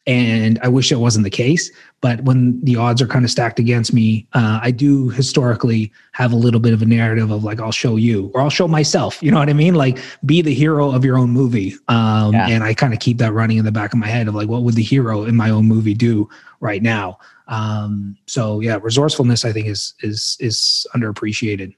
and 0.06 0.58
I 0.62 0.68
wish 0.68 0.90
it 0.90 0.96
wasn't 0.96 1.24
the 1.24 1.30
case. 1.30 1.70
But 2.00 2.22
when 2.22 2.58
the 2.64 2.76
odds 2.76 3.02
are 3.02 3.06
kind 3.06 3.24
of 3.24 3.30
stacked 3.30 3.58
against 3.58 3.92
me, 3.92 4.26
uh, 4.32 4.58
I 4.62 4.70
do 4.70 5.10
historically 5.10 5.92
have 6.12 6.32
a 6.32 6.36
little 6.36 6.60
bit 6.60 6.72
of 6.72 6.80
a 6.80 6.86
narrative 6.86 7.30
of 7.30 7.44
like, 7.44 7.60
I'll 7.60 7.70
show 7.70 7.96
you 7.96 8.30
or 8.34 8.40
I'll 8.40 8.50
show 8.50 8.66
myself. 8.66 9.22
You 9.22 9.30
know 9.30 9.38
what 9.38 9.50
I 9.50 9.52
mean? 9.52 9.74
Like, 9.74 9.98
be 10.24 10.40
the 10.40 10.54
hero 10.54 10.90
of 10.90 11.04
your 11.04 11.18
own 11.18 11.30
movie. 11.30 11.74
Um, 11.88 12.32
yeah. 12.32 12.48
And 12.48 12.64
I 12.64 12.72
kind 12.72 12.94
of 12.94 13.00
keep 13.00 13.18
that 13.18 13.32
running 13.32 13.58
in 13.58 13.66
the 13.66 13.72
back 13.72 13.92
of 13.92 13.98
my 13.98 14.06
head 14.06 14.26
of 14.26 14.34
like, 14.34 14.48
what 14.48 14.62
would 14.62 14.74
the 14.74 14.82
hero 14.82 15.24
in 15.24 15.36
my 15.36 15.50
own 15.50 15.66
movie 15.66 15.94
do 15.94 16.28
right 16.60 16.82
now? 16.82 17.18
Um, 17.48 18.16
so 18.26 18.60
yeah, 18.60 18.78
resourcefulness 18.80 19.44
I 19.44 19.52
think 19.52 19.66
is 19.66 19.94
is 20.00 20.36
is 20.40 20.86
underappreciated. 20.94 21.74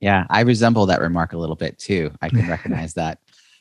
Yeah, 0.00 0.26
I 0.30 0.40
resemble 0.40 0.86
that 0.86 1.00
remark 1.00 1.34
a 1.34 1.38
little 1.38 1.54
bit 1.54 1.78
too. 1.78 2.10
I 2.22 2.28
can 2.30 2.48
recognize 2.48 2.94
that 2.94 3.20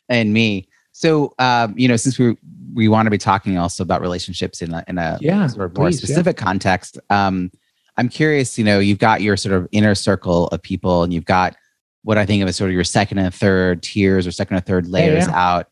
in 0.10 0.34
me. 0.34 0.68
So, 1.02 1.34
um, 1.40 1.74
you 1.76 1.88
know, 1.88 1.96
since 1.96 2.20
we 2.20 2.38
we 2.76 2.88
want 2.88 3.08
to 3.08 3.10
be 3.10 3.18
talking 3.18 3.58
also 3.58 3.82
about 3.82 4.02
relationships 4.02 4.62
in 4.62 4.72
a, 4.72 4.84
in 4.88 5.00
a 5.00 5.18
yeah, 5.20 5.48
sort 5.48 5.66
of 5.66 5.76
more 5.76 5.88
please, 5.88 5.98
specific 5.98 6.38
yeah. 6.38 6.44
context, 6.44 7.00
um, 7.10 7.52
I'm 7.98 8.08
curious. 8.08 8.56
You 8.60 8.64
know, 8.64 8.78
you've 8.78 9.00
got 9.00 9.22
your 9.22 9.36
sort 9.36 9.56
of 9.56 9.68
inner 9.72 9.96
circle 9.96 10.48
of 10.50 10.62
people, 10.62 11.02
and 11.02 11.12
you've 11.12 11.26
got 11.26 11.56
what 12.04 12.20
I 12.20 12.26
think 12.28 12.44
of 12.44 12.50
as 12.50 12.56
sort 12.56 12.70
of 12.70 12.76
your 12.76 12.84
second 12.84 13.18
and 13.18 13.34
third 13.34 13.82
tiers 13.82 14.28
or 14.28 14.32
second 14.32 14.58
or 14.58 14.60
third 14.60 14.88
layers 14.88 15.26
yeah, 15.26 15.54
out. 15.54 15.68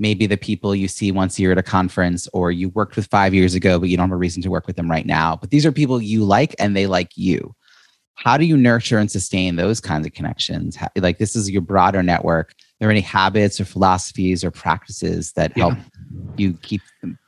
Maybe 0.00 0.26
the 0.26 0.36
people 0.36 0.74
you 0.74 0.88
see 0.88 1.12
once 1.12 1.38
a 1.38 1.42
year 1.42 1.52
at 1.52 1.58
a 1.58 1.62
conference, 1.62 2.26
or 2.32 2.50
you 2.50 2.68
worked 2.70 2.96
with 2.96 3.06
five 3.06 3.32
years 3.34 3.54
ago, 3.54 3.78
but 3.78 3.88
you 3.88 3.96
don't 3.96 4.08
have 4.08 4.14
a 4.14 4.16
reason 4.16 4.42
to 4.42 4.50
work 4.50 4.66
with 4.66 4.74
them 4.74 4.90
right 4.90 5.06
now. 5.06 5.36
But 5.36 5.50
these 5.50 5.64
are 5.64 5.70
people 5.70 6.02
you 6.02 6.24
like, 6.24 6.56
and 6.58 6.74
they 6.76 6.88
like 6.88 7.12
you. 7.14 7.54
How 8.14 8.36
do 8.36 8.44
you 8.44 8.56
nurture 8.56 8.98
and 8.98 9.08
sustain 9.08 9.54
those 9.54 9.80
kinds 9.80 10.08
of 10.08 10.12
connections? 10.12 10.74
How, 10.74 10.88
like 10.96 11.18
this 11.18 11.36
is 11.36 11.50
your 11.50 11.62
broader 11.62 12.02
network 12.02 12.54
there 12.82 12.90
any 12.90 13.00
habits 13.00 13.60
or 13.60 13.64
philosophies 13.64 14.42
or 14.42 14.50
practices 14.50 15.32
that 15.34 15.56
help 15.56 15.78
you 16.36 16.52
keep 16.62 16.82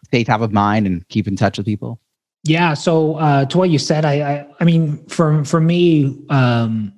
stay 0.07 0.25
top 0.25 0.41
of 0.41 0.53
mind 0.53 0.85
and 0.85 1.07
keep 1.09 1.29
in 1.29 1.37
touch 1.37 1.57
with 1.57 1.65
people? 1.65 2.01
Yeah. 2.43 2.75
So 2.75 3.15
uh, 3.15 3.45
to 3.47 3.59
what 3.59 3.71
you 3.71 3.79
said, 3.79 4.05
I, 4.05 4.15
I, 4.15 4.47
I 4.59 4.65
mean, 4.65 5.07
for 5.07 5.45
for 5.45 5.61
me, 5.61 6.19
um, 6.29 6.93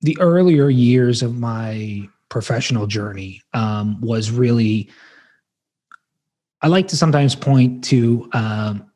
the 0.00 0.16
earlier 0.18 0.70
years 0.70 1.22
of 1.22 1.36
my 1.36 2.08
professional 2.30 2.86
journey 2.86 3.42
um, 3.52 4.00
was 4.00 4.30
really. 4.30 4.88
I 6.62 6.68
like 6.68 6.88
to 6.88 6.96
sometimes 6.96 7.34
point 7.34 7.84
to. 7.84 8.30
Um, 8.32 8.90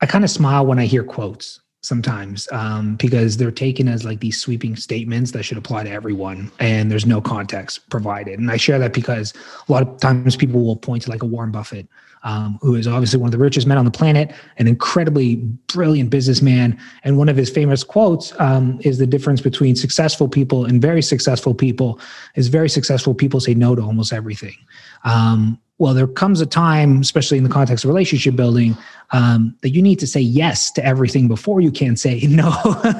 I 0.00 0.06
kind 0.06 0.24
of 0.24 0.30
smile 0.30 0.66
when 0.66 0.80
I 0.80 0.86
hear 0.86 1.04
quotes 1.04 1.60
sometimes 1.82 2.50
um, 2.50 2.96
because 2.96 3.36
they're 3.36 3.50
taken 3.50 3.86
as 3.86 4.04
like 4.04 4.20
these 4.20 4.40
sweeping 4.40 4.74
statements 4.74 5.30
that 5.30 5.44
should 5.44 5.58
apply 5.58 5.84
to 5.84 5.90
everyone 5.90 6.50
and 6.58 6.90
there's 6.90 7.06
no 7.06 7.20
context 7.20 7.88
provided. 7.88 8.38
And 8.38 8.50
i 8.50 8.56
share 8.56 8.78
that 8.78 8.92
because 8.92 9.32
a 9.68 9.72
lot 9.72 9.82
of 9.82 10.00
times 10.00 10.36
people 10.36 10.64
will 10.64 10.76
point 10.76 11.04
to 11.04 11.10
like 11.10 11.22
a 11.22 11.26
warren 11.26 11.52
buffett 11.52 11.86
um, 12.24 12.58
who 12.62 12.74
is 12.74 12.88
obviously 12.88 13.20
one 13.20 13.28
of 13.28 13.32
the 13.32 13.38
richest 13.38 13.66
men 13.66 13.78
on 13.78 13.84
the 13.84 13.92
planet 13.92 14.32
an 14.56 14.66
incredibly 14.66 15.36
brilliant 15.72 16.10
businessman 16.10 16.78
and 17.04 17.16
one 17.16 17.28
of 17.28 17.36
his 17.36 17.48
famous 17.48 17.84
quotes 17.84 18.38
um, 18.40 18.80
is 18.82 18.98
the 18.98 19.06
difference 19.06 19.40
between 19.40 19.76
successful 19.76 20.28
people 20.28 20.64
and 20.64 20.82
very 20.82 21.02
successful 21.02 21.54
people 21.54 22.00
is 22.34 22.48
very 22.48 22.68
successful 22.68 23.14
people 23.14 23.38
say 23.38 23.54
no 23.54 23.74
to 23.74 23.82
almost 23.82 24.12
everything. 24.12 24.56
Um, 25.04 25.60
well, 25.78 25.94
there 25.94 26.08
comes 26.08 26.40
a 26.40 26.46
time, 26.46 27.00
especially 27.00 27.38
in 27.38 27.44
the 27.44 27.50
context 27.50 27.84
of 27.84 27.88
relationship 27.88 28.34
building, 28.34 28.76
um, 29.10 29.56
that 29.62 29.70
you 29.70 29.80
need 29.80 29.98
to 30.00 30.06
say 30.06 30.20
yes 30.20 30.70
to 30.72 30.84
everything 30.84 31.28
before 31.28 31.60
you 31.60 31.70
can 31.70 31.96
say 31.96 32.20
no 32.28 32.50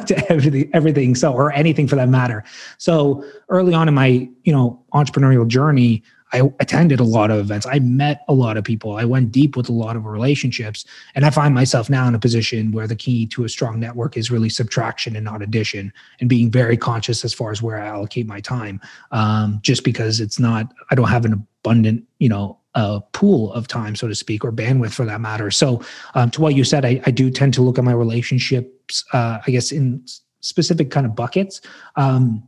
to 0.07 0.25
everything, 0.31 0.71
everything. 0.73 1.15
So, 1.15 1.33
or 1.33 1.53
anything 1.53 1.89
for 1.89 1.97
that 1.97 2.09
matter. 2.09 2.45
So, 2.79 3.25
early 3.49 3.75
on 3.75 3.89
in 3.89 3.95
my, 3.95 4.29
you 4.45 4.53
know, 4.53 4.83
entrepreneurial 4.95 5.47
journey, 5.47 6.03
I 6.33 6.43
attended 6.61 7.01
a 7.01 7.05
lot 7.05 7.31
of 7.31 7.39
events. 7.39 7.67
I 7.67 7.79
met 7.79 8.23
a 8.29 8.35
lot 8.35 8.57
of 8.57 8.65
people. 8.65 8.97
I 8.97 9.05
went 9.05 9.33
deep 9.33 9.57
with 9.57 9.69
a 9.69 9.73
lot 9.73 9.97
of 9.97 10.05
relationships. 10.05 10.85
And 11.15 11.25
I 11.25 11.31
find 11.31 11.55
myself 11.55 11.89
now 11.89 12.07
in 12.07 12.15
a 12.15 12.19
position 12.19 12.71
where 12.71 12.87
the 12.87 12.97
key 12.97 13.27
to 13.29 13.45
a 13.45 13.49
strong 13.49 13.81
network 13.81 14.17
is 14.17 14.31
really 14.31 14.51
subtraction 14.51 15.17
and 15.17 15.25
not 15.25 15.43
addition, 15.43 15.93
and 16.21 16.29
being 16.29 16.51
very 16.51 16.77
conscious 16.77 17.25
as 17.25 17.33
far 17.33 17.51
as 17.51 17.63
where 17.63 17.81
I 17.81 17.87
allocate 17.87 18.27
my 18.27 18.41
time. 18.41 18.81
Um, 19.11 19.59
just 19.63 19.85
because 19.85 20.21
it's 20.21 20.39
not, 20.39 20.73
I 20.91 20.95
don't 20.95 21.09
have 21.09 21.25
an 21.25 21.33
abundant, 21.33 22.05
you 22.19 22.29
know, 22.29 22.59
uh, 22.79 23.01
pool 23.13 23.53
of 23.55 23.67
time, 23.67 23.97
so 23.97 24.07
to 24.07 24.15
speak, 24.15 24.45
or 24.45 24.53
bandwidth 24.53 24.93
for 24.93 25.05
that 25.05 25.21
matter. 25.21 25.51
So, 25.51 25.83
um, 26.15 26.31
to 26.31 26.41
what 26.41 26.55
you 26.55 26.63
said, 26.63 26.85
I, 26.85 27.03
I, 27.07 27.11
do 27.11 27.29
tend 27.29 27.53
to 27.55 27.63
look 27.63 27.77
at 27.77 27.83
my 27.83 27.93
relationships, 27.93 29.05
uh, 29.13 29.41
I 29.45 29.51
guess, 29.51 29.73
in 29.73 30.05
specific 30.43 30.93
kind 30.93 31.05
of 31.05 31.17
buckets. 31.17 31.61
Um, 31.97 32.47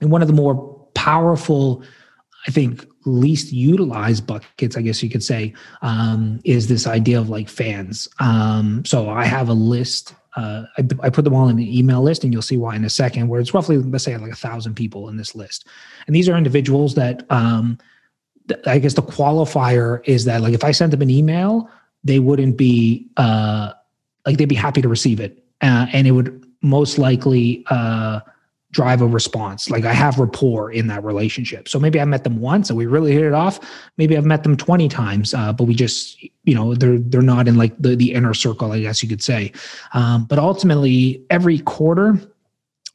and 0.00 0.10
one 0.10 0.22
of 0.22 0.28
the 0.28 0.34
more 0.34 0.56
powerful, 0.94 1.82
I 2.46 2.50
think, 2.52 2.86
least 3.04 3.52
utilized 3.52 4.26
buckets, 4.26 4.78
I 4.78 4.80
guess 4.80 5.02
you 5.02 5.10
could 5.10 5.22
say, 5.22 5.52
um, 5.82 6.40
is 6.44 6.68
this 6.68 6.86
idea 6.86 7.20
of 7.20 7.28
like 7.28 7.50
fans. 7.50 8.08
Um, 8.18 8.82
so 8.86 9.10
I 9.10 9.26
have 9.26 9.50
a 9.50 9.54
list. 9.54 10.14
Uh, 10.36 10.64
I, 10.78 10.88
I, 11.02 11.10
put 11.10 11.24
them 11.24 11.34
all 11.34 11.50
in 11.50 11.58
an 11.58 11.68
email 11.68 12.02
list, 12.02 12.24
and 12.24 12.32
you'll 12.32 12.40
see 12.40 12.56
why 12.56 12.76
in 12.76 12.84
a 12.86 12.90
second. 12.90 13.28
Where 13.28 13.42
it's 13.42 13.52
roughly, 13.52 13.76
let's 13.76 14.04
say, 14.04 14.16
like 14.16 14.32
a 14.32 14.36
thousand 14.36 14.74
people 14.74 15.10
in 15.10 15.18
this 15.18 15.34
list, 15.34 15.66
and 16.06 16.16
these 16.16 16.30
are 16.30 16.36
individuals 16.36 16.94
that 16.94 17.26
um, 17.30 17.78
I 18.66 18.78
guess 18.78 18.94
the 18.94 19.02
qualifier 19.02 20.00
is 20.04 20.24
that 20.24 20.40
like 20.40 20.54
if 20.54 20.64
I 20.64 20.70
sent 20.70 20.90
them 20.90 21.02
an 21.02 21.10
email, 21.10 21.70
they 22.04 22.18
wouldn't 22.18 22.56
be 22.56 23.08
uh, 23.16 23.72
like 24.24 24.38
they'd 24.38 24.48
be 24.48 24.54
happy 24.54 24.82
to 24.82 24.88
receive 24.88 25.20
it, 25.20 25.42
uh, 25.60 25.86
and 25.92 26.06
it 26.06 26.12
would 26.12 26.44
most 26.62 26.98
likely 26.98 27.64
uh, 27.68 28.20
drive 28.70 29.00
a 29.00 29.06
response. 29.06 29.70
Like 29.70 29.84
I 29.84 29.92
have 29.92 30.18
rapport 30.18 30.70
in 30.70 30.86
that 30.88 31.02
relationship. 31.02 31.68
So 31.68 31.78
maybe 31.78 32.00
I 32.00 32.04
met 32.04 32.24
them 32.24 32.40
once 32.40 32.68
and 32.68 32.76
we 32.76 32.86
really 32.86 33.12
hit 33.12 33.22
it 33.22 33.32
off. 33.32 33.58
Maybe 33.96 34.16
I've 34.16 34.26
met 34.26 34.42
them 34.42 34.56
twenty 34.56 34.88
times, 34.88 35.34
uh, 35.34 35.52
but 35.52 35.64
we 35.64 35.74
just 35.74 36.22
you 36.44 36.54
know 36.54 36.74
they're 36.74 36.98
they're 36.98 37.22
not 37.22 37.48
in 37.48 37.56
like 37.56 37.76
the 37.78 37.96
the 37.96 38.12
inner 38.12 38.34
circle, 38.34 38.72
I 38.72 38.80
guess 38.80 39.02
you 39.02 39.08
could 39.08 39.22
say. 39.22 39.52
Um, 39.94 40.24
but 40.26 40.38
ultimately, 40.38 41.24
every 41.30 41.60
quarter 41.60 42.20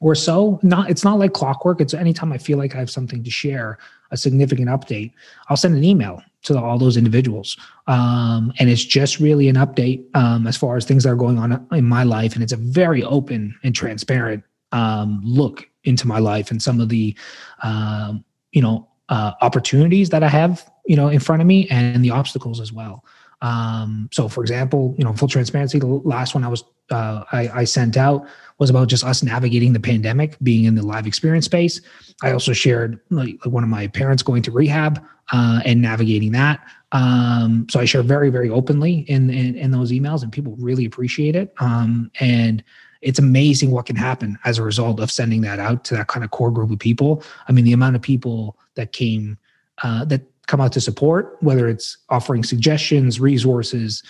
or 0.02 0.16
so, 0.16 0.60
not 0.64 0.90
it's 0.90 1.06
not 1.06 1.18
like 1.20 1.32
clockwork. 1.32 1.80
It's 1.80 1.94
anytime 1.94 2.34
I 2.34 2.38
feel 2.38 2.58
like 2.58 2.76
I 2.76 2.80
have 2.80 2.90
something 2.90 3.24
to 3.24 3.32
share 3.32 3.78
a 4.10 4.18
significant 4.18 4.68
update, 4.68 5.14
I'll 5.48 5.56
send 5.56 5.76
an 5.76 5.84
email 5.84 6.22
to 6.44 6.60
all 6.60 6.78
those 6.78 6.98
individuals. 6.98 7.56
Um, 7.88 8.52
and 8.60 8.70
it's 8.70 8.84
just 8.84 9.20
really 9.20 9.48
an 9.48 9.56
update 9.56 10.04
um, 10.16 10.48
as 10.48 10.58
far 10.58 10.76
as 10.76 10.86
things 10.86 11.04
that 11.04 11.12
are 11.12 11.16
going 11.16 11.38
on 11.38 11.66
in 11.72 11.86
my 11.86 12.04
life. 12.04 12.34
And 12.34 12.44
it's 12.44 12.52
a 12.52 12.58
very 12.58 13.04
open 13.04 13.56
and 13.64 13.76
transparent 13.76 14.44
um, 14.72 15.22
look 15.24 15.70
into 15.84 16.08
my 16.08 16.20
life 16.20 16.52
and 16.52 16.62
some 16.62 16.80
of 16.82 16.90
the, 16.90 17.16
um, 17.64 18.26
you 18.52 18.62
know, 18.62 18.88
uh, 19.10 19.34
opportunities 19.42 20.10
that 20.10 20.24
I 20.24 20.30
have, 20.30 20.70
you 20.86 20.96
know, 20.96 21.10
in 21.10 21.20
front 21.20 21.42
of 21.42 21.48
me 21.48 21.68
and 21.70 22.04
the 22.04 22.10
obstacles 22.10 22.60
as 22.60 22.74
well. 22.74 23.06
Um, 23.42 24.10
so, 24.12 24.28
for 24.28 24.42
example, 24.42 24.94
you 24.98 25.04
know, 25.04 25.14
full 25.14 25.28
transparency, 25.28 25.80
the 25.80 25.88
last 25.88 26.36
one 26.36 26.44
I 26.44 26.48
was 26.48 26.64
uh, 26.92 27.24
I, 27.32 27.50
I 27.50 27.64
sent 27.64 27.98
out 27.98 28.28
was 28.58 28.70
about 28.70 28.88
just 28.88 29.04
us 29.04 29.24
navigating 29.24 29.74
the 29.74 29.80
pandemic, 29.80 30.38
being 30.44 30.66
in 30.66 30.76
the 30.76 30.86
live 30.86 31.08
experience 31.08 31.46
space. 31.46 31.82
I 32.22 32.32
also 32.32 32.54
shared 32.54 33.00
like, 33.10 33.44
one 33.46 33.64
of 33.64 33.70
my 33.70 33.88
parents 33.88 34.22
going 34.22 34.44
to 34.44 34.52
rehab 34.52 35.04
uh, 35.32 35.62
and 35.66 35.82
navigating 35.82 36.34
that. 36.34 36.60
Um, 36.92 37.66
so 37.70 37.80
I 37.80 37.86
share 37.86 38.04
very, 38.04 38.30
very 38.30 38.50
openly 38.50 39.00
in, 39.08 39.30
in, 39.30 39.56
in 39.56 39.72
those 39.72 39.92
emails, 39.92 40.22
and 40.24 40.32
people 40.32 40.56
really 40.60 40.86
appreciate 40.86 41.36
it. 41.36 41.54
Um, 41.60 42.12
and 42.20 42.64
it's 43.02 43.18
amazing 43.18 43.72
what 43.72 43.86
can 43.86 43.96
happen 43.96 44.38
as 44.44 44.58
a 44.58 44.64
result 44.64 45.00
of 45.00 45.10
sending 45.10 45.42
that 45.42 45.58
out 45.60 45.84
to 45.86 45.96
that 45.96 46.08
kind 46.08 46.24
of 46.24 46.32
core 46.32 46.52
group 46.52 46.70
of 46.70 46.78
people. 46.78 47.24
I 47.48 47.54
mean, 47.54 47.66
the 47.66 47.74
amount 47.74 47.96
of 47.96 48.02
people 48.02 48.58
that 48.76 48.92
came 48.92 49.38
uh, 49.84 50.06
that 50.06 50.22
come 50.52 50.60
out 50.60 50.74
to 50.74 50.82
support, 50.82 51.38
whether 51.40 51.66
it's 51.70 51.98
offering 52.10 52.44
suggestions, 52.44 53.20
resources, 53.22 54.04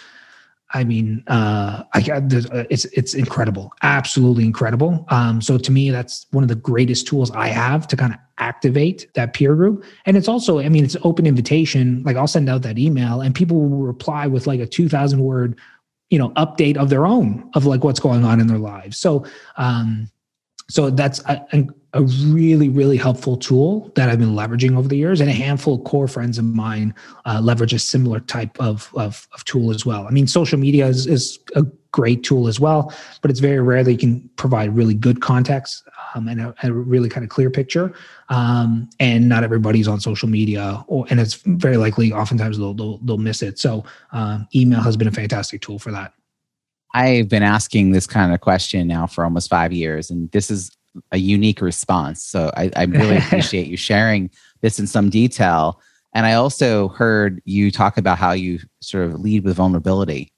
I 0.73 0.83
mean, 0.83 1.23
uh, 1.27 1.83
I 1.93 1.99
uh, 2.11 2.63
it's 2.69 2.85
it's 2.85 3.13
incredible, 3.13 3.71
absolutely 3.83 4.45
incredible. 4.45 5.05
Um, 5.09 5.41
so 5.41 5.57
to 5.57 5.71
me, 5.71 5.91
that's 5.91 6.25
one 6.31 6.43
of 6.43 6.47
the 6.47 6.55
greatest 6.71 7.07
tools 7.07 7.29
I 7.31 7.47
have 7.47 7.87
to 7.89 7.97
kind 7.97 8.13
of 8.13 8.19
activate 8.37 9.13
that 9.13 9.33
peer 9.33 9.53
group. 9.55 9.83
And 10.05 10.15
it's 10.17 10.29
also, 10.29 10.59
I 10.59 10.69
mean, 10.69 10.85
it's 10.85 10.97
open 11.03 11.27
invitation. 11.27 12.01
Like 12.05 12.15
I'll 12.15 12.33
send 12.37 12.49
out 12.49 12.61
that 12.61 12.79
email, 12.79 13.21
and 13.21 13.35
people 13.35 13.57
will 13.57 13.85
reply 13.85 14.27
with 14.27 14.47
like 14.47 14.61
a 14.61 14.65
two 14.65 14.87
thousand 14.87 15.19
word, 15.19 15.59
you 16.09 16.17
know, 16.17 16.29
update 16.43 16.77
of 16.77 16.89
their 16.89 17.05
own 17.05 17.49
of 17.53 17.65
like 17.65 17.83
what's 17.83 17.99
going 17.99 18.23
on 18.23 18.39
in 18.39 18.47
their 18.47 18.63
lives. 18.73 18.97
So, 18.97 19.25
um, 19.57 20.09
so 20.71 20.89
that's 20.89 21.19
a, 21.25 21.67
a 21.93 22.01
really, 22.03 22.69
really 22.69 22.95
helpful 22.95 23.35
tool 23.35 23.91
that 23.95 24.09
I've 24.09 24.19
been 24.19 24.33
leveraging 24.33 24.77
over 24.77 24.87
the 24.87 24.95
years. 24.95 25.19
And 25.19 25.29
a 25.29 25.33
handful 25.33 25.75
of 25.75 25.83
core 25.83 26.07
friends 26.07 26.37
of 26.37 26.45
mine 26.45 26.95
uh, 27.25 27.41
leverage 27.43 27.73
a 27.73 27.79
similar 27.79 28.21
type 28.21 28.57
of, 28.59 28.89
of, 28.95 29.27
of, 29.33 29.43
tool 29.43 29.71
as 29.71 29.85
well. 29.85 30.07
I 30.07 30.11
mean, 30.11 30.27
social 30.27 30.57
media 30.57 30.87
is, 30.87 31.07
is 31.07 31.39
a 31.57 31.63
great 31.91 32.23
tool 32.23 32.47
as 32.47 32.57
well, 32.57 32.93
but 33.21 33.29
it's 33.29 33.41
very 33.41 33.59
rare 33.59 33.83
that 33.83 33.91
you 33.91 33.97
can 33.97 34.29
provide 34.37 34.73
really 34.73 34.93
good 34.93 35.21
context 35.21 35.83
um, 36.15 36.29
and 36.29 36.39
a, 36.39 36.55
a, 36.63 36.71
really 36.71 37.09
kind 37.09 37.25
of 37.25 37.29
clear 37.29 37.49
picture. 37.49 37.93
Um, 38.29 38.89
and 39.01 39.27
not 39.27 39.43
everybody's 39.43 39.89
on 39.89 39.99
social 39.99 40.29
media, 40.29 40.85
or, 40.87 41.05
and 41.09 41.19
it's 41.19 41.33
very 41.33 41.75
likely 41.75 42.13
oftentimes 42.13 42.57
they'll, 42.57 42.73
they'll, 42.73 42.97
they'll 42.99 43.17
miss 43.17 43.41
it. 43.41 43.59
So 43.59 43.83
um, 44.13 44.47
email 44.55 44.79
has 44.79 44.95
been 44.95 45.09
a 45.09 45.11
fantastic 45.11 45.59
tool 45.59 45.79
for 45.79 45.91
that. 45.91 46.13
I've 46.93 47.29
been 47.29 47.43
asking 47.43 47.91
this 47.91 48.07
kind 48.07 48.33
of 48.33 48.41
question 48.41 48.87
now 48.87 49.07
for 49.07 49.23
almost 49.23 49.49
five 49.49 49.71
years, 49.71 50.09
and 50.09 50.29
this 50.31 50.51
is 50.51 50.75
a 51.11 51.17
unique 51.17 51.61
response. 51.61 52.23
So 52.23 52.51
I, 52.55 52.69
I 52.75 52.83
really 52.83 53.17
appreciate 53.25 53.67
you 53.67 53.77
sharing 53.77 54.29
this 54.61 54.79
in 54.79 54.87
some 54.87 55.09
detail. 55.09 55.81
And 56.13 56.25
I 56.25 56.33
also 56.33 56.89
heard 56.89 57.41
you 57.45 57.71
talk 57.71 57.97
about 57.97 58.17
how 58.17 58.33
you 58.33 58.59
sort 58.81 59.05
of 59.05 59.19
lead 59.19 59.43
with 59.43 59.55
vulnerability. 59.55 60.33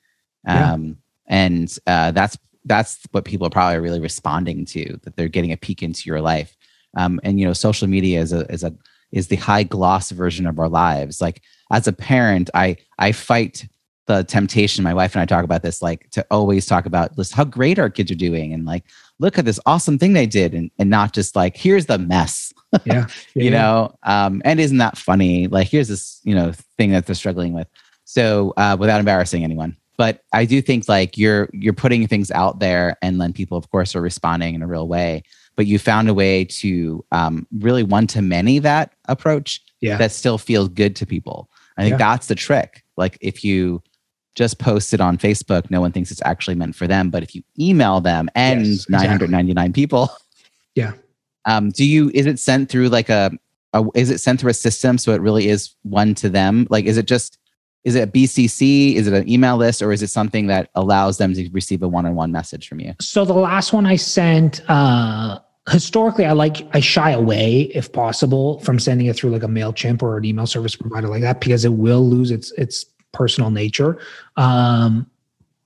Um, 0.48 0.86
yeah. 0.86 0.94
And 1.28 1.78
uh, 1.88 2.12
that's 2.12 2.38
that's 2.66 3.00
what 3.12 3.26
people 3.26 3.48
are 3.48 3.50
probably 3.50 3.80
really 3.80 4.00
responding 4.00 4.66
to 4.66 5.00
that 5.04 5.16
they're 5.16 5.28
getting 5.28 5.52
a 5.52 5.58
peek 5.58 5.84
into 5.84 6.04
your 6.06 6.22
life. 6.22 6.56
Um, 6.96 7.20
and 7.24 7.40
you 7.40 7.46
know, 7.46 7.54
social 7.54 7.88
media 7.88 8.22
is 8.22 8.32
a 8.32 8.52
is 8.52 8.64
a 8.64 8.74
is 9.12 9.28
the 9.28 9.36
high 9.36 9.64
gloss 9.64 10.12
version 10.12 10.46
of 10.46 10.60
our 10.60 10.70
lives. 10.70 11.22
Like 11.22 11.42
as 11.72 11.88
a 11.88 11.94
parent, 11.94 12.50
I 12.54 12.78
I 13.00 13.12
fight 13.12 13.68
the 14.06 14.24
temptation. 14.24 14.84
My 14.84 14.94
wife 14.94 15.16
and 15.16 15.22
I 15.22 15.26
talk 15.26 15.44
about 15.44 15.64
this, 15.64 15.82
like 15.82 16.10
to 16.12 16.26
always 16.30 16.66
talk 16.66 16.86
about 16.86 17.16
this, 17.16 17.32
how 17.32 17.44
great 17.44 17.80
our 17.80 17.90
kids 17.90 18.12
are 18.12 18.16
doing, 18.16 18.54
and 18.54 18.66
like 18.66 18.84
look 19.20 19.38
at 19.38 19.46
this 19.46 19.60
awesome 19.66 19.98
thing 19.98 20.14
they 20.14 20.26
did, 20.26 20.54
and 20.54 20.72
and 20.80 20.90
not 20.90 21.14
just 21.14 21.36
like 21.36 21.56
here's 21.56 21.86
the 21.86 21.98
mess. 21.98 22.54
Yeah, 22.86 22.94
yeah 22.96 23.08
you 23.44 23.52
know. 23.52 23.96
Um, 24.04 24.42
and 24.46 24.60
isn't 24.60 24.78
that 24.78 24.98
funny? 24.98 25.48
Like 25.48 25.68
here's 25.68 25.88
this 25.88 26.20
you 26.24 26.36
know 26.36 26.52
thing 26.78 26.92
that 26.92 27.06
they're 27.06 27.16
struggling 27.16 27.54
with. 27.54 27.68
So 28.06 28.54
uh, 28.58 28.76
without 28.80 29.00
embarrassing 29.00 29.44
anyone, 29.44 29.78
but 29.98 30.24
I 30.34 30.46
do 30.46 30.62
think 30.62 30.90
like 30.90 31.18
you're 31.18 31.50
you're 31.54 31.74
putting 31.74 32.08
things 32.08 32.32
out 32.32 32.60
there, 32.60 32.98
and 33.02 33.22
then 33.22 33.34
people, 33.34 33.58
of 33.58 33.70
course, 33.72 33.96
are 33.96 34.02
responding 34.02 34.56
in 34.56 34.62
a 34.62 34.68
real 34.68 34.88
way. 34.88 35.24
But 35.56 35.68
you 35.68 35.78
found 35.78 36.10
a 36.10 36.14
way 36.14 36.46
to 36.46 37.06
um, 37.12 37.48
really 37.60 37.84
one 37.84 38.08
to 38.08 38.22
many 38.24 38.58
that 38.60 38.94
approach 39.08 39.62
yeah. 39.82 39.98
that 39.98 40.12
still 40.12 40.40
feels 40.40 40.68
good 40.70 40.96
to 40.96 41.06
people. 41.06 41.48
I 41.78 41.84
think 41.84 41.94
yeah. 41.94 41.98
that's 41.98 42.28
the 42.28 42.36
trick. 42.36 42.84
Like 42.98 43.18
if 43.22 43.44
you 43.44 43.82
just 44.36 44.60
post 44.60 44.94
it 44.94 45.02
on 45.02 45.18
Facebook, 45.18 45.70
no 45.70 45.82
one 45.82 45.92
thinks 45.92 46.12
it's 46.12 46.22
actually 46.26 46.56
meant 46.56 46.76
for 46.76 46.88
them. 46.88 47.10
But 47.10 47.24
if 47.24 47.36
you 47.36 47.44
email 47.60 48.02
them 48.02 48.30
and 48.36 48.66
yes, 48.66 48.86
exactly. 48.86 49.28
999 49.28 49.74
people, 49.74 50.10
yeah. 50.76 50.94
Um, 51.46 51.72
do 51.72 51.86
you 51.86 52.10
is 52.14 52.26
it 52.26 52.40
sent 52.40 52.70
through 52.70 52.90
like 52.90 53.10
a, 53.10 53.32
a 53.74 53.84
is 53.96 54.10
it 54.10 54.20
sent 54.20 54.40
through 54.40 54.52
a 54.52 54.56
system 54.56 54.98
so 54.98 55.12
it 55.12 55.22
really 55.22 55.50
is 55.50 55.76
one 55.84 56.16
to 56.16 56.30
them? 56.30 56.68
Like 56.70 56.86
is 56.86 56.98
it 56.98 57.06
just 57.06 57.38
is 57.84 57.96
it 57.96 58.08
a 58.08 58.12
BCC? 58.12 58.96
Is 58.96 59.08
it 59.08 59.14
an 59.14 59.30
email 59.30 59.58
list, 59.58 59.82
or 59.82 59.92
is 59.92 60.02
it 60.02 60.08
something 60.08 60.48
that 60.48 60.70
allows 60.76 61.18
them 61.18 61.34
to 61.34 61.50
receive 61.52 61.84
a 61.84 61.88
one-on-one 61.88 62.32
message 62.32 62.68
from 62.68 62.80
you? 62.80 62.94
So 63.02 63.26
the 63.26 63.34
last 63.34 63.74
one 63.74 63.86
I 63.86 63.98
sent, 63.98 64.62
uh, 64.70 65.40
historically, 65.70 66.26
I 66.26 66.32
like 66.32 66.66
I 66.74 66.80
shy 66.80 67.12
away 67.12 67.64
if 67.74 67.92
possible 67.92 68.60
from 68.60 68.80
sending 68.80 69.08
it 69.08 69.18
through 69.18 69.32
like 69.32 69.44
a 69.44 69.48
Mailchimp 69.48 70.02
or 70.02 70.18
an 70.18 70.26
email 70.26 70.48
service 70.48 70.76
provider 70.76 71.10
like 71.10 71.22
that 71.22 71.42
because 71.42 71.66
it 71.66 71.74
will 71.74 72.08
lose 72.08 72.32
its 72.32 72.52
its 72.54 72.86
personal 73.14 73.52
nature. 73.52 73.98
Um, 74.36 75.10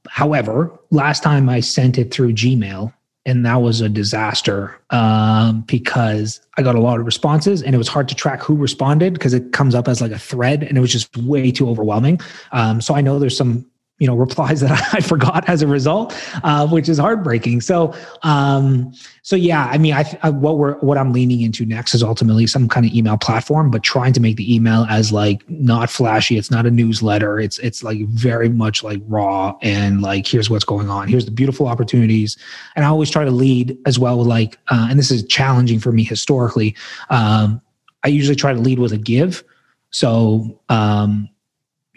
however, 0.07 0.71
last 0.91 1.23
time 1.23 1.49
I 1.49 1.59
sent 1.59 1.97
it 1.97 2.13
through 2.13 2.33
Gmail, 2.33 2.93
and 3.25 3.45
that 3.45 3.61
was 3.61 3.81
a 3.81 3.89
disaster 3.89 4.79
um, 4.89 5.61
because 5.67 6.39
I 6.57 6.61
got 6.61 6.75
a 6.75 6.79
lot 6.79 6.99
of 6.99 7.05
responses 7.05 7.61
and 7.61 7.75
it 7.75 7.77
was 7.77 7.89
hard 7.89 8.07
to 8.07 8.15
track 8.15 8.41
who 8.41 8.55
responded 8.55 9.11
because 9.13 9.33
it 9.33 9.51
comes 9.51 9.75
up 9.75 9.89
as 9.89 9.99
like 9.99 10.13
a 10.13 10.19
thread 10.19 10.63
and 10.63 10.77
it 10.77 10.81
was 10.81 10.93
just 10.93 11.15
way 11.17 11.51
too 11.51 11.67
overwhelming. 11.67 12.21
Um, 12.53 12.79
so 12.79 12.95
I 12.95 13.01
know 13.01 13.19
there's 13.19 13.35
some 13.35 13.65
you 13.99 14.07
know 14.07 14.15
replies 14.15 14.61
that 14.61 14.71
I 14.93 15.01
forgot 15.01 15.47
as 15.49 15.61
a 15.61 15.67
result, 15.67 16.15
uh, 16.43 16.67
which 16.67 16.89
is 16.89 16.97
heartbreaking. 16.97 17.61
So 17.61 17.93
um, 18.23 18.93
so 19.23 19.35
yeah, 19.35 19.65
I 19.65 19.77
mean, 19.77 19.93
I, 19.93 20.05
I, 20.23 20.29
what 20.29 20.57
we're 20.57 20.77
what 20.79 20.97
I'm 20.97 21.11
leaning 21.11 21.41
into 21.41 21.65
next 21.65 21.93
is 21.93 22.03
ultimately 22.03 22.47
some 22.47 22.67
kind 22.67 22.85
of 22.85 22.93
email 22.93 23.17
platform, 23.17 23.71
but 23.71 23.83
trying 23.83 24.13
to 24.13 24.19
make 24.19 24.37
the 24.37 24.53
email 24.53 24.85
as 24.89 25.11
like 25.11 25.47
not 25.49 25.89
flashy. 25.89 26.37
It's 26.37 26.51
not 26.51 26.65
a 26.65 26.71
newsletter. 26.71 27.39
It's 27.39 27.57
it's 27.59 27.83
like 27.83 27.99
very 28.07 28.49
much 28.49 28.83
like 28.83 29.01
raw 29.07 29.57
and 29.61 30.01
like 30.01 30.27
here's 30.27 30.49
what's 30.49 30.65
going 30.65 30.89
on. 30.89 31.07
Here's 31.07 31.25
the 31.25 31.31
beautiful 31.31 31.67
opportunities, 31.67 32.37
and 32.75 32.85
I 32.85 32.87
always 32.89 33.09
try 33.09 33.25
to 33.25 33.31
lead 33.31 33.77
as 33.85 33.97
well 33.97 34.17
with 34.19 34.27
like, 34.27 34.57
uh, 34.69 34.87
and 34.89 34.99
this 34.99 35.11
is 35.11 35.25
challenging 35.25 35.79
for 35.79 35.91
me 35.91 36.03
historically. 36.03 36.75
Um, 37.09 37.61
I 38.03 38.09
usually 38.09 38.35
try 38.35 38.53
to 38.53 38.59
lead 38.59 38.79
with 38.79 38.93
a 38.93 38.97
give. 38.97 39.43
So 39.89 40.61
um, 40.69 41.29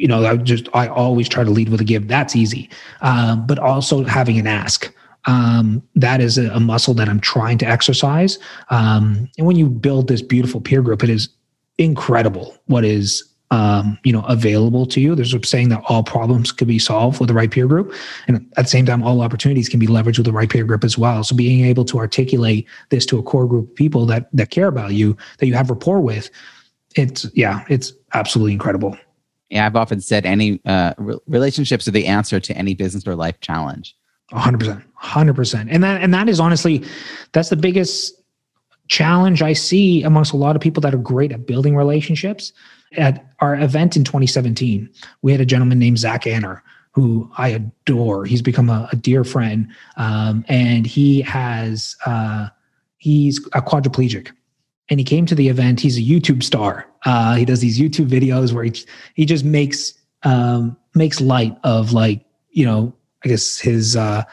you 0.00 0.08
know, 0.08 0.24
I 0.24 0.36
just 0.36 0.66
I 0.72 0.88
always 0.88 1.28
try 1.28 1.44
to 1.44 1.50
lead 1.50 1.68
with 1.68 1.80
a 1.82 1.84
give. 1.84 2.08
That's 2.08 2.34
easy, 2.34 2.70
um, 3.02 3.46
but 3.46 3.58
also 3.58 4.04
having 4.04 4.38
an 4.38 4.46
ask. 4.46 4.92
Um, 5.26 5.82
that 5.94 6.22
is 6.22 6.38
a, 6.38 6.58
muscle 6.58 6.94
that 6.94 7.06
I'm 7.06 7.20
trying 7.20 7.58
to 7.58 7.66
exercise. 7.66 8.38
Um, 8.70 9.28
and 9.36 9.46
when 9.46 9.56
you 9.56 9.68
build 9.68 10.08
this 10.08 10.22
beautiful 10.22 10.62
peer 10.62 10.80
group, 10.80 11.04
it 11.04 11.10
is 11.10 11.28
incredible 11.76 12.56
what 12.66 12.86
is 12.86 13.22
um, 13.50 13.98
you 14.02 14.12
know 14.14 14.22
available 14.22 14.86
to 14.86 15.02
you. 15.02 15.14
There's 15.14 15.34
a 15.34 15.44
saying 15.44 15.68
that 15.68 15.82
all 15.88 16.02
problems 16.02 16.50
could 16.50 16.68
be 16.68 16.78
solved 16.78 17.20
with 17.20 17.28
the 17.28 17.34
right 17.34 17.50
peer 17.50 17.66
group, 17.66 17.94
and 18.26 18.50
at 18.56 18.64
the 18.64 18.70
same 18.70 18.86
time, 18.86 19.02
all 19.02 19.20
opportunities 19.20 19.68
can 19.68 19.78
be 19.78 19.86
leveraged 19.86 20.16
with 20.16 20.26
the 20.26 20.32
right 20.32 20.48
peer 20.48 20.64
group 20.64 20.82
as 20.82 20.96
well. 20.96 21.22
So 21.24 21.36
being 21.36 21.66
able 21.66 21.84
to 21.84 21.98
articulate 21.98 22.66
this 22.88 23.04
to 23.06 23.18
a 23.18 23.22
core 23.22 23.46
group 23.46 23.68
of 23.68 23.74
people 23.74 24.06
that 24.06 24.30
that 24.32 24.48
care 24.48 24.68
about 24.68 24.94
you, 24.94 25.14
that 25.38 25.46
you 25.46 25.52
have 25.52 25.68
rapport 25.68 26.00
with, 26.00 26.30
it's 26.96 27.26
yeah, 27.34 27.66
it's 27.68 27.92
absolutely 28.14 28.54
incredible. 28.54 28.96
Yeah, 29.50 29.66
I've 29.66 29.76
often 29.76 30.00
said 30.00 30.24
any 30.24 30.60
uh, 30.64 30.94
re- 30.96 31.18
relationships 31.26 31.86
are 31.88 31.92
the 31.92 32.06
answer 32.06 32.40
to 32.40 32.56
any 32.56 32.74
business 32.74 33.06
or 33.06 33.16
life 33.16 33.40
challenge. 33.40 33.96
100%. 34.32 34.84
100%. 35.02 35.66
And 35.70 35.82
that 35.82 36.02
and 36.02 36.14
that 36.14 36.28
is 36.28 36.38
honestly 36.38 36.84
that's 37.32 37.48
the 37.48 37.56
biggest 37.56 38.14
challenge 38.86 39.42
I 39.42 39.52
see 39.52 40.02
amongst 40.02 40.32
a 40.32 40.36
lot 40.36 40.56
of 40.56 40.62
people 40.62 40.80
that 40.82 40.94
are 40.94 40.98
great 40.98 41.32
at 41.32 41.46
building 41.46 41.76
relationships. 41.76 42.52
At 42.96 43.24
our 43.38 43.54
event 43.54 43.96
in 43.96 44.02
2017, 44.02 44.88
we 45.22 45.32
had 45.32 45.40
a 45.40 45.46
gentleman 45.46 45.78
named 45.78 45.98
Zach 45.98 46.26
Anner 46.26 46.62
who 46.92 47.30
I 47.38 47.48
adore. 47.48 48.24
He's 48.24 48.42
become 48.42 48.68
a, 48.68 48.88
a 48.92 48.96
dear 48.96 49.22
friend, 49.24 49.68
um, 49.96 50.44
and 50.48 50.86
he 50.86 51.22
has 51.22 51.96
uh, 52.04 52.48
he's 52.98 53.38
a 53.52 53.62
quadriplegic 53.62 54.32
and 54.90 54.98
he 55.00 55.04
came 55.04 55.24
to 55.26 55.34
the 55.34 55.48
event. 55.48 55.80
He's 55.80 55.96
a 55.96 56.02
YouTube 56.02 56.42
star. 56.42 56.86
Uh, 57.04 57.36
he 57.36 57.44
does 57.44 57.60
these 57.60 57.78
YouTube 57.78 58.08
videos 58.08 58.52
where 58.52 58.64
he 58.64 58.74
he 59.14 59.24
just 59.24 59.44
makes 59.44 59.94
um, 60.24 60.76
makes 60.94 61.20
light 61.20 61.56
of 61.64 61.92
like 61.92 62.24
you 62.50 62.66
know 62.66 62.92
I 63.24 63.28
guess 63.28 63.58
his 63.58 63.96
uh, 63.96 64.24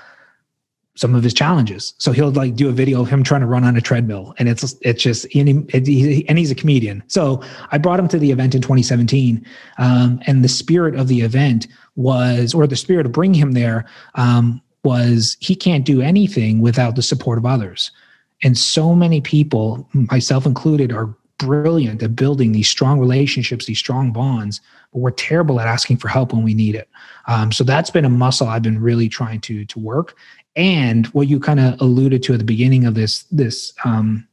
some 0.96 1.14
of 1.14 1.24
his 1.24 1.34
challenges. 1.34 1.94
So 2.00 2.12
he'll 2.12 2.32
like 2.32 2.56
do 2.56 2.70
a 2.70 2.72
video 2.72 3.02
of 3.02 3.08
him 3.08 3.24
trying 3.24 3.42
to 3.42 3.48
run 3.48 3.64
on 3.64 3.78
a 3.78 3.82
treadmill, 3.82 4.34
and 4.40 4.50
it's 4.50 4.76
it's 4.82 5.02
just 5.02 5.26
and, 5.36 5.70
he, 5.72 6.26
and 6.28 6.38
he's 6.38 6.52
a 6.52 6.56
comedian. 6.56 7.04
So 7.08 7.42
I 7.72 7.78
brought 7.78 8.00
him 8.00 8.08
to 8.10 8.20
the 8.20 8.32
event 8.32 8.56
in 8.56 8.62
2017, 8.62 9.46
um, 9.78 10.20
and 10.26 10.44
the 10.44 10.50
spirit 10.50 10.96
of 10.96 11.08
the 11.08 11.22
event 11.22 11.68
was, 11.96 12.54
or 12.54 12.68
the 12.68 12.76
spirit 12.76 13.06
of 13.06 13.12
bringing 13.12 13.40
him 13.40 13.52
there 13.54 13.86
um, 14.16 14.62
was, 14.84 15.38
he 15.40 15.56
can't 15.56 15.86
do 15.86 16.02
anything 16.02 16.62
without 16.62 16.96
the 16.96 17.02
support 17.02 17.38
of 17.38 17.46
others. 17.46 17.92
And 18.44 18.58
so 18.58 18.94
many 18.94 19.22
people, 19.22 19.88
myself 19.94 20.46
included, 20.46 20.92
are 20.92 21.16
brilliant 21.38 22.02
at 22.02 22.16
building 22.16 22.52
these 22.52 22.68
strong 22.68 23.00
relationships, 23.00 23.66
these 23.66 23.80
strong 23.80 24.12
bonds, 24.12 24.62
but 24.92 25.00
we're 25.00 25.12
terrible 25.12 25.60
at 25.60 25.68
asking 25.68 25.98
for 25.98 26.08
help 26.08 26.34
when 26.34 26.44
we 26.44 26.54
need 26.54 26.76
it. 26.76 26.90
Um, 27.28 27.52
so 27.52 27.64
that's 27.64 27.90
been 27.90 28.06
a 28.06 28.10
muscle 28.10 28.48
I've 28.48 28.64
been 28.64 28.82
really 28.82 29.10
trying 29.10 29.42
to 29.42 29.66
to 29.66 29.80
work. 29.80 30.16
And 30.56 31.06
what 31.08 31.28
you 31.28 31.40
kind 31.40 31.60
of 31.60 31.80
alluded 31.82 32.24
to 32.24 32.34
at 32.34 32.40
the 32.40 32.46
beginning 32.46 32.86
of 32.86 32.96
this 32.96 33.24
this 33.24 33.74
um, 33.86 34.28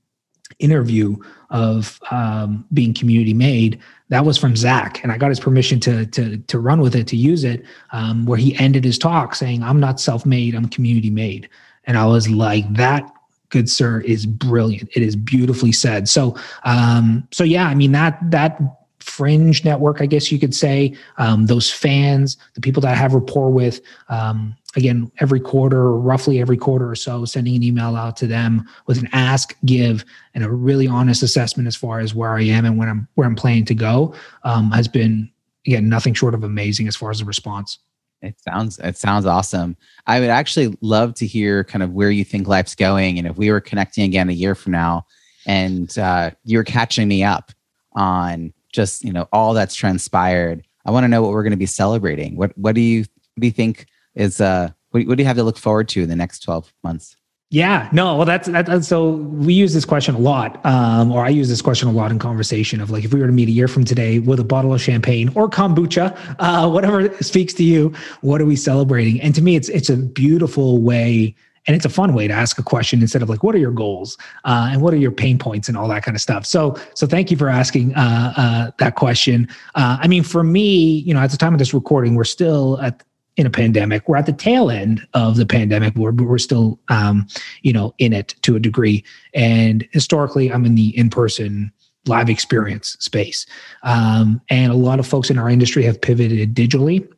interview 0.59 1.17
of 1.51 2.01
um, 2.11 2.65
being 2.73 2.95
community 2.95 3.35
made, 3.35 3.79
that 4.09 4.25
was 4.25 4.39
from 4.39 4.57
Zach, 4.57 5.03
and 5.03 5.13
I 5.13 5.19
got 5.19 5.29
his 5.29 5.41
permission 5.41 5.81
to 5.81 6.07
to 6.07 6.39
to 6.39 6.59
run 6.59 6.81
with 6.81 6.95
it, 6.95 7.07
to 7.09 7.17
use 7.17 7.45
it, 7.45 7.65
um, 7.93 8.25
where 8.25 8.39
he 8.39 8.57
ended 8.57 8.85
his 8.85 8.99
talk 8.99 9.35
saying, 9.35 9.63
"I'm 9.63 9.81
not 9.81 10.01
self 10.01 10.25
made, 10.25 10.55
I'm 10.55 10.69
community 10.69 11.11
made." 11.11 11.49
And 11.87 11.99
I 11.99 12.07
was 12.07 12.29
like, 12.31 12.73
that 12.75 13.11
good 13.55 13.71
sir 13.71 14.01
is 14.01 14.27
brilliant. 14.27 14.91
It 14.95 15.03
is 15.03 15.17
beautifully 15.17 15.73
said. 15.73 16.09
So 16.09 16.37
um 16.65 17.27
so 17.31 17.45
yeah 17.45 17.67
i 17.67 17.75
mean 17.75 17.93
that 17.93 18.19
that 18.31 18.61
fringe 19.01 19.65
network 19.65 20.01
i 20.01 20.07
guess 20.07 20.33
you 20.33 20.39
could 20.39 20.55
say 20.55 20.95
um, 21.19 21.45
those 21.47 21.71
fans 21.71 22.39
the 22.55 22.61
people 22.61 22.81
that 22.81 22.91
i 22.91 22.95
have 22.95 23.13
rapport 23.13 23.51
with 23.51 23.81
um, 24.09 24.57
again 24.77 25.11
every 25.19 25.41
quarter 25.41 25.93
roughly 25.93 26.41
every 26.41 26.57
quarter 26.57 26.89
or 26.89 26.95
so 26.95 27.25
sending 27.25 27.55
an 27.55 27.63
email 27.63 27.97
out 27.97 28.17
to 28.17 28.27
them 28.27 28.67
with 28.87 28.99
an 28.99 29.09
ask 29.13 29.55
give 29.67 30.05
and 30.35 30.43
a 30.43 30.51
really 30.51 30.87
honest 30.87 31.23
assessment 31.23 31.67
as 31.67 31.77
far 31.77 32.01
as 32.01 32.15
where 32.15 32.35
i 32.35 32.43
am 32.43 32.65
and 32.65 32.79
when 32.79 32.89
i'm 32.89 33.07
where 33.15 33.27
i'm 33.27 33.37
planning 33.37 33.65
to 33.65 33.75
go 33.75 34.15
um, 34.45 34.71
has 34.71 34.89
been 34.89 35.31
again 35.67 35.89
nothing 35.89 36.15
short 36.15 36.35
of 36.35 36.43
amazing 36.43 36.89
as 36.89 36.97
far 36.97 37.11
as 37.11 37.19
the 37.19 37.25
response 37.27 37.79
it 38.25 38.41
sounds 38.41 38.79
it 38.79 38.97
sounds 38.97 39.27
awesome. 39.27 39.77
I 40.07 40.21
would 40.21 40.31
actually 40.31 40.77
love 40.81 41.15
to 41.15 41.27
hear 41.27 41.65
kind 41.65 41.83
of 41.83 41.93
where 41.93 42.11
you 42.11 42.25
think 42.25 42.49
life's 42.49 42.75
going, 42.75 43.19
and 43.19 43.27
if 43.27 43.37
we 43.37 43.51
were 43.51 43.61
connecting 43.61 44.05
again 44.05 44.29
a 44.29 44.33
year 44.33 44.55
from 44.55 44.73
now, 44.73 45.07
and 45.47 45.97
uh, 45.99 46.31
you're 46.45 46.65
catching 46.65 47.09
me 47.09 47.23
up 47.23 47.53
on 47.93 48.53
just 48.73 49.05
you 49.05 49.13
know 49.13 49.29
all 49.33 49.55
that's 49.55 49.75
transpired. 49.75 50.65
I 50.87 50.91
want 50.91 51.05
to 51.05 51.09
know 51.09 51.23
what 51.23 51.31
we're 51.31 51.43
going 51.43 51.53
to 51.53 51.57
be 51.57 51.67
celebrating. 51.67 52.37
What 52.37 52.57
what 52.59 52.75
do 52.75 52.81
you 52.81 53.01
what 53.01 53.41
do 53.41 53.47
you 53.47 53.53
think 53.53 53.87
is 54.15 54.41
uh 54.41 54.71
what, 54.91 55.07
what 55.07 55.17
do 55.17 55.23
you 55.23 55.27
have 55.27 55.37
to 55.37 55.43
look 55.43 55.59
forward 55.59 55.89
to 55.91 56.03
in 56.03 56.09
the 56.09 56.17
next 56.17 56.41
twelve 56.41 56.73
months? 56.83 57.17
Yeah, 57.55 57.89
no, 57.93 58.17
well, 58.17 58.27
that's, 58.27 58.49
that, 58.49 58.85
so 58.85 59.11
we 59.13 59.55
use 59.55 59.73
this 59.73 59.85
question 59.85 60.17
a 60.17 60.19
lot, 60.19 60.61
um, 60.67 61.13
or 61.13 61.25
I 61.25 61.29
use 61.29 61.49
this 61.49 61.63
question 61.63 61.87
a 61.87 61.93
lot 61.93 62.11
in 62.11 62.19
conversation 62.19 62.81
of 62.81 62.91
like, 62.91 63.05
if 63.05 63.15
we 63.15 63.21
were 63.21 63.29
to 63.29 63.33
meet 63.33 63.47
a 63.47 63.53
year 63.53 63.69
from 63.69 63.85
today 63.85 64.19
with 64.19 64.41
a 64.41 64.45
bottle 64.45 64.75
of 64.75 64.81
champagne 64.81 65.31
or 65.37 65.49
kombucha, 65.49 66.19
uh, 66.41 66.69
whatever 66.69 67.17
speaks 67.23 67.55
to 67.55 67.63
you, 67.63 67.95
what 68.23 68.41
are 68.41 68.45
we 68.45 68.57
celebrating? 68.57 69.21
And 69.21 69.37
to 69.37 69.41
me, 69.41 69.55
it's 69.55 69.69
it's 69.69 69.89
a 69.89 69.97
beautiful 69.97 70.83
way 70.83 71.37
and 71.69 71.77
it's 71.77 71.85
a 71.85 71.89
fun 71.89 72.13
way 72.13 72.27
to 72.27 72.35
ask 72.35 72.59
a 72.59 72.63
question 72.65 73.01
instead 73.01 73.23
of 73.23 73.29
like 73.29 73.45
what 73.45 73.55
are 73.55 73.59
your 73.59 73.71
goals 73.71 74.19
uh, 74.45 74.71
and 74.73 74.83
what 74.83 74.93
are 74.93 74.97
your 74.97 75.13
pain 75.13 75.39
points 75.39 75.69
and 75.69 75.77
all 75.77 75.87
that 75.87 76.03
kind 76.03 76.17
of 76.17 76.21
stuff. 76.21 76.45
So 76.47 76.77
so 76.95 77.07
thank 77.07 77.31
you 77.31 77.37
for 77.37 77.49
asking 77.49 77.95
uh, 77.95 78.33
uh, 78.37 78.71
that 78.79 78.97
question. 78.97 79.47
Uh, 79.77 79.97
i 80.01 80.09
mean 80.09 80.25
for 80.25 80.43
me 80.43 81.05
you 81.07 81.15
know 81.15 81.21
at 81.21 81.31
the 81.31 81.37
time 81.37 81.53
of 81.55 81.61
this 81.61 81.73
recording 81.73 82.17
we're 82.17 82.25
still 82.25 82.81
at 82.81 83.05
in 83.37 83.47
a 83.47 83.51
pandemic 83.51 84.09
we're 84.09 84.17
at 84.17 84.27
the 84.27 84.33
tail 84.33 84.71
end 84.71 85.07
of 85.15 85.37
the 85.37 85.47
pandemic 85.47 85.95
we're, 85.95 86.13
we're 86.13 86.39
still 86.39 86.79
um, 86.89 87.27
you 87.63 87.73
know 87.73 87.95
in 87.99 88.13
it 88.13 88.35
to 88.43 88.57
a 88.57 88.61
degree 88.61 89.05
and 89.35 89.87
historically 89.93 90.53
i'm 90.53 90.65
in 90.65 90.75
the 90.75 90.97
in-person 90.97 91.73
live 92.07 92.29
experience 92.29 92.97
space 93.01 93.47
um, 93.83 94.41
and 94.51 94.71
a 94.71 94.77
lot 94.77 94.99
of 94.99 95.07
folks 95.07 95.31
in 95.31 95.39
our 95.39 95.49
industry 95.49 95.83
have 95.83 96.01
pivoted 96.01 96.55
digitally 96.55 97.09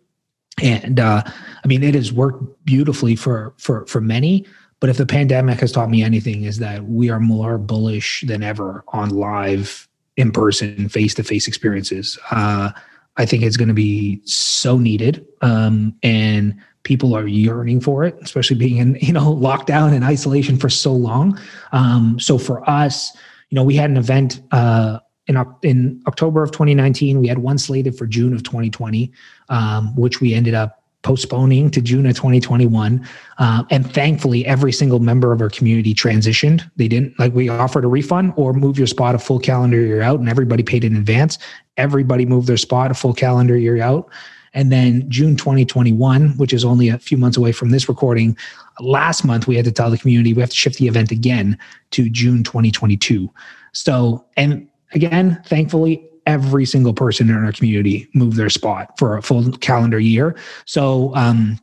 and 0.63 0.99
uh, 0.99 1.23
I 1.27 1.69
mean, 1.69 1.83
it 1.83 1.95
has 1.95 2.13
worked 2.13 2.43
beautifully 2.65 3.17
for 3.17 3.53
for 3.59 3.87
for 3.87 4.01
many. 4.01 4.47
But 4.81 4.91
if 4.91 4.99
the 4.99 5.07
pandemic 5.07 5.61
has 5.61 5.73
taught 5.73 5.91
me 5.91 6.03
anything, 6.03 6.45
is 6.45 6.59
that 6.59 6.85
we 6.85 7.11
are 7.11 7.21
more 7.21 7.59
bullish 7.59 8.23
than 8.27 8.43
ever 8.43 8.85
on 8.89 9.11
live, 9.11 9.89
in 10.17 10.33
person, 10.33 10.89
face 10.89 11.15
to 11.15 11.25
face 11.25 11.47
experiences. 11.49 12.19
Uh, 12.31 12.73
I 13.17 13.27
think 13.27 13.43
it's 13.43 13.57
going 13.57 13.69
to 13.69 13.75
be 13.75 14.21
so 14.25 14.79
needed, 14.79 15.27
um, 15.41 15.95
and 16.03 16.55
people 16.83 17.17
are 17.17 17.27
yearning 17.27 17.81
for 17.81 18.05
it, 18.05 18.17
especially 18.23 18.57
being 18.57 18.77
in 18.77 18.97
you 19.01 19.13
know 19.13 19.35
lockdown 19.41 19.95
and 19.95 20.05
isolation 20.05 20.57
for 20.57 20.69
so 20.69 20.93
long. 20.93 21.39
Um, 21.73 22.19
so 22.21 22.39
for 22.39 22.69
us, 22.69 23.17
you 23.51 23.57
know, 23.57 23.65
we 23.65 23.77
had 23.77 23.91
an 23.91 23.97
event 23.97 24.41
uh, 24.53 24.99
in, 25.27 25.45
in 25.63 26.03
October 26.07 26.43
of 26.43 26.53
2019, 26.53 27.21
we 27.21 27.27
had 27.27 27.39
one 27.39 27.59
slated 27.59 27.97
for 27.97 28.07
June 28.07 28.33
of 28.33 28.43
2020, 28.43 29.13
um, 29.49 29.95
which 29.97 30.21
we 30.21 30.35
ended 30.35 30.55
up 30.55 30.83
postponing 31.03 31.71
to 31.71 31.81
June 31.81 32.07
of 32.07 32.17
2021. 32.17 33.07
Uh, 33.39 33.63
and 33.71 33.93
thankfully, 33.93 34.45
every 34.45 34.73
single 34.73 34.99
member 34.99 35.33
of 35.33 35.41
our 35.41 35.49
community 35.49 35.95
transitioned. 35.95 36.69
They 36.77 36.89
didn't 36.89 37.17
like 37.19 37.33
we 37.33 37.49
offered 37.49 37.85
a 37.85 37.89
refund 37.89 38.33
or 38.37 38.53
move 38.53 38.77
your 38.77 38.89
spot 38.89 39.15
a 39.15 39.19
full 39.19 39.39
calendar 39.39 39.81
year 39.81 40.03
out, 40.03 40.19
and 40.19 40.29
everybody 40.29 40.63
paid 40.63 40.85
in 40.85 40.97
advance. 40.97 41.39
Everybody 41.77 42.27
moved 42.27 42.47
their 42.47 42.57
spot 42.57 42.91
a 42.91 42.95
full 42.95 43.15
calendar 43.15 43.57
year 43.57 43.83
out. 43.83 44.09
And 44.55 44.73
then 44.73 45.09
June 45.11 45.37
2021, 45.37 46.31
which 46.39 46.55
is 46.55 46.65
only 46.65 46.89
a 46.89 46.99
few 46.99 47.19
months 47.19 47.37
away 47.37 47.53
from 47.53 47.71
this 47.71 47.89
recording, 47.89 48.37
last 48.81 49.25
month 49.25 49.47
we 49.47 49.55
had 49.55 49.67
to 49.67 49.73
tell 49.73 49.91
the 49.91 49.99
community 49.99 50.33
we 50.33 50.41
have 50.41 50.51
to 50.51 50.57
shift 50.57 50.79
the 50.79 50.89
event 50.89 51.11
again 51.11 51.59
to 51.91 52.09
June 52.09 52.43
2022. 52.43 53.31
So, 53.73 54.25
and 54.39 54.67
again, 54.93 55.43
thankfully, 55.45 56.09
every 56.27 56.65
single 56.65 56.95
person 56.95 57.29
in 57.29 57.37
our 57.37 57.53
community 57.53 58.09
moved 58.15 58.37
their 58.37 58.51
spot 58.51 58.99
for 58.99 59.17
a 59.17 59.23
full 59.23 59.53
calendar 59.59 60.01
year. 60.01 60.37
So 60.65 61.15
um, 61.15 61.59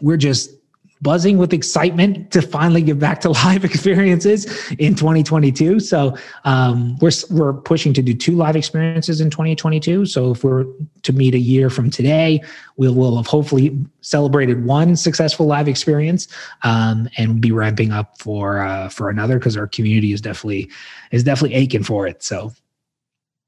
we're 0.00 0.16
just 0.16 0.50
buzzing 1.04 1.36
with 1.38 1.52
excitement 1.52 2.32
to 2.32 2.42
finally 2.42 2.82
get 2.82 2.98
back 2.98 3.20
to 3.20 3.30
live 3.44 3.64
experiences 3.64 4.46
in 4.78 4.96
2022. 4.96 5.78
So 5.78 6.16
um, 6.44 6.96
we're 6.98 7.12
we're 7.30 7.52
pushing 7.52 7.92
to 7.92 8.02
do 8.02 8.14
two 8.14 8.34
live 8.34 8.56
experiences 8.56 9.20
in 9.20 9.30
2022. 9.30 10.06
So 10.06 10.32
if 10.32 10.42
we're 10.42 10.64
to 11.02 11.12
meet 11.12 11.34
a 11.34 11.38
year 11.38 11.70
from 11.70 11.90
today, 11.90 12.42
we 12.76 12.88
will 12.88 13.16
have 13.18 13.26
hopefully 13.26 13.78
celebrated 14.00 14.64
one 14.64 14.96
successful 14.96 15.46
live 15.46 15.68
experience 15.68 16.26
um, 16.62 17.08
and 17.18 17.40
be 17.40 17.52
ramping 17.52 17.92
up 17.92 18.18
for 18.18 18.58
uh, 18.60 18.88
for 18.88 19.10
another 19.10 19.38
because 19.38 19.56
our 19.56 19.68
community 19.68 20.12
is 20.12 20.20
definitely 20.20 20.68
is 21.12 21.22
definitely 21.22 21.54
aching 21.54 21.84
for 21.84 22.08
it. 22.08 22.24
So 22.24 22.52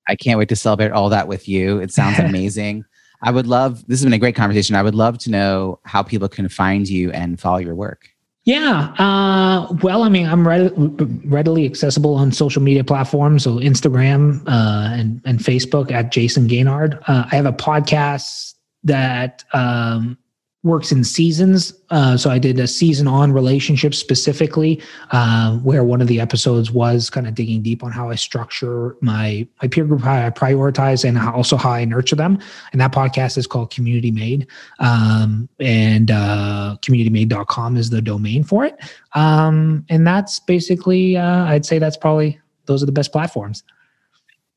I 0.07 0.15
can't 0.15 0.39
wait 0.39 0.51
to 0.51 0.57
celebrate 0.57 0.93
all 0.93 1.09
that 1.09 1.27
with 1.27 1.49
you. 1.49 1.79
It 1.81 1.93
sounds 1.93 2.21
amazing. 2.21 2.85
I 3.23 3.31
would 3.31 3.47
love, 3.47 3.87
this 3.87 4.01
has 4.01 4.05
been 4.05 4.13
a 4.13 4.19
great 4.19 4.35
conversation. 4.35 4.77
I 4.77 4.83
would 4.83 4.95
love 4.95 5.19
to 5.19 5.31
know 5.31 5.79
how 5.85 6.03
people 6.03 6.29
can 6.29 6.49
find 6.49 6.89
you 6.89 7.11
and 7.13 7.39
follow 7.41 7.59
your 7.59 7.75
work. 7.75 8.09
Yeah. 8.45 8.95
Uh, 8.97 9.75
well, 9.83 10.05
I 10.05 10.09
mean, 10.09 10.27
I'm 10.27 10.47
readily 10.47 11.65
accessible 11.67 12.15
on 12.15 12.31
social 12.31 12.63
media 12.63 12.85
platforms, 12.85 13.43
so 13.43 13.57
Instagram 13.57 14.47
uh, 14.47 14.95
and, 14.95 15.21
and 15.25 15.41
Facebook 15.41 15.91
at 15.91 16.13
Jayson 16.13 16.49
Gaignard. 16.49 17.03
Uh, 17.09 17.27
I 17.31 17.35
have 17.35 17.47
a 17.47 17.53
podcast 17.53 18.55
that 18.85 19.43
um, 19.53 20.17
works 20.67 20.91
in 20.91 21.05
seasons. 21.05 21.73
Uh, 21.91 22.17
so 22.17 22.29
I 22.29 22.39
did 22.39 22.59
a 22.59 22.67
season 22.67 23.07
on 23.07 23.33
relationships 23.33 23.97
specifically, 23.97 24.83
uh, 25.13 25.57
where 25.59 25.85
one 25.85 26.03
of 26.03 26.09
the 26.09 26.21
episodes 26.21 26.71
was 26.73 27.09
kind 27.09 27.27
of 27.27 27.35
digging 27.35 27.63
deep 27.63 27.85
on 27.85 27.93
how 27.93 28.11
I 28.11 28.17
structure 28.17 28.97
my 29.01 29.47
my 29.63 29.69
peer 29.69 29.85
group, 29.85 30.03
how 30.03 30.27
I 30.27 30.31
prioritize, 30.31 31.09
and 31.09 31.19
also 31.19 31.57
how 31.57 31.71
I 31.71 31.85
nurture 31.85 32.17
them. 32.17 32.39
And 32.73 32.81
that 32.81 32.93
podcast 32.93 33.39
is 33.39 33.47
called 33.47 33.71
Community 33.71 34.11
Made, 34.11 34.49
um, 34.81 35.49
and 35.61 36.11
uh, 36.11 36.77
communitymade.com 36.83 37.77
is 37.77 37.91
the 37.91 38.03
domain 38.03 38.43
for 38.43 38.65
it. 38.65 38.79
Um, 39.15 39.87
and 39.89 40.07
that's 40.07 40.41
basically, 40.41 41.17
uh, 41.17 41.45
I'd 41.45 41.65
say 41.65 41.79
that's 41.79 41.97
probably 41.97 42.41
those 42.67 42.83
are 42.83 42.87
the 42.87 42.93
best 42.93 43.13
platforms. 43.13 43.63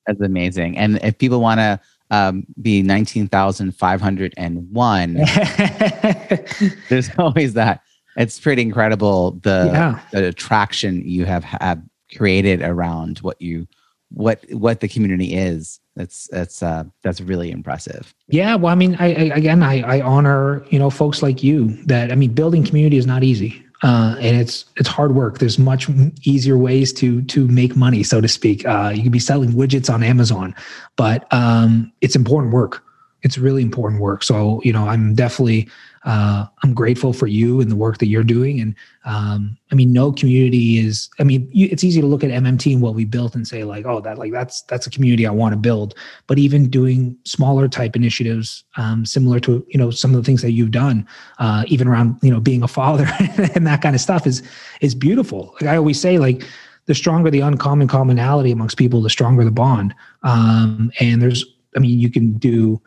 That's 0.08 0.22
amazing. 0.22 0.76
And 0.76 1.00
if 1.04 1.20
people 1.20 1.40
want 1.40 1.60
to 1.60 1.80
um, 2.12 2.46
be 2.62 2.82
19,501. 2.82 5.14
There's 6.90 7.10
always 7.18 7.54
that. 7.54 7.82
It's 8.18 8.40
pretty 8.40 8.62
incredible 8.62 9.40
the, 9.44 9.70
yeah. 9.72 10.02
the 10.12 10.28
attraction 10.28 11.08
you 11.08 11.26
have, 11.26 11.44
have 11.44 11.82
created 12.16 12.62
around 12.62 13.20
what 13.20 13.42
you 13.42 13.68
what 14.12 14.44
what 14.50 14.80
the 14.80 14.88
community 14.88 15.36
is. 15.36 15.80
That's 15.96 16.28
that's 16.30 16.64
uh, 16.64 16.86
that's 17.04 17.22
really 17.22 17.52
impressive. 17.52 18.16
Yeah, 18.28 18.56
well, 18.56 18.72
I 18.72 18.76
mean, 18.76 18.96
I, 19.00 19.06
I 19.06 19.36
again, 19.36 19.62
I, 19.62 19.82
I 19.82 20.02
honor 20.02 20.66
you 20.70 20.80
know 20.80 20.90
folks 20.90 21.22
like 21.22 21.44
you 21.44 21.78
that 21.86 22.12
I 22.12 22.16
mean, 22.16 22.34
building 22.34 22.64
community 22.64 22.98
is 22.98 23.06
not 23.06 23.24
easy 23.24 23.64
uh, 23.82 24.16
and 24.20 24.38
it's 24.38 24.66
it's 24.76 24.90
hard 24.90 25.16
work. 25.16 25.40
There's 25.40 25.58
much 25.58 25.88
easier 26.24 26.58
ways 26.58 26.92
to 26.94 27.22
to 27.24 27.48
make 27.48 27.76
money, 27.76 28.04
so 28.04 28.20
to 28.20 28.28
speak. 28.28 28.66
Uh, 28.66 28.92
you 28.94 29.02
can 29.02 29.12
be 29.12 29.20
selling 29.20 29.52
widgets 29.52 29.92
on 29.94 30.04
Amazon, 30.04 30.54
but 30.96 31.32
um, 31.32 31.92
it's 32.02 32.16
important 32.16 32.54
work. 32.54 32.84
It's 33.22 33.38
really 33.38 33.62
important 33.62 34.02
work. 34.02 34.24
So 34.24 34.62
you 34.64 34.74
know, 34.74 34.88
I'm 34.88 35.16
definitely 35.16 35.70
uh, 36.04 36.46
I'm 36.64 36.74
grateful 36.74 37.14
for 37.14 37.28
you 37.28 37.62
and 37.62 37.70
the 37.70 37.76
work 37.76 37.98
that 37.98 38.08
you're 38.08 38.24
doing. 38.24 38.60
And 38.60 38.76
um, 39.06 39.58
I 39.72 39.76
mean, 39.76 39.92
no 39.92 40.12
community 40.12 40.78
is. 40.78 41.10
I 41.20 41.24
mean, 41.24 41.50
you, 41.52 41.68
it's 41.72 41.84
easy 41.84 42.02
to 42.02 42.08
look 42.08 42.24
at 42.24 42.30
MMT 42.30 42.74
and 42.74 42.82
what 42.82 42.96
we 42.96 43.06
built 43.06 43.36
and 43.36 43.48
say 43.48 43.64
like, 43.64 43.86
oh, 43.86 44.00
that 44.02 44.18
like 44.18 44.32
that's 44.32 44.62
that's 44.64 44.88
a 44.88 44.90
community 44.90 45.26
I 45.26 45.32
want 45.32 45.54
to 45.54 45.58
build. 45.58 45.96
But 46.28 46.40
even 46.40 46.70
doing 46.70 47.18
smaller 47.26 47.68
type 47.68 47.96
initiatives, 47.96 48.64
um, 48.78 49.06
similar 49.06 49.40
to 49.42 49.66
you 49.68 49.78
know 49.78 49.92
some 49.92 50.12
of 50.12 50.18
the 50.18 50.24
things 50.24 50.42
that 50.42 50.52
you've 50.52 50.72
done, 50.72 51.08
uh, 51.40 51.64
even 51.68 51.88
around 51.88 52.18
you 52.22 52.32
know 52.32 52.40
being 52.40 52.64
a 52.64 52.68
father 52.68 53.08
and 53.56 53.68
that 53.68 53.82
kind 53.82 53.96
of 53.96 54.02
stuff 54.02 54.26
is 54.26 54.44
is 54.82 54.96
beautiful. 54.96 55.56
Like 55.60 55.70
I 55.70 55.76
always 55.76 56.00
say, 56.00 56.18
like 56.18 56.44
the 56.90 56.96
stronger 56.96 57.30
the 57.30 57.42
uncommon 57.42 57.88
commonality 57.88 58.52
amongst 58.52 58.78
people, 58.78 59.02
the 59.02 59.12
stronger 59.12 59.44
the 59.44 59.52
bond. 59.52 59.94
Um, 60.24 60.92
and 61.00 61.22
there's, 61.22 61.46
I 61.76 61.80
mean, 61.80 62.00
you 62.00 62.10
can 62.10 62.34
do 62.34 62.82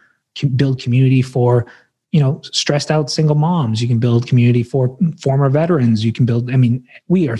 build 0.57 0.81
community 0.81 1.23
for 1.23 1.67
you 2.13 2.21
know 2.21 2.41
stressed 2.45 2.91
out 2.91 3.11
single 3.11 3.35
moms. 3.35 3.83
You 3.83 3.89
can 3.89 3.99
build 3.99 4.29
community 4.29 4.63
for 4.63 4.97
former 5.21 5.49
veterans. 5.49 6.05
You 6.05 6.13
can 6.13 6.25
build 6.25 6.51
i 6.51 6.57
mean 6.57 6.87
we 7.09 7.29
are 7.29 7.39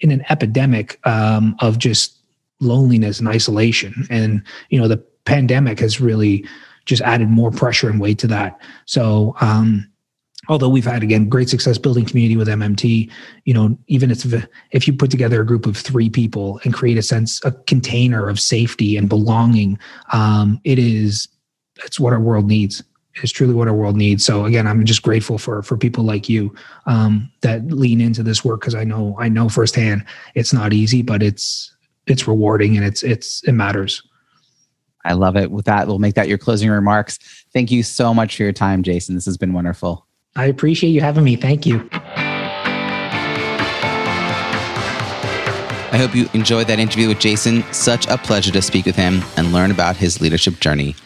in 0.00 0.10
an 0.10 0.24
epidemic 0.28 0.98
um, 1.06 1.54
of 1.60 1.78
just 1.78 2.18
loneliness 2.60 3.20
and 3.20 3.28
isolation. 3.28 4.06
And 4.10 4.42
you 4.70 4.80
know 4.80 4.88
the 4.88 5.04
pandemic 5.24 5.78
has 5.80 6.00
really 6.00 6.44
just 6.86 7.02
added 7.02 7.28
more 7.28 7.50
pressure 7.50 7.90
and 7.90 8.00
weight 8.00 8.18
to 8.20 8.26
that. 8.28 8.60
So 8.86 9.34
um, 9.40 9.90
although 10.48 10.68
we've 10.68 10.84
had 10.84 11.02
again 11.02 11.28
great 11.28 11.48
success 11.48 11.76
building 11.76 12.04
community 12.04 12.36
with 12.36 12.46
mmt 12.46 13.10
you 13.44 13.54
know 13.54 13.76
even 13.88 14.10
if 14.10 14.24
if 14.70 14.86
you 14.86 14.92
put 14.92 15.10
together 15.10 15.40
a 15.40 15.46
group 15.46 15.66
of 15.66 15.76
three 15.76 16.08
people 16.08 16.60
and 16.62 16.74
create 16.74 16.96
a 16.96 17.02
sense 17.02 17.44
a 17.44 17.50
container 17.66 18.28
of 18.28 18.38
safety 18.38 18.96
and 18.96 19.08
belonging 19.08 19.78
um, 20.12 20.60
it 20.62 20.78
is 20.78 21.26
that's 21.78 21.98
what 21.98 22.12
our 22.12 22.20
world 22.20 22.46
needs 22.46 22.82
is 23.22 23.32
truly 23.32 23.54
what 23.54 23.68
our 23.68 23.74
world 23.74 23.96
needs. 23.96 24.24
So 24.24 24.44
again, 24.44 24.66
I'm 24.66 24.84
just 24.84 25.02
grateful 25.02 25.38
for 25.38 25.62
for 25.62 25.76
people 25.76 26.04
like 26.04 26.28
you 26.28 26.54
um, 26.86 27.30
that 27.42 27.66
lean 27.66 28.00
into 28.00 28.22
this 28.22 28.44
work 28.44 28.60
because 28.60 28.74
I 28.74 28.84
know 28.84 29.16
I 29.18 29.28
know 29.28 29.48
firsthand 29.48 30.04
it's 30.34 30.52
not 30.52 30.72
easy, 30.72 31.02
but 31.02 31.22
it's 31.22 31.74
it's 32.06 32.28
rewarding 32.28 32.76
and 32.76 32.84
it's 32.84 33.02
it's 33.02 33.42
it 33.44 33.52
matters. 33.52 34.02
I 35.04 35.12
love 35.12 35.36
it. 35.36 35.50
With 35.52 35.66
that, 35.66 35.86
we'll 35.86 36.00
make 36.00 36.14
that 36.16 36.28
your 36.28 36.38
closing 36.38 36.68
remarks. 36.68 37.18
Thank 37.52 37.70
you 37.70 37.82
so 37.84 38.12
much 38.12 38.36
for 38.36 38.42
your 38.42 38.52
time, 38.52 38.82
Jayson. 38.82 39.14
This 39.14 39.24
has 39.26 39.36
been 39.36 39.52
wonderful. 39.52 40.04
I 40.34 40.46
appreciate 40.46 40.90
you 40.90 41.00
having 41.00 41.22
me. 41.24 41.36
Thank 41.36 41.64
you. 41.64 41.88
I 45.92 45.98
hope 45.98 46.14
you 46.14 46.28
enjoyed 46.34 46.66
that 46.66 46.78
interview 46.80 47.08
with 47.08 47.18
Jayson. 47.20 47.62
Such 47.72 48.06
a 48.08 48.18
pleasure 48.18 48.50
to 48.52 48.60
speak 48.60 48.84
with 48.84 48.96
him 48.96 49.22
and 49.36 49.52
learn 49.52 49.70
about 49.70 49.96
his 49.96 50.20
leadership 50.20 50.58
journey. 50.60 50.96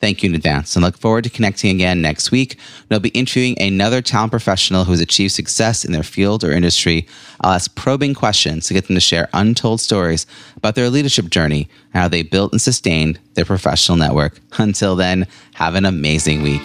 Thank 0.00 0.22
you 0.22 0.30
in 0.30 0.36
advance 0.36 0.76
and 0.76 0.84
look 0.84 0.96
forward 0.96 1.24
to 1.24 1.30
connecting 1.30 1.74
again 1.74 2.00
next 2.00 2.30
week. 2.30 2.56
I'll 2.88 3.00
be 3.00 3.08
interviewing 3.10 3.60
another 3.60 4.00
talent 4.00 4.30
professional 4.30 4.84
who 4.84 4.92
has 4.92 5.00
achieved 5.00 5.32
success 5.32 5.84
in 5.84 5.90
their 5.90 6.04
field 6.04 6.44
or 6.44 6.52
industry. 6.52 7.08
I'll 7.40 7.54
ask 7.54 7.74
probing 7.74 8.14
questions 8.14 8.68
to 8.68 8.74
get 8.74 8.86
them 8.86 8.94
to 8.94 9.00
share 9.00 9.28
untold 9.32 9.80
stories 9.80 10.24
about 10.56 10.76
their 10.76 10.88
leadership 10.88 11.30
journey 11.30 11.68
and 11.92 12.02
how 12.02 12.08
they 12.08 12.22
built 12.22 12.52
and 12.52 12.62
sustained 12.62 13.18
their 13.34 13.44
professional 13.44 13.98
network. 13.98 14.38
Until 14.58 14.94
then, 14.94 15.26
have 15.54 15.74
an 15.74 15.84
amazing 15.84 16.42
week. 16.42 16.62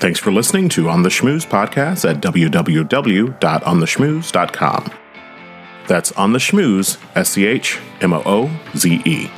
Thanks 0.00 0.18
for 0.18 0.32
listening 0.32 0.68
to 0.70 0.88
On 0.88 1.02
the 1.02 1.10
Schmooze 1.10 1.46
podcast 1.46 2.08
at 2.08 2.22
www.ontheschmooze.com. 2.22 5.09
That's 5.90 6.12
On 6.12 6.32
the 6.32 6.38
Schmooze, 6.38 6.98
S 7.16 7.30
C 7.30 7.46
H 7.46 7.80
M 8.00 8.12
O 8.12 8.22
O 8.24 8.48
Z 8.76 9.02
E. 9.04 9.28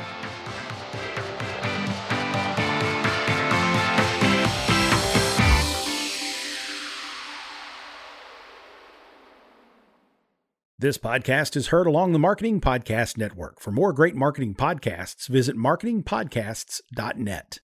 This 10.77 10.99
podcast 10.99 11.55
is 11.55 11.69
heard 11.69 11.87
along 11.87 12.11
the 12.11 12.19
Marketing 12.19 12.61
Podcast 12.61 13.17
Network. 13.17 13.59
For 13.59 13.71
more 13.71 13.91
great 13.91 14.15
marketing 14.15 14.53
podcasts, 14.53 15.27
visit 15.27 15.57
marketingpodcasts.net. 15.57 17.59